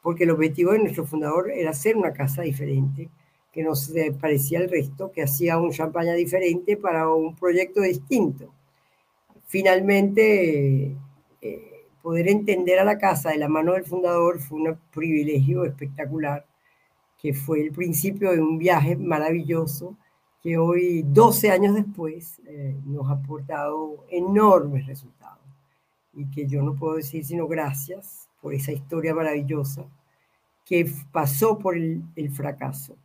porque 0.02 0.24
el 0.24 0.32
objetivo 0.32 0.72
de 0.72 0.80
nuestro 0.80 1.06
fundador 1.06 1.52
era 1.52 1.72
hacer 1.72 1.98
una 1.98 2.14
casa 2.14 2.42
diferente, 2.44 3.10
que 3.52 3.64
nos 3.64 3.92
parecía 4.20 4.60
al 4.60 4.70
resto, 4.70 5.12
que 5.12 5.24
hacía 5.24 5.58
un 5.58 5.72
champaña 5.72 6.14
diferente 6.14 6.78
para 6.78 7.14
un 7.14 7.36
proyecto 7.36 7.82
distinto. 7.82 8.54
Finalmente, 9.48 10.96
eh, 11.42 11.86
poder 12.02 12.30
entender 12.30 12.80
a 12.80 12.86
la 12.86 12.98
casa 12.98 13.32
de 13.32 13.38
la 13.38 13.50
mano 13.50 13.74
del 13.74 13.84
fundador 13.84 14.40
fue 14.40 14.62
un 14.62 14.80
privilegio 14.94 15.66
espectacular, 15.66 16.46
que 17.18 17.34
fue 17.34 17.62
el 17.62 17.72
principio 17.72 18.32
de 18.32 18.40
un 18.40 18.58
viaje 18.58 18.96
maravilloso 18.96 19.98
que 20.42 20.58
hoy, 20.58 21.04
12 21.06 21.52
años 21.52 21.76
después, 21.76 22.40
eh, 22.48 22.76
nos 22.86 23.10
ha 23.10 23.14
aportado 23.14 24.06
enormes 24.10 24.86
resultados 24.88 25.40
y 26.14 26.30
que 26.32 26.48
yo 26.48 26.62
no 26.62 26.76
puedo 26.76 26.96
decir 26.96 27.26
sino 27.26 27.48
gracias 27.48 28.28
por 28.42 28.54
esa 28.54 28.72
historia 28.72 29.14
maravillosa 29.14 29.86
que 30.66 30.90
pasó 31.12 31.58
por 31.58 31.76
el, 31.76 32.04
fracaso. 32.32 32.96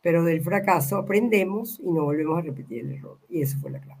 Pero 0.00 0.22
del 0.22 0.42
fracaso 0.42 0.96
aprendemos 0.96 1.80
y 1.80 1.90
no 1.90 2.04
volvemos 2.04 2.38
a 2.38 2.42
repetir 2.42 2.80
el 2.80 2.92
error. 2.92 3.18
Y 3.28 3.42
eso 3.42 3.58
fue 3.60 3.70
la 3.70 3.80
clave. 3.80 4.00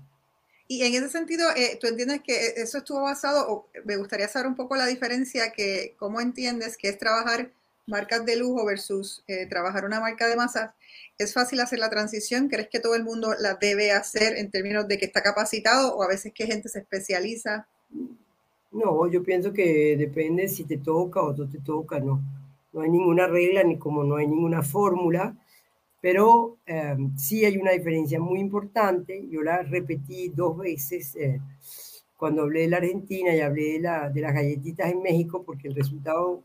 Y 0.68 0.82
en 0.82 0.94
ese 0.94 1.08
sentido, 1.08 1.48
eh, 1.56 1.76
¿tú 1.80 1.88
entiendes 1.88 2.22
que 2.22 2.54
eso 2.56 2.78
estuvo 2.78 3.02
basado, 3.02 3.50
o 3.50 3.68
me 3.84 3.96
gustaría 3.96 4.28
saber 4.28 4.46
un 4.46 4.54
poco 4.54 4.76
la 4.76 4.86
diferencia, 4.86 5.52
que 5.52 5.94
cómo 5.98 6.20
entiendes 6.20 6.76
que 6.76 6.88
es 6.88 6.98
trabajar 6.98 7.50
marcas 7.86 8.24
de 8.24 8.36
lujo 8.36 8.64
versus 8.64 9.22
eh, 9.26 9.46
trabajar 9.46 9.84
una 9.84 10.00
marca 10.00 10.26
de 10.26 10.36
masas? 10.36 10.70
¿Es 11.18 11.32
fácil 11.32 11.60
hacer 11.60 11.78
la 11.78 11.90
transición? 11.90 12.48
¿Crees 12.48 12.68
que 12.68 12.80
todo 12.80 12.94
el 12.94 13.04
mundo 13.04 13.34
la 13.38 13.54
debe 13.54 13.92
hacer 13.92 14.36
en 14.36 14.50
términos 14.50 14.88
de 14.88 14.98
que 14.98 15.06
está 15.06 15.22
capacitado 15.22 15.94
o 15.96 16.02
a 16.02 16.08
veces 16.08 16.32
que 16.34 16.46
gente 16.46 16.68
se 16.68 16.80
especializa? 16.80 17.66
No, 18.72 19.06
yo 19.06 19.22
pienso 19.22 19.52
que 19.52 19.96
depende 19.96 20.48
si 20.48 20.64
te 20.64 20.78
toca 20.78 21.22
o 21.22 21.32
no 21.32 21.48
te 21.48 21.58
toca, 21.58 22.00
no. 22.00 22.20
No 22.72 22.80
hay 22.80 22.90
ninguna 22.90 23.28
regla 23.28 23.62
ni 23.62 23.78
como 23.78 24.02
no 24.02 24.16
hay 24.16 24.26
ninguna 24.26 24.62
fórmula, 24.62 25.36
pero 26.00 26.56
em, 26.66 27.16
sí 27.16 27.44
hay 27.44 27.56
una 27.56 27.70
diferencia 27.70 28.18
muy 28.18 28.40
importante. 28.40 29.24
Yo 29.30 29.42
la 29.42 29.62
repetí 29.62 30.30
dos 30.30 30.58
veces 30.58 31.14
eh, 31.14 31.40
cuando 32.16 32.42
hablé 32.42 32.62
de 32.62 32.68
la 32.68 32.78
Argentina 32.78 33.32
y 33.32 33.40
hablé 33.40 33.78
de, 33.78 34.10
de 34.12 34.20
las 34.20 34.34
galletitas 34.34 34.90
en 34.90 35.02
México, 35.02 35.44
porque 35.44 35.68
el 35.68 35.76
resultado 35.76 36.42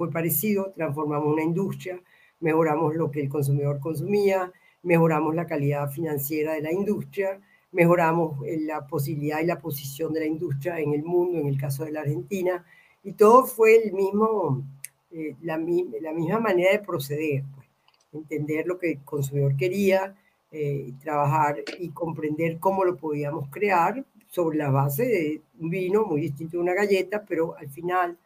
fue 0.00 0.10
parecido, 0.10 0.72
transformamos 0.74 1.30
una 1.30 1.42
industria 1.42 2.00
mejoramos 2.40 2.94
lo 2.96 3.10
que 3.10 3.20
el 3.20 3.28
consumidor 3.28 3.78
consumía, 3.80 4.52
mejoramos 4.82 5.34
la 5.34 5.46
calidad 5.46 5.90
financiera 5.90 6.54
de 6.54 6.62
la 6.62 6.72
industria, 6.72 7.40
mejoramos 7.72 8.38
la 8.60 8.86
posibilidad 8.86 9.40
y 9.40 9.46
la 9.46 9.60
posición 9.60 10.12
de 10.12 10.20
la 10.20 10.26
industria 10.26 10.80
en 10.80 10.94
el 10.94 11.04
mundo, 11.04 11.38
en 11.38 11.46
el 11.46 11.58
caso 11.58 11.84
de 11.84 11.92
la 11.92 12.00
Argentina, 12.00 12.64
y 13.04 13.12
todo 13.12 13.46
fue 13.46 13.84
el 13.84 13.92
mismo, 13.92 14.64
eh, 15.12 15.36
la, 15.42 15.56
la, 15.56 16.12
misma 16.12 16.40
manera 16.40 16.72
de 16.72 16.80
proceder, 16.80 17.44
pues. 17.54 17.66
entender 18.12 18.66
lo 18.66 18.78
que 18.78 18.92
el 18.92 19.04
consumidor 19.04 19.56
quería, 19.56 20.14
eh, 20.52 20.92
trabajar 21.00 21.62
y 21.78 21.90
comprender 21.90 22.58
cómo 22.58 22.84
lo 22.84 22.96
podíamos 22.96 23.48
crear 23.50 24.04
sobre 24.26 24.58
la 24.58 24.70
base 24.70 25.04
de 25.04 25.42
un 25.60 25.70
vino 25.70 26.04
muy 26.04 26.22
distinto 26.22 26.56
de 26.56 26.62
una 26.62 26.74
galleta, 26.74 27.24
pero 27.26 27.56
al 27.56 27.68
final 27.68 28.18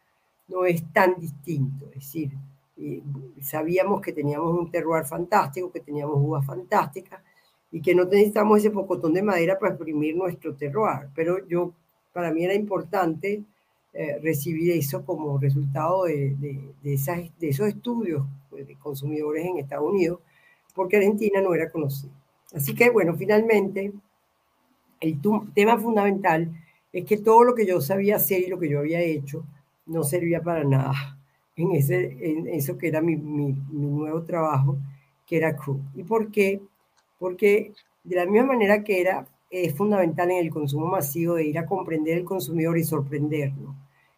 no 0.48 0.64
es 0.64 0.84
tan 0.92 1.18
distinto. 1.18 1.86
Es 1.86 1.94
decir, 1.94 2.32
eh, 2.76 3.02
sabíamos 3.40 4.00
que 4.00 4.12
teníamos 4.12 4.58
un 4.58 4.70
terroir 4.70 5.04
fantástico, 5.04 5.70
que 5.70 5.80
teníamos 5.80 6.16
uvas 6.18 6.44
fantásticas 6.44 7.20
y 7.70 7.80
que 7.80 7.94
no 7.94 8.04
necesitamos 8.04 8.58
ese 8.58 8.70
pocotón 8.70 9.12
de 9.14 9.22
madera 9.22 9.58
para 9.58 9.72
exprimir 9.72 10.16
nuestro 10.16 10.54
terroir. 10.54 11.08
Pero 11.14 11.46
yo, 11.46 11.72
para 12.12 12.32
mí 12.32 12.44
era 12.44 12.54
importante 12.54 13.42
eh, 13.92 14.18
recibir 14.22 14.72
eso 14.72 15.04
como 15.04 15.38
resultado 15.38 16.04
de, 16.04 16.34
de, 16.36 16.74
de 16.82 17.48
esos 17.48 17.68
estudios 17.68 18.24
de 18.50 18.76
consumidores 18.76 19.44
en 19.44 19.58
Estados 19.58 19.90
Unidos, 19.90 20.20
porque 20.74 20.96
Argentina 20.96 21.40
no 21.40 21.54
era 21.54 21.70
conocida. 21.70 22.12
Así 22.52 22.74
que, 22.74 22.90
bueno, 22.90 23.14
finalmente, 23.16 23.92
el 25.00 25.20
tema 25.54 25.78
fundamental 25.78 26.50
es 26.92 27.04
que 27.04 27.18
todo 27.18 27.42
lo 27.44 27.54
que 27.54 27.66
yo 27.66 27.80
sabía 27.80 28.16
hacer 28.16 28.42
y 28.42 28.46
lo 28.46 28.58
que 28.58 28.68
yo 28.68 28.78
había 28.78 29.00
hecho 29.00 29.44
no 29.86 30.04
servía 30.04 30.42
para 30.42 30.64
nada 30.64 31.18
en, 31.56 31.72
ese, 31.72 32.16
en 32.20 32.48
eso 32.48 32.76
que 32.78 32.88
era 32.88 33.00
mi, 33.00 33.16
mi, 33.16 33.52
mi 33.52 33.86
nuevo 33.86 34.22
trabajo, 34.22 34.78
que 35.26 35.36
era 35.36 35.56
Crew. 35.56 35.80
¿Y 35.94 36.02
por 36.02 36.30
qué? 36.30 36.60
Porque 37.18 37.72
de 38.02 38.16
la 38.16 38.26
misma 38.26 38.48
manera 38.48 38.82
que 38.82 39.00
era, 39.00 39.26
es 39.50 39.74
fundamental 39.74 40.30
en 40.30 40.38
el 40.38 40.50
consumo 40.50 40.86
masivo 40.86 41.34
de 41.34 41.44
ir 41.46 41.58
a 41.58 41.66
comprender 41.66 42.18
el 42.18 42.24
consumidor 42.24 42.76
y 42.78 42.84
sorprenderlo 42.84 43.74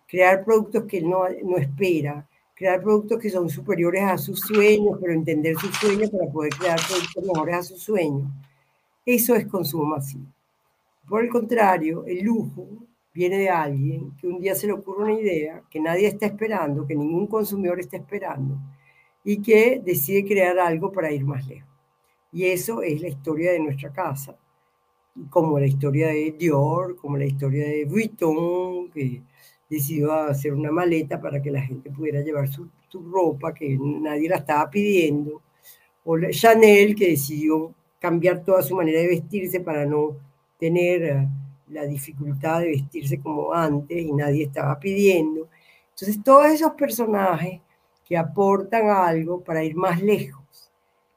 crear 0.07 0.45
productos 0.45 0.85
que 0.85 0.99
él 0.99 1.09
no, 1.09 1.25
no 1.45 1.57
espera, 1.57 2.27
crear 2.55 2.83
productos 2.83 3.19
que 3.19 3.31
son 3.31 3.51
superiores 3.51 4.03
a 4.03 4.19
sus 4.19 4.41
sueños, 4.41 4.99
pero 5.01 5.13
entender 5.13 5.57
sus 5.57 5.75
sueños 5.77 6.11
para 6.11 6.31
poder 6.31 6.55
crear 6.55 6.79
productos 6.87 7.25
mejores 7.25 7.57
a 7.57 7.63
sus 7.63 7.83
sueños. 7.83 8.29
Eso 9.05 9.35
es 9.35 9.47
consumo 9.47 9.85
masivo. 9.85 10.27
Por 11.09 11.25
el 11.25 11.31
contrario, 11.31 12.05
el 12.07 12.25
lujo 12.25 12.67
viene 13.17 13.39
de 13.39 13.49
alguien 13.49 14.13
que 14.21 14.27
un 14.27 14.39
día 14.39 14.55
se 14.55 14.67
le 14.67 14.75
ocurre 14.75 15.05
una 15.05 15.19
idea 15.19 15.63
que 15.71 15.81
nadie 15.81 16.07
está 16.07 16.27
esperando, 16.27 16.87
que 16.87 16.95
ningún 16.95 17.27
consumidor 17.27 17.81
está 17.81 17.97
esperando, 17.97 18.59
y 19.25 19.41
que 19.41 19.81
decide 19.83 20.27
crear 20.27 20.59
algo 20.59 20.93
para 20.93 21.11
ir 21.11 21.25
más 21.25 21.47
lejos. 21.49 21.71
Y 22.31 22.45
eso 22.45 22.83
es 22.83 23.01
la 23.01 23.09
historia 23.09 23.53
de 23.53 23.61
nuestra 23.61 23.91
casa, 23.91 24.37
como 25.31 25.59
la 25.59 25.67
historia 25.67 26.09
de 26.09 26.35
Dior, 26.39 26.95
como 26.97 27.17
la 27.17 27.25
historia 27.25 27.67
de 27.67 27.87
Vuitton, 27.87 28.91
que 28.91 29.23
decidió 29.71 30.13
hacer 30.13 30.53
una 30.53 30.71
maleta 30.71 31.19
para 31.19 31.41
que 31.41 31.51
la 31.51 31.63
gente 31.63 31.91
pudiera 31.91 32.21
llevar 32.21 32.49
su, 32.49 32.69
ropa, 33.11 33.55
que 33.55 33.79
nadie 33.79 34.29
la 34.29 34.37
estaba 34.37 34.69
pidiendo, 34.69 35.41
o 36.05 36.19
Chanel, 36.31 36.95
que 36.95 37.11
decidió 37.11 37.75
cambiar 37.99 38.45
toda 38.45 38.63
su 38.63 38.77
manera 38.77 39.01
de 39.01 39.09
vestirse 39.09 39.61
para 39.61 39.87
no 39.87 40.17
tener 40.59 41.03
eh, 41.03 41.29
la 41.69 41.85
dificultad 41.85 42.61
de 42.61 42.69
vestirse 42.69 43.21
como 43.21 43.53
antes 43.53 43.99
y 43.99 44.13
nadie 44.13 44.45
estaba 44.45 44.79
pidiendo. 44.79 45.49
Entonces, 45.91 46.23
todos 46.23 46.47
esos 46.47 46.73
personajes 46.73 47.61
que 48.05 48.17
aportan 48.17 48.89
algo 48.89 49.43
para 49.43 49.65
ir 49.65 49.75
más 49.75 50.01
lejos, 50.03 50.71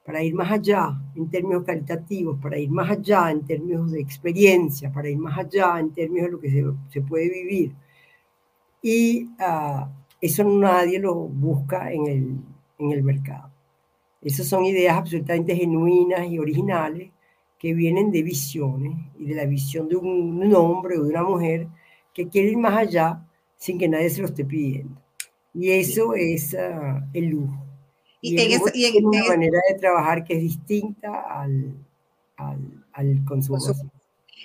para 0.06 0.24
ir 0.24 0.34
más 0.34 0.52
allá 0.52 0.90
en 1.16 1.30
términos 1.30 1.64
calitativos, 1.64 2.40
para 2.42 2.58
ir 2.58 2.70
más 2.70 2.90
allá 2.90 3.30
en 3.30 3.46
términos 3.46 3.92
de 3.92 4.02
experiencia, 4.02 4.92
para 4.92 5.10
ir 5.10 5.18
más 5.18 5.38
allá 5.38 5.80
en 5.80 5.92
términos 5.94 6.28
de 6.28 6.32
lo 6.32 6.40
que 6.40 6.50
se, 6.52 6.64
se 6.90 7.02
puede 7.02 7.30
vivir 7.30 7.74
y 8.82 9.30
ah, 9.40 9.90
eso 10.22 10.44
nadie 10.44 11.00
lo 11.00 11.16
busca 11.16 11.92
en 11.92 12.08
el, 12.08 12.38
en 12.78 12.92
el 12.92 13.04
mercado. 13.04 13.52
Esas 14.22 14.48
son 14.48 14.66
ideas 14.66 14.98
absolutamente 14.98 15.56
genuinas 15.56 16.28
y 16.28 16.40
originales 16.40 17.12
que 17.60 17.74
vienen 17.74 18.10
de 18.12 18.24
visiones 18.24 18.94
y 19.18 19.26
de 19.26 19.36
la 19.36 19.46
visión 19.46 19.90
de 19.90 19.98
un, 19.98 20.56
hombre 20.56 20.98
o 20.98 21.04
de 21.04 21.10
una 21.10 21.24
mujer 21.24 21.68
que 22.14 22.30
quiere 22.30 22.52
ir 22.52 22.58
más 22.58 22.78
allá 22.78 23.22
sin 23.58 23.78
que 23.78 23.90
nadie 23.90 24.10
se 24.10 24.22
lo 24.22 24.28
esté 24.28 24.46
pidiendo. 24.46 25.02
Y 25.54 25.72
eso 25.72 26.16
es 26.16 26.56
ah, 26.56 27.06
el 27.14 27.26
lujo. 27.26 27.66
Y, 28.22 28.40
en, 28.40 29.06
una 29.06 29.26
manera 29.26 29.60
de 29.70 29.78
trabajar 29.78 30.24
que 30.24 30.36
es 30.36 30.42
distinta 30.42 31.42
al, 31.42 31.74
al, 32.38 32.86
al 32.94 33.26
consumo. 33.26 33.60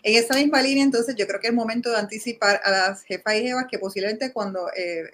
En 0.03 0.23
esa 0.23 0.35
misma 0.37 0.61
línea, 0.61 0.85
entonces, 0.85 1.15
yo 1.17 1.27
creo 1.27 1.41
que 1.41 1.49
es 1.49 1.55
momento 1.55 1.91
de 1.91 1.97
anticipar 1.97 2.61
a 2.63 2.71
las 2.71 3.03
jefas 3.05 3.37
y 3.37 3.43
jefas 3.43 3.67
que 3.71 3.79
posiblemente 3.79 4.33
cuando 4.33 4.69
eh, 4.77 5.11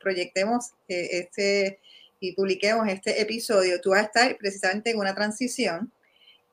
proyectemos 0.00 0.72
eh, 0.88 1.08
este 1.12 1.78
y 2.20 2.32
publiquemos 2.32 2.88
este 2.88 3.20
episodio, 3.20 3.80
tú 3.80 3.90
vas 3.90 4.00
a 4.00 4.04
estar 4.04 4.36
precisamente 4.38 4.90
en 4.90 4.98
una 4.98 5.14
transición, 5.14 5.92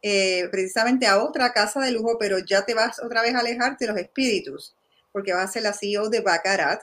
eh, 0.02 0.47
precisamente 0.52 1.08
a 1.08 1.24
otra 1.24 1.54
casa 1.54 1.80
de 1.82 1.91
lujo, 1.91 2.18
pero 2.20 2.39
ya 2.39 2.66
te 2.66 2.74
vas 2.74 2.99
otra 3.02 3.22
vez 3.22 3.36
a 3.36 3.39
alejarte 3.39 3.86
de 3.86 3.91
los 3.91 4.02
espíritus, 4.02 4.76
porque 5.12 5.34
vas 5.34 5.49
a 5.49 5.54
ser 5.54 5.64
la 5.64 5.74
CEO 5.74 6.10
de 6.10 6.22
Baccarat, 6.22 6.82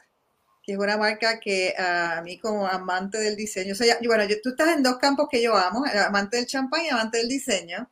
que 0.62 0.72
es 0.72 0.78
una 0.78 0.96
marca 0.96 1.40
que 1.40 1.74
a 1.78 2.20
mí 2.22 2.38
como 2.38 2.66
amante 2.66 3.18
del 3.18 3.36
diseño, 3.36 3.72
o 3.72 3.76
sea, 3.76 3.96
bueno, 4.04 4.24
tú 4.42 4.50
estás 4.50 4.76
en 4.76 4.82
dos 4.82 4.98
campos 4.98 5.28
que 5.30 5.42
yo 5.42 5.56
amo, 5.56 5.84
amante 6.06 6.36
del 6.36 6.46
champán 6.46 6.84
y 6.84 6.88
amante 6.88 7.18
del 7.18 7.28
diseño, 7.28 7.90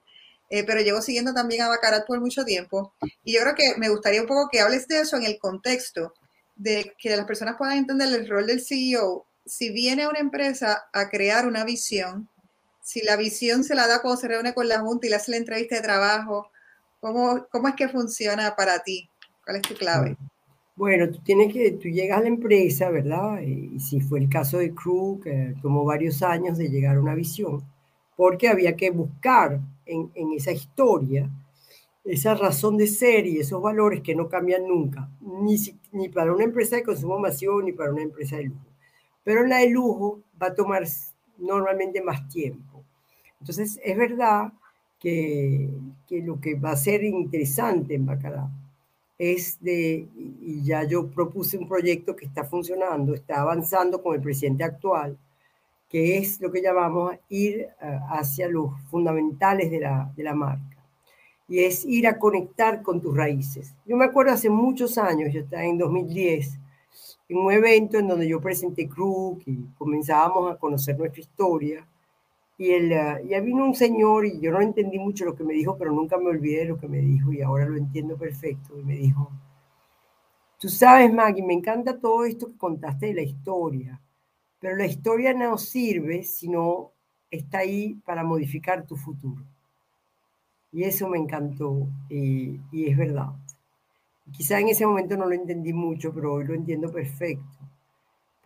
eh, 0.49 0.65
pero 0.65 0.81
llevo 0.81 1.03
siguiendo 1.03 1.35
también 1.35 1.63
a 1.63 1.69
Bacarat 1.69 2.07
por 2.07 2.21
mucho 2.21 2.45
tiempo. 2.45 2.95
Y 3.25 3.35
yo 3.35 3.41
creo 3.41 3.55
que 3.55 3.75
me 3.79 3.89
gustaría 3.89 4.21
un 4.21 4.29
poco 4.29 4.49
que 4.51 4.61
hables 4.61 4.87
de 4.89 5.01
eso 5.01 5.17
en 5.17 5.25
el 5.25 5.39
contexto 5.39 6.15
de 6.55 6.95
que 6.99 7.17
las 7.17 7.27
personas 7.27 7.57
puedan 7.57 7.79
entender 7.79 8.09
el 8.09 8.29
rol 8.29 8.47
del 8.47 8.65
CEO. 8.65 9.27
Si 9.45 9.71
viene 9.71 10.09
una 10.09 10.21
empresa 10.21 10.85
a 10.93 11.09
crear 11.09 11.47
una 11.47 11.65
visión, 11.65 12.29
si 12.87 13.03
la 13.03 13.17
visión 13.17 13.65
se 13.65 13.75
la 13.75 13.89
da 13.89 14.01
cuando 14.01 14.21
se 14.21 14.29
reúne 14.29 14.55
con 14.55 14.69
la 14.69 14.79
Junta 14.79 15.09
y 15.09 15.11
le 15.11 15.17
hace 15.17 15.33
la 15.33 15.39
entrevista 15.39 15.75
de 15.75 15.83
trabajo, 15.83 16.53
¿cómo, 17.01 17.45
cómo 17.51 17.67
es 17.67 17.75
que 17.75 17.89
funciona 17.89 18.55
para 18.55 18.79
ti? 18.85 19.11
¿Cuál 19.45 19.57
es 19.57 19.63
tu 19.63 19.75
clave? 19.75 20.17
Bueno, 20.77 21.11
tú 21.11 21.19
tienes 21.25 21.53
que, 21.53 21.73
tú 21.73 21.89
llegas 21.89 22.19
a 22.19 22.23
la 22.23 22.29
empresa, 22.29 22.89
¿verdad? 22.91 23.41
Y 23.41 23.81
si 23.81 24.01
fue 24.01 24.21
el 24.21 24.29
caso 24.29 24.59
de 24.59 24.73
Crew, 24.73 25.19
que 25.21 25.57
tomó 25.61 25.85
varios 25.85 26.23
años 26.23 26.59
de 26.59 26.69
llegar 26.69 26.95
a 26.95 27.01
una 27.01 27.17
visión, 27.17 27.65
porque 28.17 28.47
había 28.47 28.77
que 28.77 28.91
buscar 28.91 29.59
en, 29.85 30.13
esa 30.37 30.53
historia, 30.53 31.29
esa 32.05 32.37
razón 32.37 32.77
de 32.77 32.87
ser 32.87 33.27
y 33.27 33.41
esos 33.41 33.61
valores 33.61 34.01
que 34.01 34.15
no 34.15 34.29
cambian 34.29 34.65
nunca, 34.65 35.11
ni, 35.21 35.57
ni 35.91 36.09
para 36.09 36.33
una 36.33 36.45
empresa 36.45 36.77
de 36.77 36.85
consumo 36.85 37.19
masivo 37.19 37.61
ni 37.61 37.73
para 37.73 37.91
una 37.91 38.03
empresa 38.03 38.37
de 38.37 38.45
lujo. 38.45 38.67
Pero 39.25 39.45
la 39.45 39.59
de 39.59 39.71
lujo 39.71 40.21
va 40.41 40.47
a 40.49 40.55
tomar 40.55 40.85
normalmente 41.39 42.01
más 42.01 42.29
tiempo. 42.29 42.76
Entonces, 43.49 43.79
es 43.85 43.97
verdad 43.97 44.53
que, 44.99 45.71
que 46.09 46.21
lo 46.21 46.41
que 46.41 46.57
va 46.57 46.73
a 46.73 46.77
ser 46.77 47.05
interesante 47.05 47.95
en 47.95 48.05
Bacará 48.05 48.51
es 49.17 49.63
de, 49.63 50.09
y 50.17 50.65
ya 50.65 50.83
yo 50.83 51.07
propuse 51.07 51.57
un 51.57 51.69
proyecto 51.69 52.17
que 52.17 52.25
está 52.25 52.43
funcionando, 52.43 53.15
está 53.15 53.41
avanzando 53.41 54.03
con 54.03 54.17
el 54.17 54.21
presidente 54.21 54.65
actual, 54.65 55.17
que 55.89 56.19
es 56.19 56.41
lo 56.41 56.51
que 56.51 56.61
llamamos 56.61 57.15
ir 57.29 57.61
eh, 57.61 57.99
hacia 58.11 58.49
los 58.49 58.73
fundamentales 58.91 59.71
de 59.71 59.79
la, 59.79 60.13
de 60.17 60.25
la 60.25 60.35
marca. 60.35 60.77
Y 61.49 61.61
es 61.61 61.85
ir 61.85 62.09
a 62.09 62.19
conectar 62.19 62.83
con 62.83 63.01
tus 63.01 63.17
raíces. 63.17 63.77
Yo 63.87 63.97
me 63.97 64.07
acuerdo 64.07 64.33
hace 64.33 64.51
muchos 64.51 64.99
años, 64.99 65.33
yo 65.33 65.43
estaba 65.43 65.65
en 65.65 65.79
2010, 65.79 66.59
en 67.29 67.39
un 67.39 67.53
evento 67.53 67.97
en 67.97 68.09
donde 68.09 68.27
yo 68.27 68.41
presenté 68.41 68.89
Crook 68.89 69.43
y 69.47 69.67
comenzábamos 69.79 70.53
a 70.53 70.57
conocer 70.57 70.99
nuestra 70.99 71.21
historia. 71.21 71.87
Y, 72.59 72.71
el, 72.71 72.93
eh, 72.93 73.23
y 73.25 73.41
vino 73.41 73.65
un 73.65 73.75
señor 73.75 74.27
y 74.27 74.41
yo 74.41 74.51
no 74.51 74.61
entendí 74.61 74.99
mucho 74.99 75.25
lo 75.25 75.35
que 75.35 75.45
me 75.45 75.55
dijo, 75.55 75.77
pero 75.77 75.93
nunca 75.93 76.17
me 76.17 76.31
olvidé 76.31 76.61
de 76.61 76.65
lo 76.67 76.79
que 76.79 76.89
me 76.89 76.99
dijo 76.99 77.33
y 77.33 77.43
ahora 77.43 77.67
lo 77.67 77.77
entiendo 77.77 78.17
perfecto. 78.17 78.79
Y 78.79 78.83
me 78.83 78.97
dijo, 78.97 79.31
tú 80.59 80.69
sabes, 80.69 81.13
Maggie, 81.13 81.45
me 81.45 81.55
encanta 81.55 81.99
todo 81.99 82.25
esto 82.25 82.49
que 82.49 82.57
contaste 82.57 83.07
de 83.07 83.15
la 83.15 83.23
historia, 83.23 84.01
pero 84.59 84.77
la 84.77 84.87
historia 84.87 85.35
no 85.35 85.59
sirve 85.59 86.23
si 86.23 86.49
no 86.49 86.93
está 87.31 87.59
ahí 87.59 87.95
para 88.05 88.25
modificar 88.25 88.87
tu 88.87 88.97
futuro. 88.97 89.45
Y 90.73 90.85
eso 90.85 91.09
me 91.09 91.19
encantó 91.19 91.89
y, 92.09 92.61
es 92.73 92.97
verdad. 92.97 93.29
Quizá 94.33 94.61
en 94.61 94.69
ese 94.69 94.85
momento 94.87 95.17
no 95.17 95.27
lo 95.27 95.35
entendí 95.35 95.73
mucho, 95.73 96.13
pero 96.13 96.35
hoy 96.35 96.45
lo 96.45 96.55
entiendo 96.55 96.91
perfecto. 96.91 97.45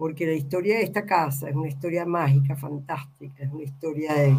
Porque 0.00 0.24
la 0.24 0.32
historia 0.32 0.78
de 0.78 0.84
esta 0.84 1.04
casa 1.04 1.50
es 1.50 1.54
una 1.54 1.68
historia 1.68 2.06
mágica, 2.06 2.56
fantástica. 2.56 3.44
Es 3.44 3.52
una 3.52 3.64
historia 3.64 4.14
de, 4.14 4.34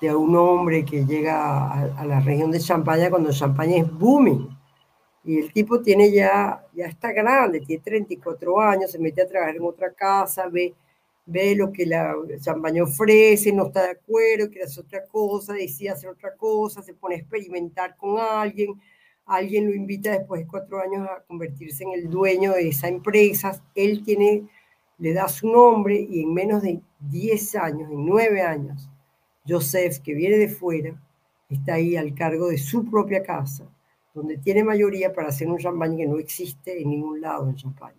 de 0.00 0.14
un 0.14 0.34
hombre 0.34 0.82
que 0.82 1.04
llega 1.04 1.36
a, 1.44 2.00
a, 2.00 2.06
la 2.06 2.20
región 2.20 2.50
de 2.50 2.58
Champaña 2.58 3.10
cuando 3.10 3.30
Champaña 3.30 3.76
es 3.82 3.92
booming. 3.92 4.48
Y 5.24 5.40
el 5.40 5.52
tipo 5.52 5.82
tiene 5.82 6.10
ya, 6.10 6.64
ya 6.72 6.86
está 6.86 7.12
grande, 7.12 7.60
tiene 7.60 7.82
34 7.82 8.60
años, 8.60 8.90
se 8.90 8.98
mete 8.98 9.20
a 9.20 9.28
trabajar 9.28 9.56
en 9.56 9.64
otra 9.64 9.92
casa, 9.92 10.48
ve 10.48 10.74
ve 11.26 11.54
lo 11.54 11.72
que 11.72 11.86
la 11.86 12.14
champaña 12.40 12.82
ofrece, 12.82 13.52
no 13.52 13.66
está 13.66 13.82
de 13.84 13.90
acuerdo, 13.92 14.48
quiere 14.50 14.64
hacer 14.64 14.84
otra 14.84 15.06
cosa, 15.06 15.54
decide 15.54 15.90
hacer 15.90 16.10
otra 16.10 16.34
cosa, 16.36 16.82
se 16.82 16.94
pone 16.94 17.16
a 17.16 17.18
experimentar 17.18 17.96
con 17.96 18.18
alguien, 18.18 18.80
alguien 19.26 19.66
lo 19.66 19.74
invita 19.74 20.10
después 20.10 20.42
de 20.42 20.46
cuatro 20.46 20.80
años 20.80 21.08
a 21.08 21.22
convertirse 21.22 21.84
en 21.84 21.92
el 21.92 22.10
dueño 22.10 22.52
de 22.52 22.68
esa 22.68 22.88
empresa, 22.88 23.62
él 23.74 24.02
tiene, 24.04 24.48
le 24.98 25.12
da 25.12 25.28
su 25.28 25.48
nombre 25.50 26.00
y 26.00 26.22
en 26.22 26.32
menos 26.32 26.62
de 26.62 26.80
10 27.00 27.56
años, 27.56 27.90
en 27.90 28.06
9 28.06 28.42
años, 28.42 28.88
Joseph, 29.46 29.98
que 29.98 30.14
viene 30.14 30.36
de 30.36 30.48
fuera, 30.48 30.94
está 31.48 31.74
ahí 31.74 31.96
al 31.96 32.14
cargo 32.14 32.48
de 32.48 32.58
su 32.58 32.88
propia 32.88 33.22
casa, 33.22 33.64
donde 34.14 34.38
tiene 34.38 34.64
mayoría 34.64 35.12
para 35.12 35.28
hacer 35.28 35.48
un 35.48 35.58
champán 35.58 35.96
que 35.96 36.06
no 36.06 36.18
existe 36.18 36.80
en 36.80 36.90
ningún 36.90 37.20
lado 37.20 37.48
en 37.48 37.56
Champaña 37.56 37.94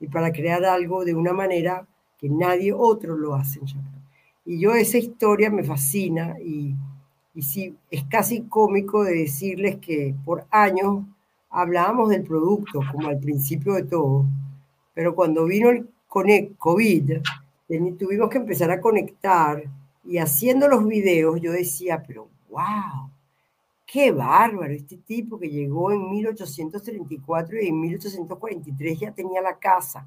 y 0.00 0.08
para 0.08 0.32
crear 0.32 0.64
algo 0.64 1.04
de 1.04 1.14
una 1.14 1.32
manera 1.32 1.86
que 2.18 2.28
nadie 2.28 2.72
otro 2.72 3.16
lo 3.16 3.34
hace 3.34 3.60
en 3.60 3.66
Champaña. 3.66 4.02
Y 4.44 4.58
yo 4.58 4.74
esa 4.74 4.98
historia 4.98 5.50
me 5.50 5.62
fascina 5.62 6.36
y, 6.40 6.74
y 7.34 7.42
sí, 7.42 7.76
es 7.90 8.04
casi 8.04 8.42
cómico 8.42 9.04
de 9.04 9.14
decirles 9.14 9.76
que 9.76 10.14
por 10.24 10.44
años 10.50 11.04
hablábamos 11.48 12.08
del 12.08 12.24
producto 12.24 12.80
como 12.90 13.08
al 13.08 13.20
principio 13.20 13.74
de 13.74 13.84
todo, 13.84 14.26
pero 14.94 15.14
cuando 15.14 15.44
vino 15.44 15.70
el 15.70 15.88
COVID, 16.58 17.22
tuvimos 17.98 18.28
que 18.28 18.38
empezar 18.38 18.70
a 18.70 18.80
conectar 18.80 19.62
y 20.04 20.18
haciendo 20.18 20.68
los 20.68 20.86
videos 20.86 21.40
yo 21.40 21.52
decía, 21.52 22.02
pero 22.06 22.28
wow, 22.50 23.10
qué 23.86 24.10
bárbaro 24.10 24.72
este 24.72 24.96
tipo 24.98 25.38
que 25.38 25.48
llegó 25.48 25.90
en 25.92 26.10
1834 26.10 27.62
y 27.62 27.68
en 27.68 27.80
1843 27.80 29.00
ya 29.00 29.12
tenía 29.12 29.40
la 29.40 29.58
casa. 29.58 30.06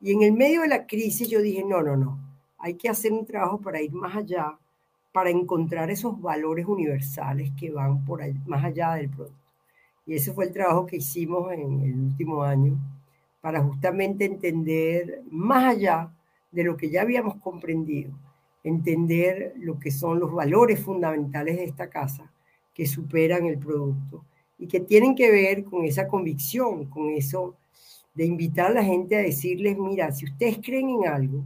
Y 0.00 0.12
en 0.12 0.22
el 0.22 0.32
medio 0.32 0.62
de 0.62 0.68
la 0.68 0.86
crisis 0.86 1.28
yo 1.28 1.40
dije, 1.40 1.64
no, 1.64 1.82
no, 1.82 1.96
no, 1.96 2.18
hay 2.58 2.74
que 2.74 2.88
hacer 2.88 3.12
un 3.12 3.24
trabajo 3.24 3.58
para 3.58 3.80
ir 3.80 3.92
más 3.92 4.16
allá, 4.16 4.56
para 5.12 5.30
encontrar 5.30 5.90
esos 5.90 6.20
valores 6.20 6.66
universales 6.66 7.52
que 7.58 7.70
van 7.70 8.04
por 8.04 8.22
más 8.46 8.64
allá 8.64 8.94
del 8.94 9.08
producto. 9.08 9.36
Y 10.06 10.14
ese 10.14 10.32
fue 10.32 10.46
el 10.46 10.52
trabajo 10.52 10.86
que 10.86 10.96
hicimos 10.96 11.52
en 11.52 11.82
el 11.82 11.94
último 11.94 12.42
año, 12.42 12.78
para 13.40 13.62
justamente 13.62 14.24
entender 14.24 15.22
más 15.30 15.76
allá 15.76 16.12
de 16.50 16.64
lo 16.64 16.76
que 16.76 16.90
ya 16.90 17.02
habíamos 17.02 17.36
comprendido, 17.36 18.12
entender 18.64 19.54
lo 19.56 19.78
que 19.78 19.90
son 19.90 20.18
los 20.18 20.32
valores 20.32 20.80
fundamentales 20.80 21.56
de 21.56 21.64
esta 21.64 21.88
casa 21.88 22.32
que 22.74 22.86
superan 22.86 23.46
el 23.46 23.58
producto 23.58 24.24
y 24.58 24.66
que 24.66 24.80
tienen 24.80 25.14
que 25.14 25.30
ver 25.30 25.64
con 25.64 25.84
esa 25.84 26.08
convicción, 26.08 26.86
con 26.86 27.10
eso 27.10 27.56
de 28.14 28.26
invitar 28.26 28.72
a 28.72 28.74
la 28.74 28.84
gente 28.84 29.16
a 29.16 29.22
decirles, 29.22 29.78
mira, 29.78 30.10
si 30.10 30.24
ustedes 30.24 30.58
creen 30.62 30.90
en 30.90 31.06
algo, 31.06 31.44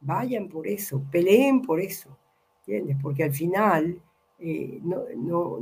vayan 0.00 0.48
por 0.48 0.66
eso, 0.66 1.02
peleen 1.10 1.60
por 1.62 1.80
eso, 1.80 2.16
¿entiendes? 2.60 2.96
Porque 3.02 3.24
al 3.24 3.32
final 3.32 4.00
eh, 4.38 4.80
no, 4.82 5.04
no, 5.16 5.58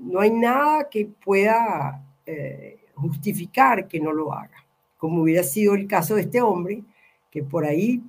no, 0.00 0.20
hay 0.20 0.30
nada 0.30 0.88
que 0.88 1.06
pueda 1.06 2.04
eh, 2.26 2.78
justificar 2.94 3.86
que 3.86 4.00
no 4.00 4.12
lo 4.12 4.32
haga, 4.32 4.63
como 5.04 5.20
hubiera 5.20 5.42
sido 5.42 5.74
el 5.74 5.86
caso 5.86 6.14
de 6.14 6.22
este 6.22 6.40
hombre, 6.40 6.82
que 7.30 7.42
por 7.42 7.66
ahí 7.66 8.02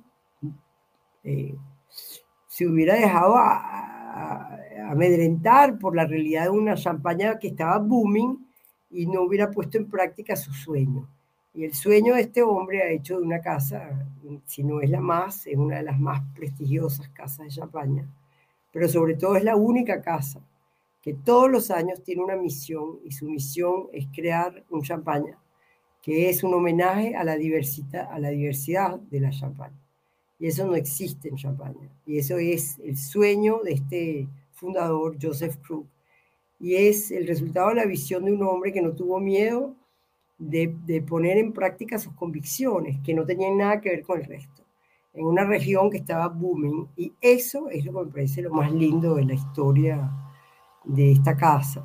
eh, 1.22 1.54
se 2.46 2.66
hubiera 2.66 2.94
dejado 2.94 3.36
amedrentar 4.88 5.78
por 5.78 5.94
la 5.94 6.06
realidad 6.06 6.44
de 6.44 6.48
una 6.48 6.74
champaña 6.74 7.38
que 7.38 7.48
estaba 7.48 7.76
booming 7.80 8.48
y 8.92 9.06
no 9.08 9.24
hubiera 9.24 9.50
puesto 9.50 9.76
en 9.76 9.90
práctica 9.90 10.36
su 10.36 10.54
sueño. 10.54 11.06
Y 11.52 11.64
el 11.64 11.74
sueño 11.74 12.14
de 12.14 12.22
este 12.22 12.42
hombre 12.42 12.82
ha 12.82 12.88
hecho 12.88 13.18
de 13.18 13.24
una 13.24 13.42
casa, 13.42 14.08
si 14.46 14.64
no 14.64 14.80
es 14.80 14.88
la 14.88 15.02
más, 15.02 15.46
es 15.46 15.58
una 15.58 15.76
de 15.76 15.82
las 15.82 16.00
más 16.00 16.22
prestigiosas 16.34 17.10
casas 17.10 17.44
de 17.44 17.52
Champaña, 17.52 18.08
pero 18.72 18.88
sobre 18.88 19.16
todo 19.16 19.36
es 19.36 19.44
la 19.44 19.56
única 19.56 20.00
casa 20.00 20.40
que 21.02 21.12
todos 21.12 21.50
los 21.50 21.70
años 21.70 22.02
tiene 22.02 22.24
una 22.24 22.36
misión 22.36 23.00
y 23.04 23.12
su 23.12 23.28
misión 23.28 23.88
es 23.92 24.06
crear 24.14 24.64
un 24.70 24.80
champaña 24.80 25.36
que 26.06 26.30
es 26.30 26.44
un 26.44 26.54
homenaje 26.54 27.16
a 27.16 27.24
la 27.24 27.34
diversidad, 27.34 28.08
a 28.12 28.20
la 28.20 28.28
diversidad 28.28 29.00
de 29.10 29.18
la 29.18 29.30
champaña. 29.30 29.76
Y 30.38 30.46
eso 30.46 30.64
no 30.64 30.76
existe 30.76 31.28
en 31.28 31.34
Champaña. 31.34 31.90
Y 32.06 32.18
eso 32.18 32.38
es 32.38 32.78
el 32.78 32.96
sueño 32.96 33.58
de 33.64 33.72
este 33.72 34.28
fundador, 34.52 35.16
Joseph 35.20 35.56
Krug. 35.66 35.84
Y 36.60 36.76
es 36.76 37.10
el 37.10 37.26
resultado 37.26 37.70
de 37.70 37.74
la 37.74 37.86
visión 37.86 38.24
de 38.24 38.32
un 38.32 38.42
hombre 38.44 38.72
que 38.72 38.82
no 38.82 38.92
tuvo 38.92 39.18
miedo 39.18 39.74
de, 40.38 40.68
poner 41.08 41.38
en 41.38 41.52
práctica 41.52 41.98
sus 41.98 42.12
convicciones, 42.12 43.00
que 43.02 43.12
no 43.12 43.26
tenían 43.26 43.58
nada 43.58 43.80
que 43.80 43.88
ver 43.88 44.02
con 44.04 44.20
el 44.20 44.26
resto, 44.26 44.62
en 45.12 45.24
una 45.24 45.44
región 45.44 45.90
que 45.90 45.96
estaba 45.96 46.28
booming. 46.28 46.86
Y 46.96 47.14
eso 47.20 47.68
es 47.68 47.84
lo 47.84 47.92
que 47.92 48.04
me 48.04 48.12
parece 48.12 48.42
lo 48.42 48.52
más 48.54 48.70
lindo 48.70 49.16
de 49.16 49.24
la 49.24 49.34
historia 49.34 50.08
de 50.84 51.10
esta 51.10 51.36
casa. 51.36 51.84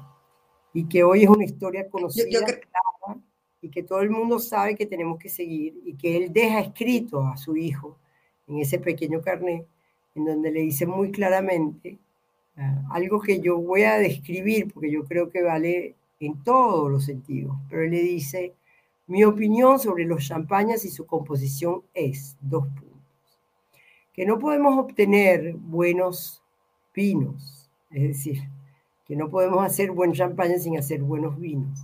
Y 0.76 0.88
que 0.88 1.04
hoy 1.04 1.24
es 1.24 1.30
una 1.30 1.44
historia 1.44 1.90
conocida 1.90 2.46
y 3.62 3.70
que 3.70 3.84
todo 3.84 4.02
el 4.02 4.10
mundo 4.10 4.40
sabe 4.40 4.76
que 4.76 4.86
tenemos 4.86 5.20
que 5.20 5.30
seguir 5.30 5.80
y 5.86 5.94
que 5.94 6.18
él 6.18 6.34
deja 6.34 6.60
escrito 6.60 7.26
a 7.26 7.38
su 7.38 7.56
hijo 7.56 7.98
en 8.48 8.60
ese 8.60 8.80
pequeño 8.80 9.22
carnet, 9.22 9.66
en 10.16 10.26
donde 10.26 10.52
le 10.52 10.62
dice 10.62 10.86
muy 10.86 11.12
claramente 11.12 11.98
ah, 12.58 12.84
algo 12.92 13.22
que 13.22 13.40
yo 13.40 13.58
voy 13.58 13.84
a 13.84 13.98
describir 13.98 14.72
porque 14.74 14.92
yo 14.92 15.06
creo 15.06 15.30
que 15.30 15.44
vale 15.44 15.96
en 16.20 16.44
todos 16.44 16.92
los 16.92 17.06
sentidos, 17.06 17.56
pero 17.70 17.84
él 17.84 17.92
le 17.92 18.02
dice, 18.02 18.54
mi 19.08 19.24
opinión 19.24 19.80
sobre 19.80 20.06
los 20.06 20.26
champañas 20.28 20.86
y 20.86 20.90
su 20.90 21.06
composición 21.06 21.82
es, 21.94 22.38
dos 22.42 22.68
puntos, 22.68 23.40
que 24.14 24.26
no 24.26 24.38
podemos 24.38 24.78
obtener 24.78 25.54
buenos 25.54 26.44
vinos, 26.94 27.70
es 27.90 28.04
decir, 28.04 28.44
que 29.06 29.16
no 29.16 29.30
podemos 29.30 29.66
hacer 29.66 29.92
buen 29.92 30.14
champaña 30.14 30.58
sin 30.58 30.78
hacer 30.78 31.02
buenos 31.02 31.40
vinos. 31.40 31.80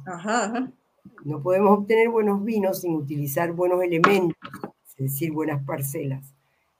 No 1.24 1.41
podemos 1.41 1.80
obtener 1.80 2.10
buenos 2.10 2.43
vinos 2.43 2.82
sin 2.82 2.95
utilizar 2.95 3.51
buenos 3.51 3.82
elementos, 3.82 4.38
es 4.97 5.12
decir, 5.12 5.32
buenas 5.32 5.64
parcelas, 5.64 6.34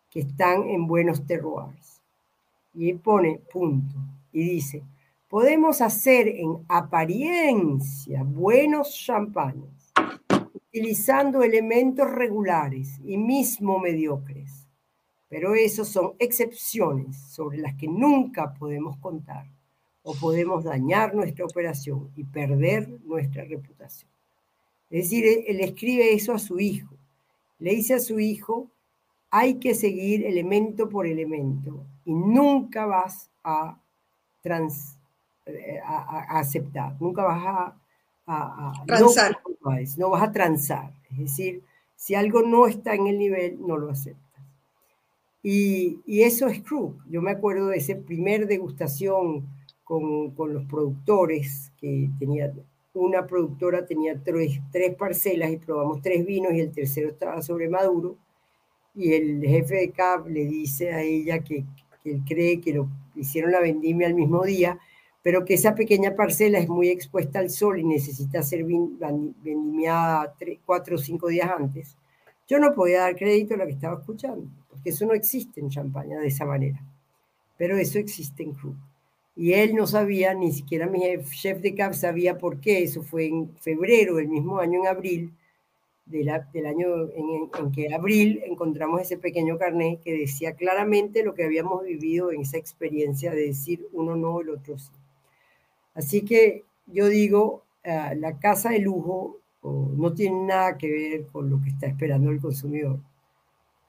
que 0.10 0.22
están 0.22 0.70
en 0.70 0.88
buenos 0.88 1.26
terroirs. 1.26 2.02
Y 2.74 2.94
pone 2.94 3.40
punto 3.52 3.96
y 4.32 4.44
dice, 4.44 4.84
podemos 5.28 5.82
hacer 5.82 6.28
en 6.28 6.64
apariencia 6.68 8.24
buenos 8.24 8.96
champañas, 8.96 9.94
utilizando 10.54 11.44
elementos 11.44 12.10
regulares 12.10 13.00
y 13.04 13.18
mismo 13.18 13.80
mediocres, 13.80 14.68
pero 15.28 15.56
esos 15.56 15.88
son 15.88 16.14
excepciones 16.20 17.18
sobre 17.18 17.58
las 17.58 17.76
que 17.76 17.88
nunca 17.88 18.54
podemos 18.54 18.98
contar 18.98 19.48
o 20.04 20.14
podemos 20.14 20.64
dañar 20.64 21.14
nuestra 21.14 21.44
operación 21.44 22.10
y 22.16 22.24
perder 22.24 22.88
nuestra 23.04 23.44
reputación. 23.44 24.17
Es 24.90 25.06
decir, 25.06 25.26
él 25.48 25.60
escribe 25.60 26.14
eso 26.14 26.34
a 26.34 26.40
su 26.40 26.60
hijo. 26.60 26.96
Le 27.60 27.72
dice 27.72 27.96
a 27.96 28.00
su 28.00 28.20
hijo, 28.20 28.70
hay 29.30 29.56
que 29.56 29.76
seguir 29.76 30.26
elemento 30.26 30.90
por 30.90 31.06
elemento 31.06 31.86
y 32.06 32.14
nunca 32.14 32.86
vas 32.86 33.30
a, 33.44 33.80
trans, 34.42 34.98
eh, 35.46 35.80
a, 35.84 36.40
aceptar, 36.40 36.96
nunca 37.02 37.24
vas 37.24 37.44
a, 38.26 38.84
transar. 38.86 39.38
No, 39.98 40.10
vas 40.10 40.24
a 40.24 40.32
transar. 40.32 40.94
Es 41.12 41.18
decir, 41.18 41.64
si 41.96 42.16
algo 42.16 42.42
no 42.42 42.68
está 42.68 42.94
en 42.94 43.08
el 43.08 43.18
nivel, 43.18 43.58
no 43.66 43.78
lo 43.78 43.90
aceptas. 43.90 44.24
Y, 45.44 46.02
y 46.06 46.24
eso 46.24 46.48
es 46.48 46.62
Krug. 46.62 46.96
Yo 47.10 47.22
me 47.22 47.32
acuerdo 47.32 47.68
de 47.68 47.78
esa 47.78 47.96
primer 47.96 48.48
degustación 48.48 49.48
con, 49.84 50.32
con 50.32 50.54
los 50.54 50.66
productores 50.66 51.72
que 51.80 52.10
tenía 52.20 52.52
una 53.00 53.26
productora 53.26 53.86
tenía 53.86 54.22
tres, 54.22 54.60
tres, 54.72 54.96
parcelas 54.96 55.52
y 55.52 55.58
probamos 55.58 56.02
tres 56.02 56.26
vinos 56.26 56.54
y 56.54 56.60
el 56.60 56.72
tercero 56.72 57.10
estaba 57.10 57.42
sobre 57.42 57.70
maduro 57.70 58.18
y 58.96 59.14
el 59.14 59.42
jefe 59.44 59.76
de 59.76 59.92
CAP 59.92 60.28
le 60.28 60.46
dice 60.46 60.92
a 60.92 61.02
ella 61.02 61.40
que, 61.40 61.66
que, 62.04 62.12
él 62.12 62.22
cree 62.28 62.60
que 62.60 62.74
lo 62.74 62.90
hicieron 63.16 63.52
la 63.52 63.60
vendimia 63.60 64.08
al 64.08 64.16
mismo 64.16 64.44
día, 64.44 64.80
pero 65.22 65.46
que 65.46 65.54
esa 65.54 65.76
pequeña 65.76 66.16
parcela 66.16 66.58
es 66.58 66.68
muy 66.68 66.90
expuesta 66.90 67.40
al 67.40 67.50
sol 67.50 67.80
y 67.80 67.84
necesita 67.84 68.42
ser 68.42 68.64
vendimiada 68.64 70.34
cuatro 70.66 70.96
o 70.96 71.00
cinco 71.00 71.28
días 71.28 71.50
antes. 71.50 71.98
Yo 72.48 72.60
no 72.60 72.74
podía 72.74 73.02
dar 73.02 73.16
crédito 73.16 73.54
a 73.54 73.58
lo 73.58 73.66
que 73.66 73.74
estaba 73.74 74.00
escuchando, 74.00 74.50
porque 74.70 74.90
eso 74.90 75.06
no 75.06 75.14
existe 75.14 75.60
en 75.60 75.70
Champaña 75.70 76.20
de 76.20 76.28
esa 76.28 76.46
manera, 76.46 76.82
pero 77.58 77.78
eso 77.78 78.00
existe 78.00 78.44
en 78.44 78.54
Krug 78.54 78.76
y 79.38 79.54
él 79.54 79.76
no 79.76 79.86
sabía, 79.86 80.34
ni 80.34 80.52
siquiera 80.52 80.88
mi 80.88 81.02
chef 81.30 81.62
de 81.62 81.76
CAP 81.76 81.94
sabía 81.94 82.40
por 82.40 82.60
qué, 82.60 82.82
eso 82.82 83.04
fue 83.04 83.28
en 83.28 83.56
febrero 83.58 84.16
del 84.16 84.28
mismo 84.28 84.58
año, 84.58 84.80
en 84.80 84.88
abril, 84.88 85.34
del 86.08 86.30
año 86.30 87.10
en, 87.14 87.50
en, 87.56 87.72
que 87.72 87.94
abril 87.94 88.42
encontramos 88.46 89.00
ese 89.02 89.18
pequeño 89.18 89.60
carnet 89.60 90.02
que 90.02 90.18
decía 90.18 90.56
claramente 90.56 91.24
lo 91.24 91.36
que 91.36 91.44
habíamos 91.44 91.84
vivido 91.84 92.32
en 92.32 92.42
esa 92.42 92.58
experiencia 92.58 93.32
de 93.32 93.48
decir 93.48 93.88
uno 93.92 94.16
no, 94.16 94.42
el 94.42 94.50
otro 94.50 94.80
sí. 94.80 94.92
Así 95.94 96.22
que 96.22 96.64
yo 96.88 97.08
digo, 97.08 97.64
uh, 97.86 98.16
la 98.16 98.40
casa 98.40 98.70
de 98.70 98.80
lujo 98.80 99.38
no 99.62 100.14
tiene 100.14 100.46
nada 100.46 100.78
que 100.78 100.90
ver 100.90 101.28
con 101.28 101.50
lo 101.50 101.62
que 101.62 101.70
está 101.70 101.88
esperando 101.88 102.32
el 102.32 102.40
consumidor. 102.40 103.00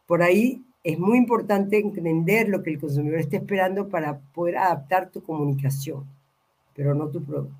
Por 0.07 0.23
ahí 0.23 0.65
es 0.85 0.99
muy 0.99 1.19
importante 1.19 1.79
entender 1.79 2.49
lo 2.49 2.63
que 2.63 2.71
el 2.71 2.81
consumidor 2.81 3.21
está 3.21 3.37
esperando 3.37 3.89
para 3.89 4.19
poder 4.19 4.59
adaptar 4.59 5.11
tu 5.11 5.23
comunicación, 5.23 6.07
pero 6.75 6.95
no 6.95 7.09
tu 7.09 7.25
producto. 7.25 7.57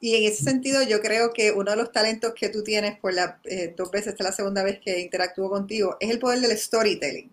Y 0.00 0.16
en 0.16 0.32
ese 0.32 0.42
sentido, 0.42 0.82
yo 0.82 1.00
creo 1.00 1.32
que 1.32 1.52
uno 1.52 1.70
de 1.70 1.76
los 1.76 1.92
talentos 1.92 2.34
que 2.34 2.48
tú 2.48 2.64
tienes 2.64 2.98
por 2.98 3.14
la 3.14 3.40
eh, 3.44 3.72
dos 3.76 3.90
veces, 3.90 4.08
esta 4.08 4.24
es 4.24 4.30
la 4.30 4.36
segunda 4.36 4.64
vez 4.64 4.80
que 4.80 5.00
interactúo 5.00 5.48
contigo, 5.48 5.96
es 6.00 6.10
el 6.10 6.18
poder 6.18 6.40
del 6.40 6.58
storytelling. 6.58 7.32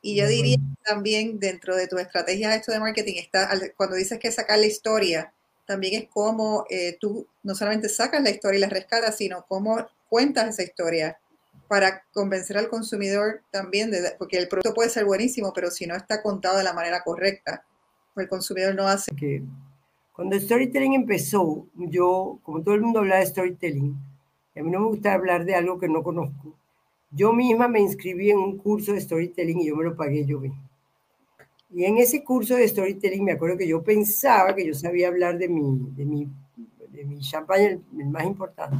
Y 0.00 0.14
yo 0.14 0.28
diría 0.28 0.58
también 0.84 1.40
dentro 1.40 1.74
de 1.74 1.88
tu 1.88 1.98
estrategia 1.98 2.54
esto 2.54 2.70
de 2.70 2.78
marketing, 2.78 3.14
está, 3.16 3.50
cuando 3.76 3.96
dices 3.96 4.18
que 4.20 4.30
sacar 4.30 4.60
la 4.60 4.66
historia, 4.66 5.32
también 5.66 6.02
es 6.02 6.08
cómo 6.08 6.64
eh, 6.70 6.96
tú 7.00 7.26
no 7.42 7.54
solamente 7.56 7.88
sacas 7.88 8.22
la 8.22 8.30
historia 8.30 8.58
y 8.58 8.60
la 8.60 8.68
rescatas, 8.68 9.16
sino 9.16 9.44
cómo 9.48 9.84
cuentas 10.08 10.48
esa 10.48 10.62
historia 10.62 11.18
para 11.68 12.02
convencer 12.12 12.56
al 12.56 12.68
consumidor 12.68 13.42
también, 13.50 13.90
de, 13.90 14.00
porque 14.18 14.38
el 14.38 14.48
producto 14.48 14.74
puede 14.74 14.90
ser 14.90 15.04
buenísimo, 15.04 15.52
pero 15.54 15.70
si 15.70 15.86
no 15.86 15.94
está 15.94 16.22
contado 16.22 16.58
de 16.58 16.64
la 16.64 16.72
manera 16.72 17.02
correcta, 17.04 17.64
el 18.16 18.28
consumidor 18.28 18.74
no 18.74 18.88
hace. 18.88 19.14
Que 19.14 19.42
cuando 20.14 20.34
el 20.34 20.42
storytelling 20.42 20.94
empezó, 20.94 21.66
yo, 21.74 22.38
como 22.42 22.62
todo 22.62 22.74
el 22.74 22.80
mundo 22.80 23.00
habla 23.00 23.18
de 23.18 23.26
storytelling, 23.26 23.96
a 24.56 24.62
mí 24.62 24.70
no 24.70 24.80
me 24.80 24.86
gusta 24.88 25.12
hablar 25.12 25.44
de 25.44 25.54
algo 25.54 25.78
que 25.78 25.88
no 25.88 26.02
conozco. 26.02 26.54
Yo 27.10 27.32
misma 27.32 27.68
me 27.68 27.80
inscribí 27.80 28.30
en 28.30 28.38
un 28.38 28.58
curso 28.58 28.92
de 28.92 29.00
storytelling 29.00 29.60
y 29.60 29.68
yo 29.68 29.76
me 29.76 29.84
lo 29.84 29.96
pagué 29.96 30.24
yo 30.24 30.40
misma. 30.40 30.68
Y 31.70 31.84
en 31.84 31.98
ese 31.98 32.24
curso 32.24 32.56
de 32.56 32.66
storytelling 32.66 33.24
me 33.24 33.32
acuerdo 33.32 33.58
que 33.58 33.68
yo 33.68 33.82
pensaba 33.82 34.54
que 34.54 34.66
yo 34.66 34.74
sabía 34.74 35.08
hablar 35.08 35.38
de 35.38 35.48
mi, 35.48 35.90
de 35.92 36.04
mi, 36.04 36.28
de 36.88 37.04
mi 37.04 37.20
champaña, 37.20 37.68
el, 37.68 38.06
más 38.06 38.24
importante. 38.24 38.76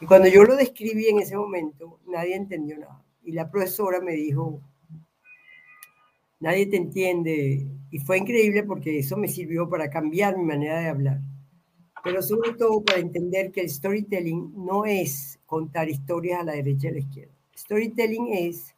Y 0.00 0.06
cuando 0.06 0.28
yo 0.28 0.44
lo 0.44 0.56
describí 0.56 1.08
en 1.08 1.20
ese 1.20 1.36
momento, 1.36 2.00
nadie 2.06 2.36
entendió 2.36 2.78
nada. 2.78 3.02
Y 3.24 3.32
la 3.32 3.50
profesora 3.50 4.00
me 4.00 4.12
dijo, 4.12 4.60
nadie 6.40 6.66
te 6.66 6.76
entiende. 6.76 7.66
Y 7.90 7.98
fue 8.00 8.18
increíble 8.18 8.62
porque 8.62 8.98
eso 8.98 9.16
me 9.16 9.28
sirvió 9.28 9.68
para 9.68 9.88
cambiar 9.88 10.36
mi 10.36 10.44
manera 10.44 10.80
de 10.80 10.88
hablar. 10.88 11.20
Pero 12.04 12.22
sobre 12.22 12.52
todo 12.52 12.84
para 12.84 13.00
entender 13.00 13.50
que 13.50 13.62
el 13.62 13.70
storytelling 13.70 14.52
no 14.54 14.84
es 14.84 15.40
contar 15.46 15.88
historias 15.88 16.40
a 16.40 16.44
la 16.44 16.52
derecha 16.52 16.88
y 16.88 16.90
a 16.90 16.92
la 16.92 16.98
izquierda. 16.98 17.34
Storytelling 17.56 18.28
es 18.32 18.76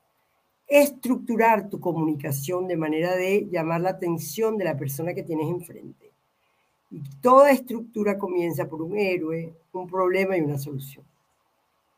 estructurar 0.68 1.68
tu 1.68 1.80
comunicación 1.80 2.68
de 2.68 2.76
manera 2.76 3.16
de 3.16 3.48
llamar 3.50 3.80
la 3.80 3.90
atención 3.90 4.56
de 4.56 4.64
la 4.64 4.76
persona 4.76 5.14
que 5.14 5.22
tienes 5.22 5.48
enfrente. 5.48 6.07
Y 6.90 7.02
toda 7.20 7.50
estructura 7.50 8.18
comienza 8.18 8.66
por 8.66 8.82
un 8.82 8.96
héroe, 8.96 9.54
un 9.72 9.86
problema 9.86 10.36
y 10.36 10.40
una 10.40 10.58
solución. 10.58 11.04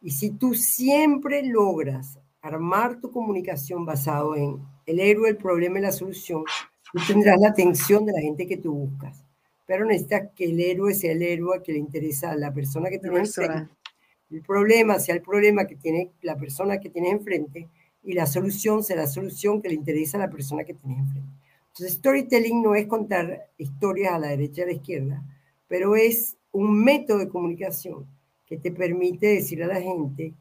Y 0.03 0.11
si 0.11 0.31
tú 0.31 0.55
siempre 0.55 1.43
logras 1.43 2.19
armar 2.41 3.01
tu 3.01 3.11
comunicación 3.11 3.85
basado 3.85 4.35
en 4.35 4.59
el 4.87 4.99
héroe, 4.99 5.29
el 5.29 5.37
problema 5.37 5.79
y 5.79 5.83
la 5.83 5.93
solución, 5.93 6.45
tú 6.93 6.99
tendrás 7.07 7.39
la 7.39 7.51
atención 7.51 8.05
de 8.07 8.13
la 8.13 8.21
gente 8.21 8.47
que 8.47 8.57
tú 8.57 8.73
buscas. 8.73 9.25
Pero 9.67 9.85
necesitas 9.85 10.31
que 10.35 10.47
el 10.47 10.61
héroe 10.61 10.95
sea 10.95 11.13
el 11.13 11.23
héroe 11.23 11.63
que 11.63 11.73
le 11.73 11.79
interesa 11.79 12.31
a 12.31 12.37
la 12.37 12.53
persona 12.53 12.91
que 12.91 12.99
tiene 12.99 13.19
enfrente. 13.19 13.69
El 14.31 14.43
problema 14.43 14.99
sea 14.99 15.15
el 15.15 15.23
problema 15.23 15.67
que 15.67 15.77
tiene 15.77 16.13
la 16.23 16.37
persona 16.37 16.79
que 16.79 16.89
tiene 16.89 17.11
enfrente 17.11 17.69
y 18.03 18.13
la 18.15 18.27
solución 18.27 18.83
será 18.83 19.03
la 19.03 19.07
solución 19.07 19.61
que 19.61 19.69
le 19.69 19.75
interesa 19.75 20.17
a 20.17 20.21
la 20.21 20.31
persona 20.31 20.65
que 20.65 20.75
tiene 20.75 20.99
enfrente. 20.99 21.31
Entonces, 21.73 21.99
storytelling 21.99 22.63
no 22.63 22.75
es 22.75 22.87
contar 22.87 23.49
historias 23.59 24.13
a 24.13 24.19
la 24.19 24.29
derecha 24.29 24.61
y 24.61 24.65
a 24.65 24.67
la 24.67 24.73
izquierda, 24.73 25.23
pero 25.69 25.97
es 25.97 26.37
un 26.53 26.83
método 26.83 27.19
de 27.19 27.29
comunicación 27.29 28.07
que 28.47 28.57
te 28.57 28.73
permite 28.73 29.29
decir 29.29 29.63
a 29.63 29.69
la 29.69 29.81
gente 29.81 30.33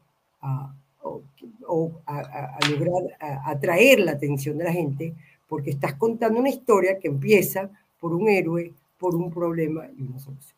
o, 1.66 1.92
a, 2.06 2.58
lograr 2.68 3.16
atraer 3.44 4.00
la 4.00 4.12
atención 4.12 4.58
de 4.58 4.64
la 4.64 4.72
gente, 4.72 5.14
porque 5.48 5.70
estás 5.70 5.94
contando 5.94 6.40
una 6.40 6.48
historia 6.48 6.98
que 6.98 7.08
empieza 7.08 7.70
por 8.00 8.12
un 8.12 8.28
héroe, 8.28 8.72
por 8.98 9.14
un 9.14 9.30
problema 9.32 9.88
y 9.96 10.02
una 10.02 10.18
solución. 10.18 10.56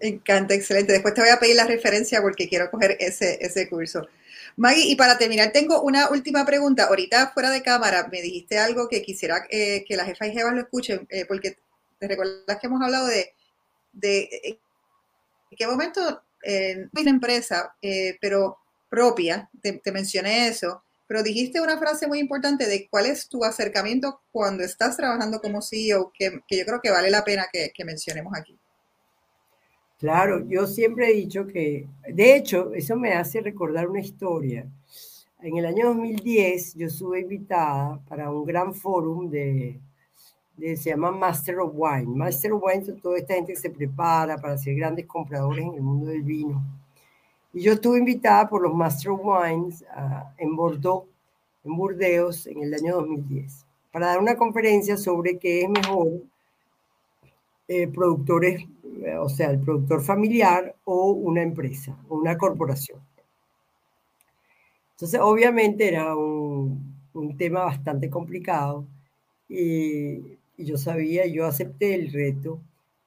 Me 0.00 0.08
encanta, 0.08 0.54
excelente. 0.54 0.92
Después 0.92 1.14
te 1.14 1.20
voy 1.20 1.30
a 1.30 1.38
pedir 1.38 1.56
la 1.56 1.66
referencia 1.66 2.20
porque 2.22 2.48
quiero 2.48 2.70
coger 2.70 2.96
ese, 3.00 3.38
ese 3.40 3.68
curso. 3.68 4.06
Maggie, 4.58 4.90
y 4.90 4.96
para 4.96 5.16
terminar, 5.16 5.52
tengo 5.52 5.82
una 5.82 6.10
última 6.10 6.44
pregunta. 6.44 6.86
Ahorita 6.86 7.30
fuera 7.32 7.50
de 7.50 7.62
cámara 7.62 8.08
me 8.10 8.20
dijiste 8.20 8.58
algo 8.58 8.88
que 8.88 9.02
quisiera 9.02 9.46
eh, 9.50 9.84
que 9.86 9.96
la 9.96 10.04
jefa 10.04 10.26
y 10.26 10.32
jefas 10.32 10.52
lo 10.52 10.60
escuchen, 10.62 11.06
eh, 11.10 11.24
porque 11.26 11.58
te 12.00 12.08
recuerdas 12.08 12.58
que 12.58 12.66
hemos 12.66 12.82
hablado 12.82 13.06
de, 13.06 13.34
de 13.92 14.18
eh, 14.18 14.58
en 15.52 15.56
qué 15.56 15.66
momento 15.68 16.22
eh, 16.42 16.88
una 16.92 17.10
empresa, 17.10 17.76
pero 18.20 18.58
propia, 18.90 19.48
te, 19.62 19.80
mencioné 19.92 20.48
eso, 20.48 20.82
pero 21.06 21.22
dijiste 21.22 21.60
una 21.60 21.78
frase 21.78 22.08
muy 22.08 22.18
importante 22.18 22.66
de 22.66 22.88
cuál 22.88 23.06
es 23.06 23.28
tu 23.28 23.44
acercamiento 23.44 24.22
cuando 24.32 24.64
estás 24.64 24.96
trabajando 24.96 25.40
como 25.40 25.62
CEO, 25.62 26.12
que, 26.12 26.40
que 26.48 26.58
yo 26.58 26.66
creo 26.66 26.80
que 26.82 26.90
vale 26.90 27.10
la 27.10 27.24
pena 27.24 27.46
que 27.52 27.84
mencionemos 27.84 28.32
aquí. 28.36 28.57
Claro, 29.98 30.46
yo 30.46 30.68
siempre 30.68 31.10
he 31.10 31.14
dicho 31.14 31.44
que, 31.48 31.88
de 32.08 32.36
hecho, 32.36 32.72
eso 32.72 32.94
me 32.96 33.14
hace 33.14 33.40
recordar 33.40 33.88
una 33.88 33.98
historia. 33.98 34.64
En 35.40 35.56
el 35.56 35.66
año 35.66 35.86
2010 35.88 36.74
yo 36.74 36.86
estuve 36.86 37.20
invitada 37.20 38.00
para 38.08 38.30
un 38.30 38.44
gran 38.44 38.74
fórum 38.74 39.28
de, 39.28 39.80
se 40.56 40.90
llama 40.90 41.10
Master 41.10 41.58
of 41.58 41.72
Wine. 41.74 42.06
Master 42.14 42.52
of 42.52 42.62
Wine 42.62 42.84
son 42.84 43.00
toda 43.00 43.18
esta 43.18 43.34
gente 43.34 43.54
que 43.54 43.58
se 43.58 43.70
prepara 43.70 44.36
para 44.38 44.56
ser 44.56 44.76
grandes 44.76 45.04
compradores 45.04 45.64
en 45.64 45.74
el 45.74 45.82
mundo 45.82 46.06
del 46.06 46.22
vino. 46.22 46.62
Y 47.52 47.62
yo 47.62 47.72
estuve 47.72 47.98
invitada 47.98 48.48
por 48.48 48.62
los 48.62 48.74
Master 48.74 49.10
of 49.10 49.20
Wines 49.24 49.84
en 50.36 50.54
Bordeaux, 50.54 51.08
en 51.64 51.76
Burdeos, 51.76 52.46
en 52.46 52.62
el 52.62 52.72
año 52.72 52.96
2010, 52.96 53.66
para 53.90 54.06
dar 54.06 54.20
una 54.20 54.36
conferencia 54.36 54.96
sobre 54.96 55.38
qué 55.38 55.62
es 55.62 55.68
mejor 55.68 56.22
eh, 57.66 57.86
productores 57.88 58.64
o 59.20 59.28
sea, 59.28 59.50
el 59.50 59.60
productor 59.60 60.02
familiar 60.02 60.74
o 60.84 61.10
una 61.12 61.42
empresa 61.42 61.96
o 62.08 62.16
una 62.16 62.36
corporación. 62.36 63.00
Entonces, 64.92 65.20
obviamente 65.20 65.88
era 65.88 66.16
un, 66.16 66.94
un 67.14 67.36
tema 67.36 67.64
bastante 67.64 68.10
complicado 68.10 68.86
y, 69.48 70.38
y, 70.56 70.64
yo 70.64 70.76
sabía, 70.76 71.26
yo 71.26 71.46
acepté 71.46 71.94
el 71.94 72.12
reto. 72.12 72.60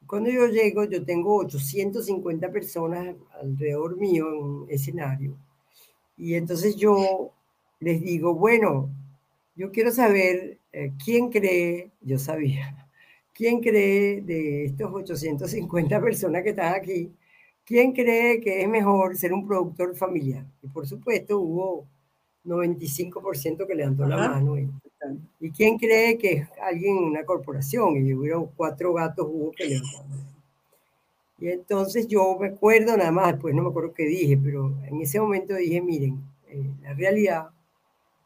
Cuando 0.08 0.30
yo 0.30 0.48
llego, 0.48 0.86
yo 0.86 1.04
tengo 1.06 1.36
850 1.38 2.52
personas 2.52 3.16
alrededor 3.42 3.98
mío 3.98 4.28
en 4.30 4.44
un 4.44 4.66
escenario. 4.70 5.36
Y 6.18 6.36
entonces 6.36 6.76
yo 6.76 7.32
les 7.80 8.02
digo, 8.02 8.36
bueno, 8.36 8.90
yo 9.56 9.72
quiero 9.72 9.92
saber 9.92 10.60
eh, 10.72 10.94
quién 11.04 11.30
cree, 11.30 11.92
yo 12.02 12.18
sabía, 12.18 12.81
¿quién 13.34 13.62
cree 13.62 14.22
de 14.22 14.66
estos 14.66 14.92
850 14.94 16.02
personas 16.02 16.44
que 16.44 16.50
están 16.50 16.74
aquí, 16.74 17.12
quién 17.66 17.92
cree 17.94 18.40
que 18.40 18.62
es 18.62 18.70
mejor 18.70 19.16
ser 19.16 19.34
un 19.34 19.48
productor 19.48 19.96
familiar? 19.96 20.46
Y 20.62 20.68
por 20.68 20.88
supuesto 20.88 21.40
hubo 21.40 21.88
95% 22.46 23.68
que 23.68 23.76
levantó 23.76 24.06
la 24.06 24.18
mano. 24.18 24.58
Y, 24.58 24.70
quién 25.52 25.78
cree 25.78 26.18
que 26.18 26.32
es 26.34 26.50
alguien 26.62 26.98
en 26.98 27.04
una 27.04 27.24
corporación? 27.26 27.98
Y 27.98 28.14
hubieron 28.14 28.48
cuatro 28.56 28.94
gatos 28.94 29.28
hubo 29.30 29.52
que 29.52 29.66
levantaron. 29.66 30.32
Y 31.40 31.48
entonces 31.48 32.08
yo 32.08 32.38
me 32.40 32.50
acuerdo 32.50 32.96
nada 32.96 33.12
más, 33.12 33.32
después 33.32 33.56
no 33.56 33.64
me 33.64 33.70
acuerdo 33.70 33.94
qué 33.96 34.04
dije, 34.04 34.38
pero 34.38 34.76
en 34.88 35.02
ese 35.02 35.20
momento 35.20 35.56
dije, 35.56 35.82
miren, 35.82 36.22
eh, 36.48 36.70
la 36.84 36.94
realidad 36.94 37.50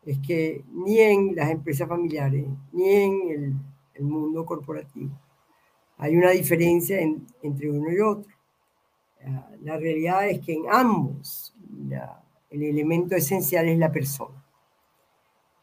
es 0.05 0.19
que 0.19 0.63
ni 0.73 0.99
en 0.99 1.33
las 1.33 1.49
empresas 1.49 1.87
familiares, 1.87 2.45
ni 2.73 2.89
en 2.89 3.29
el 3.29 3.53
el 3.95 4.03
mundo 4.05 4.45
corporativo. 4.45 5.11
Hay 5.97 6.15
una 6.15 6.31
diferencia 6.31 6.99
entre 7.41 7.71
uno 7.71 7.91
y 7.91 7.99
otro. 7.99 8.31
La, 9.61 9.77
realidad 9.77 10.27
es 10.29 10.39
que 10.41 10.53
en 10.53 10.65
ambos 10.69 11.55
el 12.49 12.63
elemento 12.63 13.15
esencial 13.15 13.67
es 13.67 13.79
la 13.79 13.91
persona. 13.91 14.43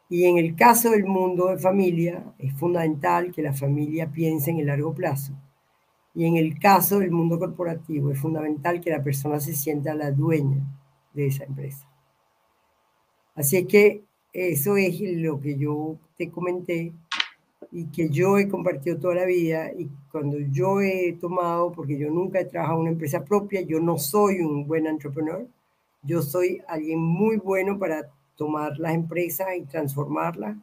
Y 0.09 0.25
en 0.25 0.37
el 0.37 0.55
caso 0.55 0.91
del 0.91 1.05
mundo 1.05 1.47
de 1.47 1.57
familia, 1.57 2.33
es 2.37 2.53
fundamental 2.53 3.31
que 3.31 3.41
la 3.41 3.53
familia 3.53 4.11
piense 4.11 4.51
en 4.51 4.59
el 4.59 4.67
largo 4.67 4.93
plazo. 4.93 5.33
Y 6.13 6.25
en 6.25 6.35
el 6.35 6.59
caso 6.59 6.99
del 6.99 7.11
mundo 7.11 7.39
corporativo, 7.39 8.11
es 8.11 8.19
fundamental 8.19 8.81
que 8.81 8.91
la 8.91 9.03
persona 9.03 9.39
se 9.39 9.55
sienta 9.55 9.95
la 9.95 10.11
dueña 10.11 10.61
de 11.13 11.27
esa 11.27 11.45
empresa. 11.45 11.87
Así 13.33 13.57
es 13.57 13.65
que 13.65 14.03
eso 14.33 14.77
es 14.77 14.99
lo 15.01 15.39
que 15.39 15.57
yo 15.57 15.97
te 16.15 16.29
comenté 16.29 16.93
y 17.75 17.87
que 17.87 18.07
yo 18.09 18.37
he 18.37 18.47
compartido 18.47 18.99
toda 18.99 19.15
la 19.15 19.25
vida 19.25 19.71
y 19.73 19.89
cuando 20.11 20.37
yo 20.37 20.79
he 20.79 21.17
tomado, 21.19 21.71
porque 21.71 21.97
yo 21.97 22.11
nunca 22.11 22.39
he 22.39 22.45
trabajado 22.45 22.77
en 22.77 22.81
una 22.81 22.91
empresa 22.91 23.25
propia, 23.25 23.61
yo 23.61 23.79
no 23.79 23.97
soy 23.97 24.41
un 24.41 24.67
buen 24.67 24.85
entrepreneur, 24.85 25.47
yo 26.03 26.21
soy 26.21 26.61
alguien 26.67 26.99
muy 26.99 27.37
bueno 27.37 27.79
para 27.79 28.11
tomar 28.35 28.77
las 28.77 28.93
empresas 28.93 29.47
y 29.57 29.63
transformarlas, 29.63 30.55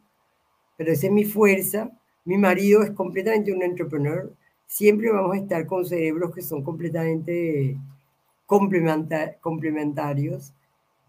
pero 0.77 0.93
esa 0.93 1.07
es 1.07 1.11
mi 1.11 1.25
fuerza. 1.25 1.91
Mi 2.23 2.37
marido 2.37 2.81
es 2.81 2.91
completamente 2.91 3.51
un 3.51 3.61
entrepreneur, 3.61 4.33
siempre 4.65 5.11
vamos 5.11 5.35
a 5.35 5.39
estar 5.39 5.65
con 5.65 5.85
cerebros 5.85 6.33
que 6.33 6.41
son 6.41 6.63
completamente 6.63 7.77
complementarios 8.45 10.53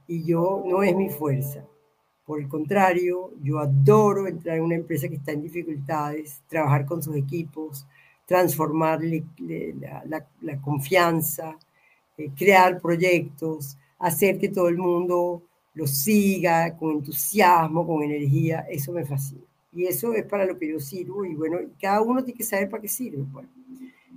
y 0.09 0.25
yo 0.25 0.65
no 0.67 0.83
es 0.83 0.97
mi 0.97 1.11
fuerza. 1.11 1.65
Por 2.25 2.41
el 2.41 2.49
contrario, 2.49 3.33
yo 3.43 3.59
adoro 3.59 4.27
entrar 4.27 4.57
en 4.57 4.63
una 4.63 4.77
empresa 4.77 5.09
que 5.09 5.17
está 5.17 5.33
en 5.33 5.43
dificultades, 5.43 6.43
trabajar 6.49 6.87
con 6.87 7.03
sus 7.03 7.17
equipos, 7.17 7.87
transformar 8.27 9.01
la, 9.03 10.61
confianza, 10.61 11.59
eh, 12.17 12.31
crear 12.37 12.81
proyectos, 12.81 13.77
hacer 13.99 14.39
que 14.39 14.49
todo 14.49 14.69
el 14.69 14.79
mundo 14.79 15.43
lo 15.75 15.87
siga 15.87 16.77
con 16.77 16.93
entusiasmo, 16.93 17.87
con 17.87 18.03
energía, 18.03 18.61
eso 18.71 18.93
me 18.93 19.05
fascina. 19.05 19.43
Y 19.73 19.87
eso 19.87 20.13
es 20.13 20.25
para 20.25 20.45
lo 20.45 20.59
que 20.59 20.69
yo 20.69 20.79
sirvo 20.79 21.25
y 21.25 21.35
bueno, 21.35 21.59
cada 21.81 22.03
uno 22.03 22.23
tiene 22.23 22.39
que 22.39 22.45
saber 22.45 22.69
para 22.69 22.83
qué 22.83 22.89
sirve 22.89 23.25
pues, 23.33 23.47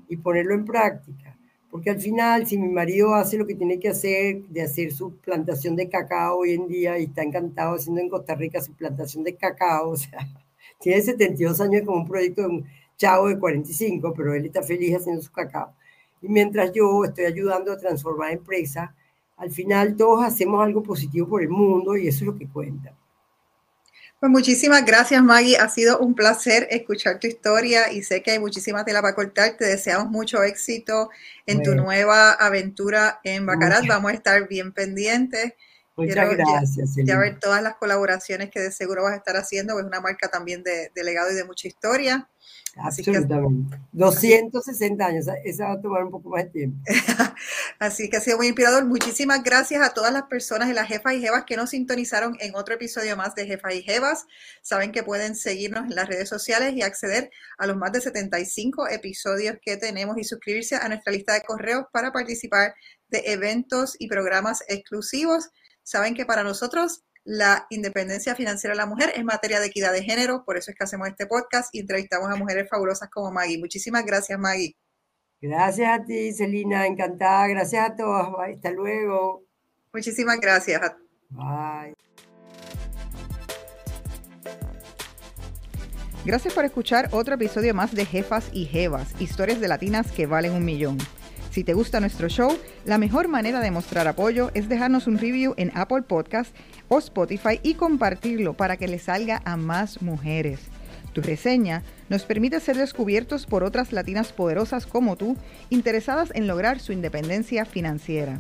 y 0.10 0.18
ponerlo 0.18 0.54
en 0.54 0.66
práctica. 0.66 1.35
Porque 1.76 1.90
al 1.90 2.00
final, 2.00 2.48
si 2.48 2.58
mi 2.58 2.70
marido 2.70 3.14
hace 3.16 3.38
lo 3.38 3.46
que 3.46 3.54
tiene 3.54 3.78
que 3.80 3.90
hacer, 3.90 4.44
de 4.44 4.62
hacer 4.62 4.94
su 4.94 5.18
plantación 5.18 5.76
de 5.76 5.90
cacao 5.90 6.38
hoy 6.38 6.54
en 6.54 6.70
día 6.70 6.98
y 6.98 7.04
está 7.04 7.22
encantado 7.22 7.76
haciendo 7.76 8.00
en 8.00 8.08
Costa 8.08 8.34
Rica 8.34 8.62
su 8.62 8.72
plantación 8.72 9.26
de 9.26 9.36
cacao, 9.36 9.90
o 9.92 9.98
sea, 9.98 10.26
tiene 10.80 11.02
72 11.02 11.60
años 11.60 11.82
como 11.86 11.98
un 11.98 12.08
proyecto 12.08 12.44
de 12.44 12.48
un 12.48 12.66
chavo 12.96 13.28
de 13.28 13.38
45, 13.38 14.14
pero 14.16 14.34
él 14.34 14.46
está 14.46 14.64
feliz 14.64 14.96
haciendo 14.96 15.22
su 15.22 15.34
cacao. 15.34 15.74
Y 16.22 16.30
mientras 16.30 16.72
yo 16.72 17.04
estoy 17.04 17.26
ayudando 17.26 17.74
a 17.74 17.78
transformar 17.78 18.32
empresas, 18.32 18.92
al 19.36 19.52
final 19.52 19.98
todos 19.98 20.24
hacemos 20.24 20.64
algo 20.64 20.82
positivo 20.82 21.28
por 21.28 21.42
el 21.42 21.50
mundo 21.50 21.98
y 21.98 22.08
eso 22.08 22.24
es 22.24 22.28
lo 22.28 22.38
que 22.38 22.48
cuenta. 22.48 22.94
Pues 24.26 24.32
muchísimas 24.32 24.84
gracias 24.84 25.22
Maggie, 25.22 25.56
ha 25.56 25.70
sido 25.70 26.00
un 26.00 26.16
placer 26.16 26.68
escuchar 26.72 27.20
tu 27.20 27.28
historia 27.28 27.92
y 27.92 28.02
sé 28.02 28.24
que 28.24 28.32
hay 28.32 28.40
muchísima 28.40 28.84
tela 28.84 29.00
para 29.00 29.14
cortar, 29.14 29.56
te 29.56 29.66
deseamos 29.66 30.10
mucho 30.10 30.42
éxito 30.42 31.12
en 31.46 31.62
tu 31.62 31.76
nueva 31.76 32.32
aventura 32.32 33.20
en 33.24 33.46
Bacarat, 33.46 33.86
vamos 33.86 34.10
a 34.10 34.16
estar 34.16 34.48
bien 34.48 34.72
pendientes. 34.72 35.54
Muchas 35.96 36.30
gracias. 36.30 36.96
Ya, 36.98 37.18
ver 37.18 37.40
todas 37.40 37.64
las 37.64 37.76
colaboraciones 37.76 38.50
que 38.52 38.60
de 38.60 38.72
seguro 38.72 39.04
vas 39.04 39.14
a 39.14 39.18
estar 39.18 39.38
haciendo, 39.38 39.80
es 39.80 39.86
una 39.86 40.02
marca 40.02 40.30
también 40.30 40.64
de, 40.64 40.92
de 40.94 41.04
legado 41.04 41.32
y 41.32 41.36
de 41.36 41.46
mucha 41.46 41.68
historia. 41.68 42.30
Absolutamente. 42.78 43.78
260 43.94 45.06
años, 45.06 45.26
esa 45.46 45.68
va 45.68 45.74
a 45.74 45.82
tomar 45.82 46.04
un 46.04 46.12
poco 46.12 46.30
más 46.30 46.44
de 46.44 46.50
tiempo. 46.50 46.78
Así 47.80 48.10
que 48.10 48.18
ha 48.18 48.22
sido 48.22 48.38
muy 48.38 48.48
inspirador. 48.48 48.84
Muchísimas 48.86 49.44
gracias 49.44 49.82
a 49.82 49.94
todas 49.94 50.12
las 50.12 50.24
personas 50.24 50.68
de 50.68 50.74
las 50.74 50.88
jefas 50.88 51.14
y 51.14 51.22
jevas 51.22 51.46
que 51.46 51.56
nos 51.56 51.70
sintonizaron 51.70 52.36
en 52.42 52.54
otro 52.56 52.76
episodio 52.76 53.16
más 53.16 53.34
de 53.34 53.46
Jefas 53.46 53.76
y 53.76 53.82
Jevas. 53.82 54.28
Saben 54.62 54.92
que 54.92 55.04
pueden 55.04 55.36
seguirnos 55.36 55.86
en 55.86 55.96
las 55.96 56.10
redes 56.10 56.28
sociales 56.28 56.74
y 56.76 56.82
acceder 56.82 57.32
a 57.58 57.66
los 57.66 57.78
más 57.78 57.94
de 57.94 58.02
75 58.02 58.90
episodios 58.90 59.56
que 59.62 59.78
tenemos 59.78 60.18
y 60.18 60.26
suscribirse 60.26 60.76
a 60.76 60.90
nuestra 60.90 61.14
lista 61.14 61.34
de 61.34 61.44
correos 61.44 61.86
para 61.94 62.12
participar 62.12 62.76
de 63.08 63.24
eventos 63.28 63.96
y 64.00 64.10
programas 64.10 64.64
exclusivos. 64.68 65.50
Saben 65.86 66.16
que 66.16 66.26
para 66.26 66.42
nosotros 66.42 67.04
la 67.24 67.68
independencia 67.70 68.34
financiera 68.36 68.74
de 68.74 68.78
la 68.78 68.88
mujer 68.88 69.14
es 69.16 69.24
materia 69.24 69.60
de 69.60 69.68
equidad 69.68 69.94
de 69.94 70.04
género, 70.04 70.44
por 70.44 70.58
eso 70.58 70.72
es 70.72 70.78
que 70.78 70.84
hacemos 70.84 71.08
este 71.08 71.28
podcast 71.28 71.74
y 71.74 71.80
entrevistamos 71.80 72.28
a 72.32 72.36
mujeres 72.36 72.68
fabulosas 72.68 73.08
como 73.12 73.32
Maggie. 73.32 73.60
Muchísimas 73.60 74.04
gracias, 74.04 74.40
Maggie. 74.40 74.76
Gracias 75.40 75.88
a 75.88 76.04
ti, 76.04 76.34
Celina, 76.34 76.88
encantada. 76.88 77.48
Gracias 77.48 77.92
a 77.92 77.96
todos. 77.96 78.36
Hasta 78.40 78.72
luego. 78.72 79.44
Muchísimas 79.94 80.40
gracias. 80.40 80.82
Bye. 81.30 81.94
Gracias 86.26 86.52
por 86.52 86.66
escuchar 86.66 87.10
otro 87.12 87.36
episodio 87.36 87.76
más 87.76 87.94
de 87.94 88.06
Jefas 88.06 88.50
y 88.52 88.66
Jevas, 88.66 89.14
historias 89.22 89.62
de 89.62 89.68
latinas 89.68 90.12
que 90.12 90.26
valen 90.26 90.54
un 90.54 90.66
millón. 90.66 90.98
Si 91.56 91.64
te 91.64 91.74
gusta 91.74 92.02
nuestro 92.02 92.28
show, 92.28 92.52
la 92.84 92.98
mejor 92.98 93.30
manera 93.30 93.62
de 93.62 93.72
mostrar 93.72 94.10
apoyo 94.10 94.52
es 94.56 94.68
dejarnos 94.68 95.08
un 95.08 95.18
review 95.18 95.54
en 95.56 95.72
Apple 95.74 96.02
Podcast 96.02 96.54
o 96.90 97.00
Spotify 97.00 97.62
y 97.64 97.76
compartirlo 97.76 98.56
para 98.56 98.76
que 98.76 98.90
le 98.90 99.00
salga 99.00 99.42
a 99.46 99.56
más 99.56 100.02
mujeres. 100.02 100.60
Tu 101.14 101.22
reseña 101.22 101.82
nos 102.10 102.24
permite 102.24 102.60
ser 102.60 102.76
descubiertos 102.76 103.46
por 103.46 103.64
otras 103.64 103.94
latinas 103.94 104.34
poderosas 104.34 104.86
como 104.86 105.16
tú, 105.16 105.38
interesadas 105.70 106.30
en 106.36 106.46
lograr 106.46 106.82
su 106.82 106.92
independencia 106.92 107.64
financiera. 107.64 108.38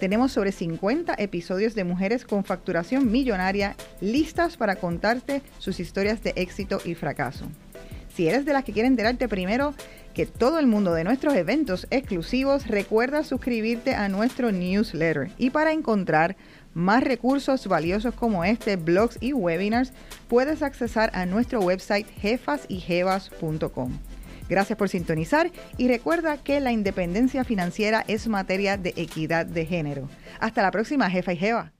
Tenemos 0.00 0.32
sobre 0.32 0.50
50 0.50 1.14
episodios 1.18 1.74
de 1.74 1.84
mujeres 1.84 2.24
con 2.24 2.42
facturación 2.42 3.12
millonaria 3.12 3.76
listas 4.00 4.56
para 4.56 4.76
contarte 4.76 5.42
sus 5.58 5.78
historias 5.78 6.22
de 6.22 6.32
éxito 6.36 6.80
y 6.86 6.94
fracaso. 6.94 7.50
Si 8.16 8.26
eres 8.26 8.46
de 8.46 8.54
las 8.54 8.64
que 8.64 8.72
quieren 8.72 8.92
enterarte 8.92 9.28
primero 9.28 9.74
que 10.16 10.24
todo 10.24 10.58
el 10.58 10.66
mundo 10.66 10.94
de 10.94 11.04
nuestros 11.04 11.34
eventos 11.34 11.86
exclusivos, 11.90 12.68
recuerda 12.68 13.22
suscribirte 13.22 13.94
a 13.94 14.08
nuestro 14.08 14.50
newsletter. 14.50 15.30
Y 15.36 15.50
para 15.50 15.72
encontrar 15.72 16.38
más 16.72 17.04
recursos 17.04 17.66
valiosos 17.66 18.14
como 18.14 18.42
este, 18.42 18.76
blogs 18.76 19.18
y 19.20 19.34
webinars, 19.34 19.92
puedes 20.26 20.62
accesar 20.62 21.10
a 21.12 21.26
nuestro 21.26 21.60
website 21.60 22.06
jefasyjevas.com. 22.18 23.98
Gracias 24.48 24.78
por 24.78 24.88
sintonizar 24.88 25.52
y 25.76 25.86
recuerda 25.86 26.38
que 26.38 26.60
la 26.60 26.72
independencia 26.72 27.44
financiera 27.44 28.02
es 28.08 28.26
materia 28.26 28.78
de 28.78 28.94
equidad 28.96 29.44
de 29.44 29.66
género. 29.66 30.08
Hasta 30.40 30.62
la 30.62 30.70
próxima, 30.70 31.10
jefa 31.10 31.34
y 31.34 31.36
jeva. 31.36 31.75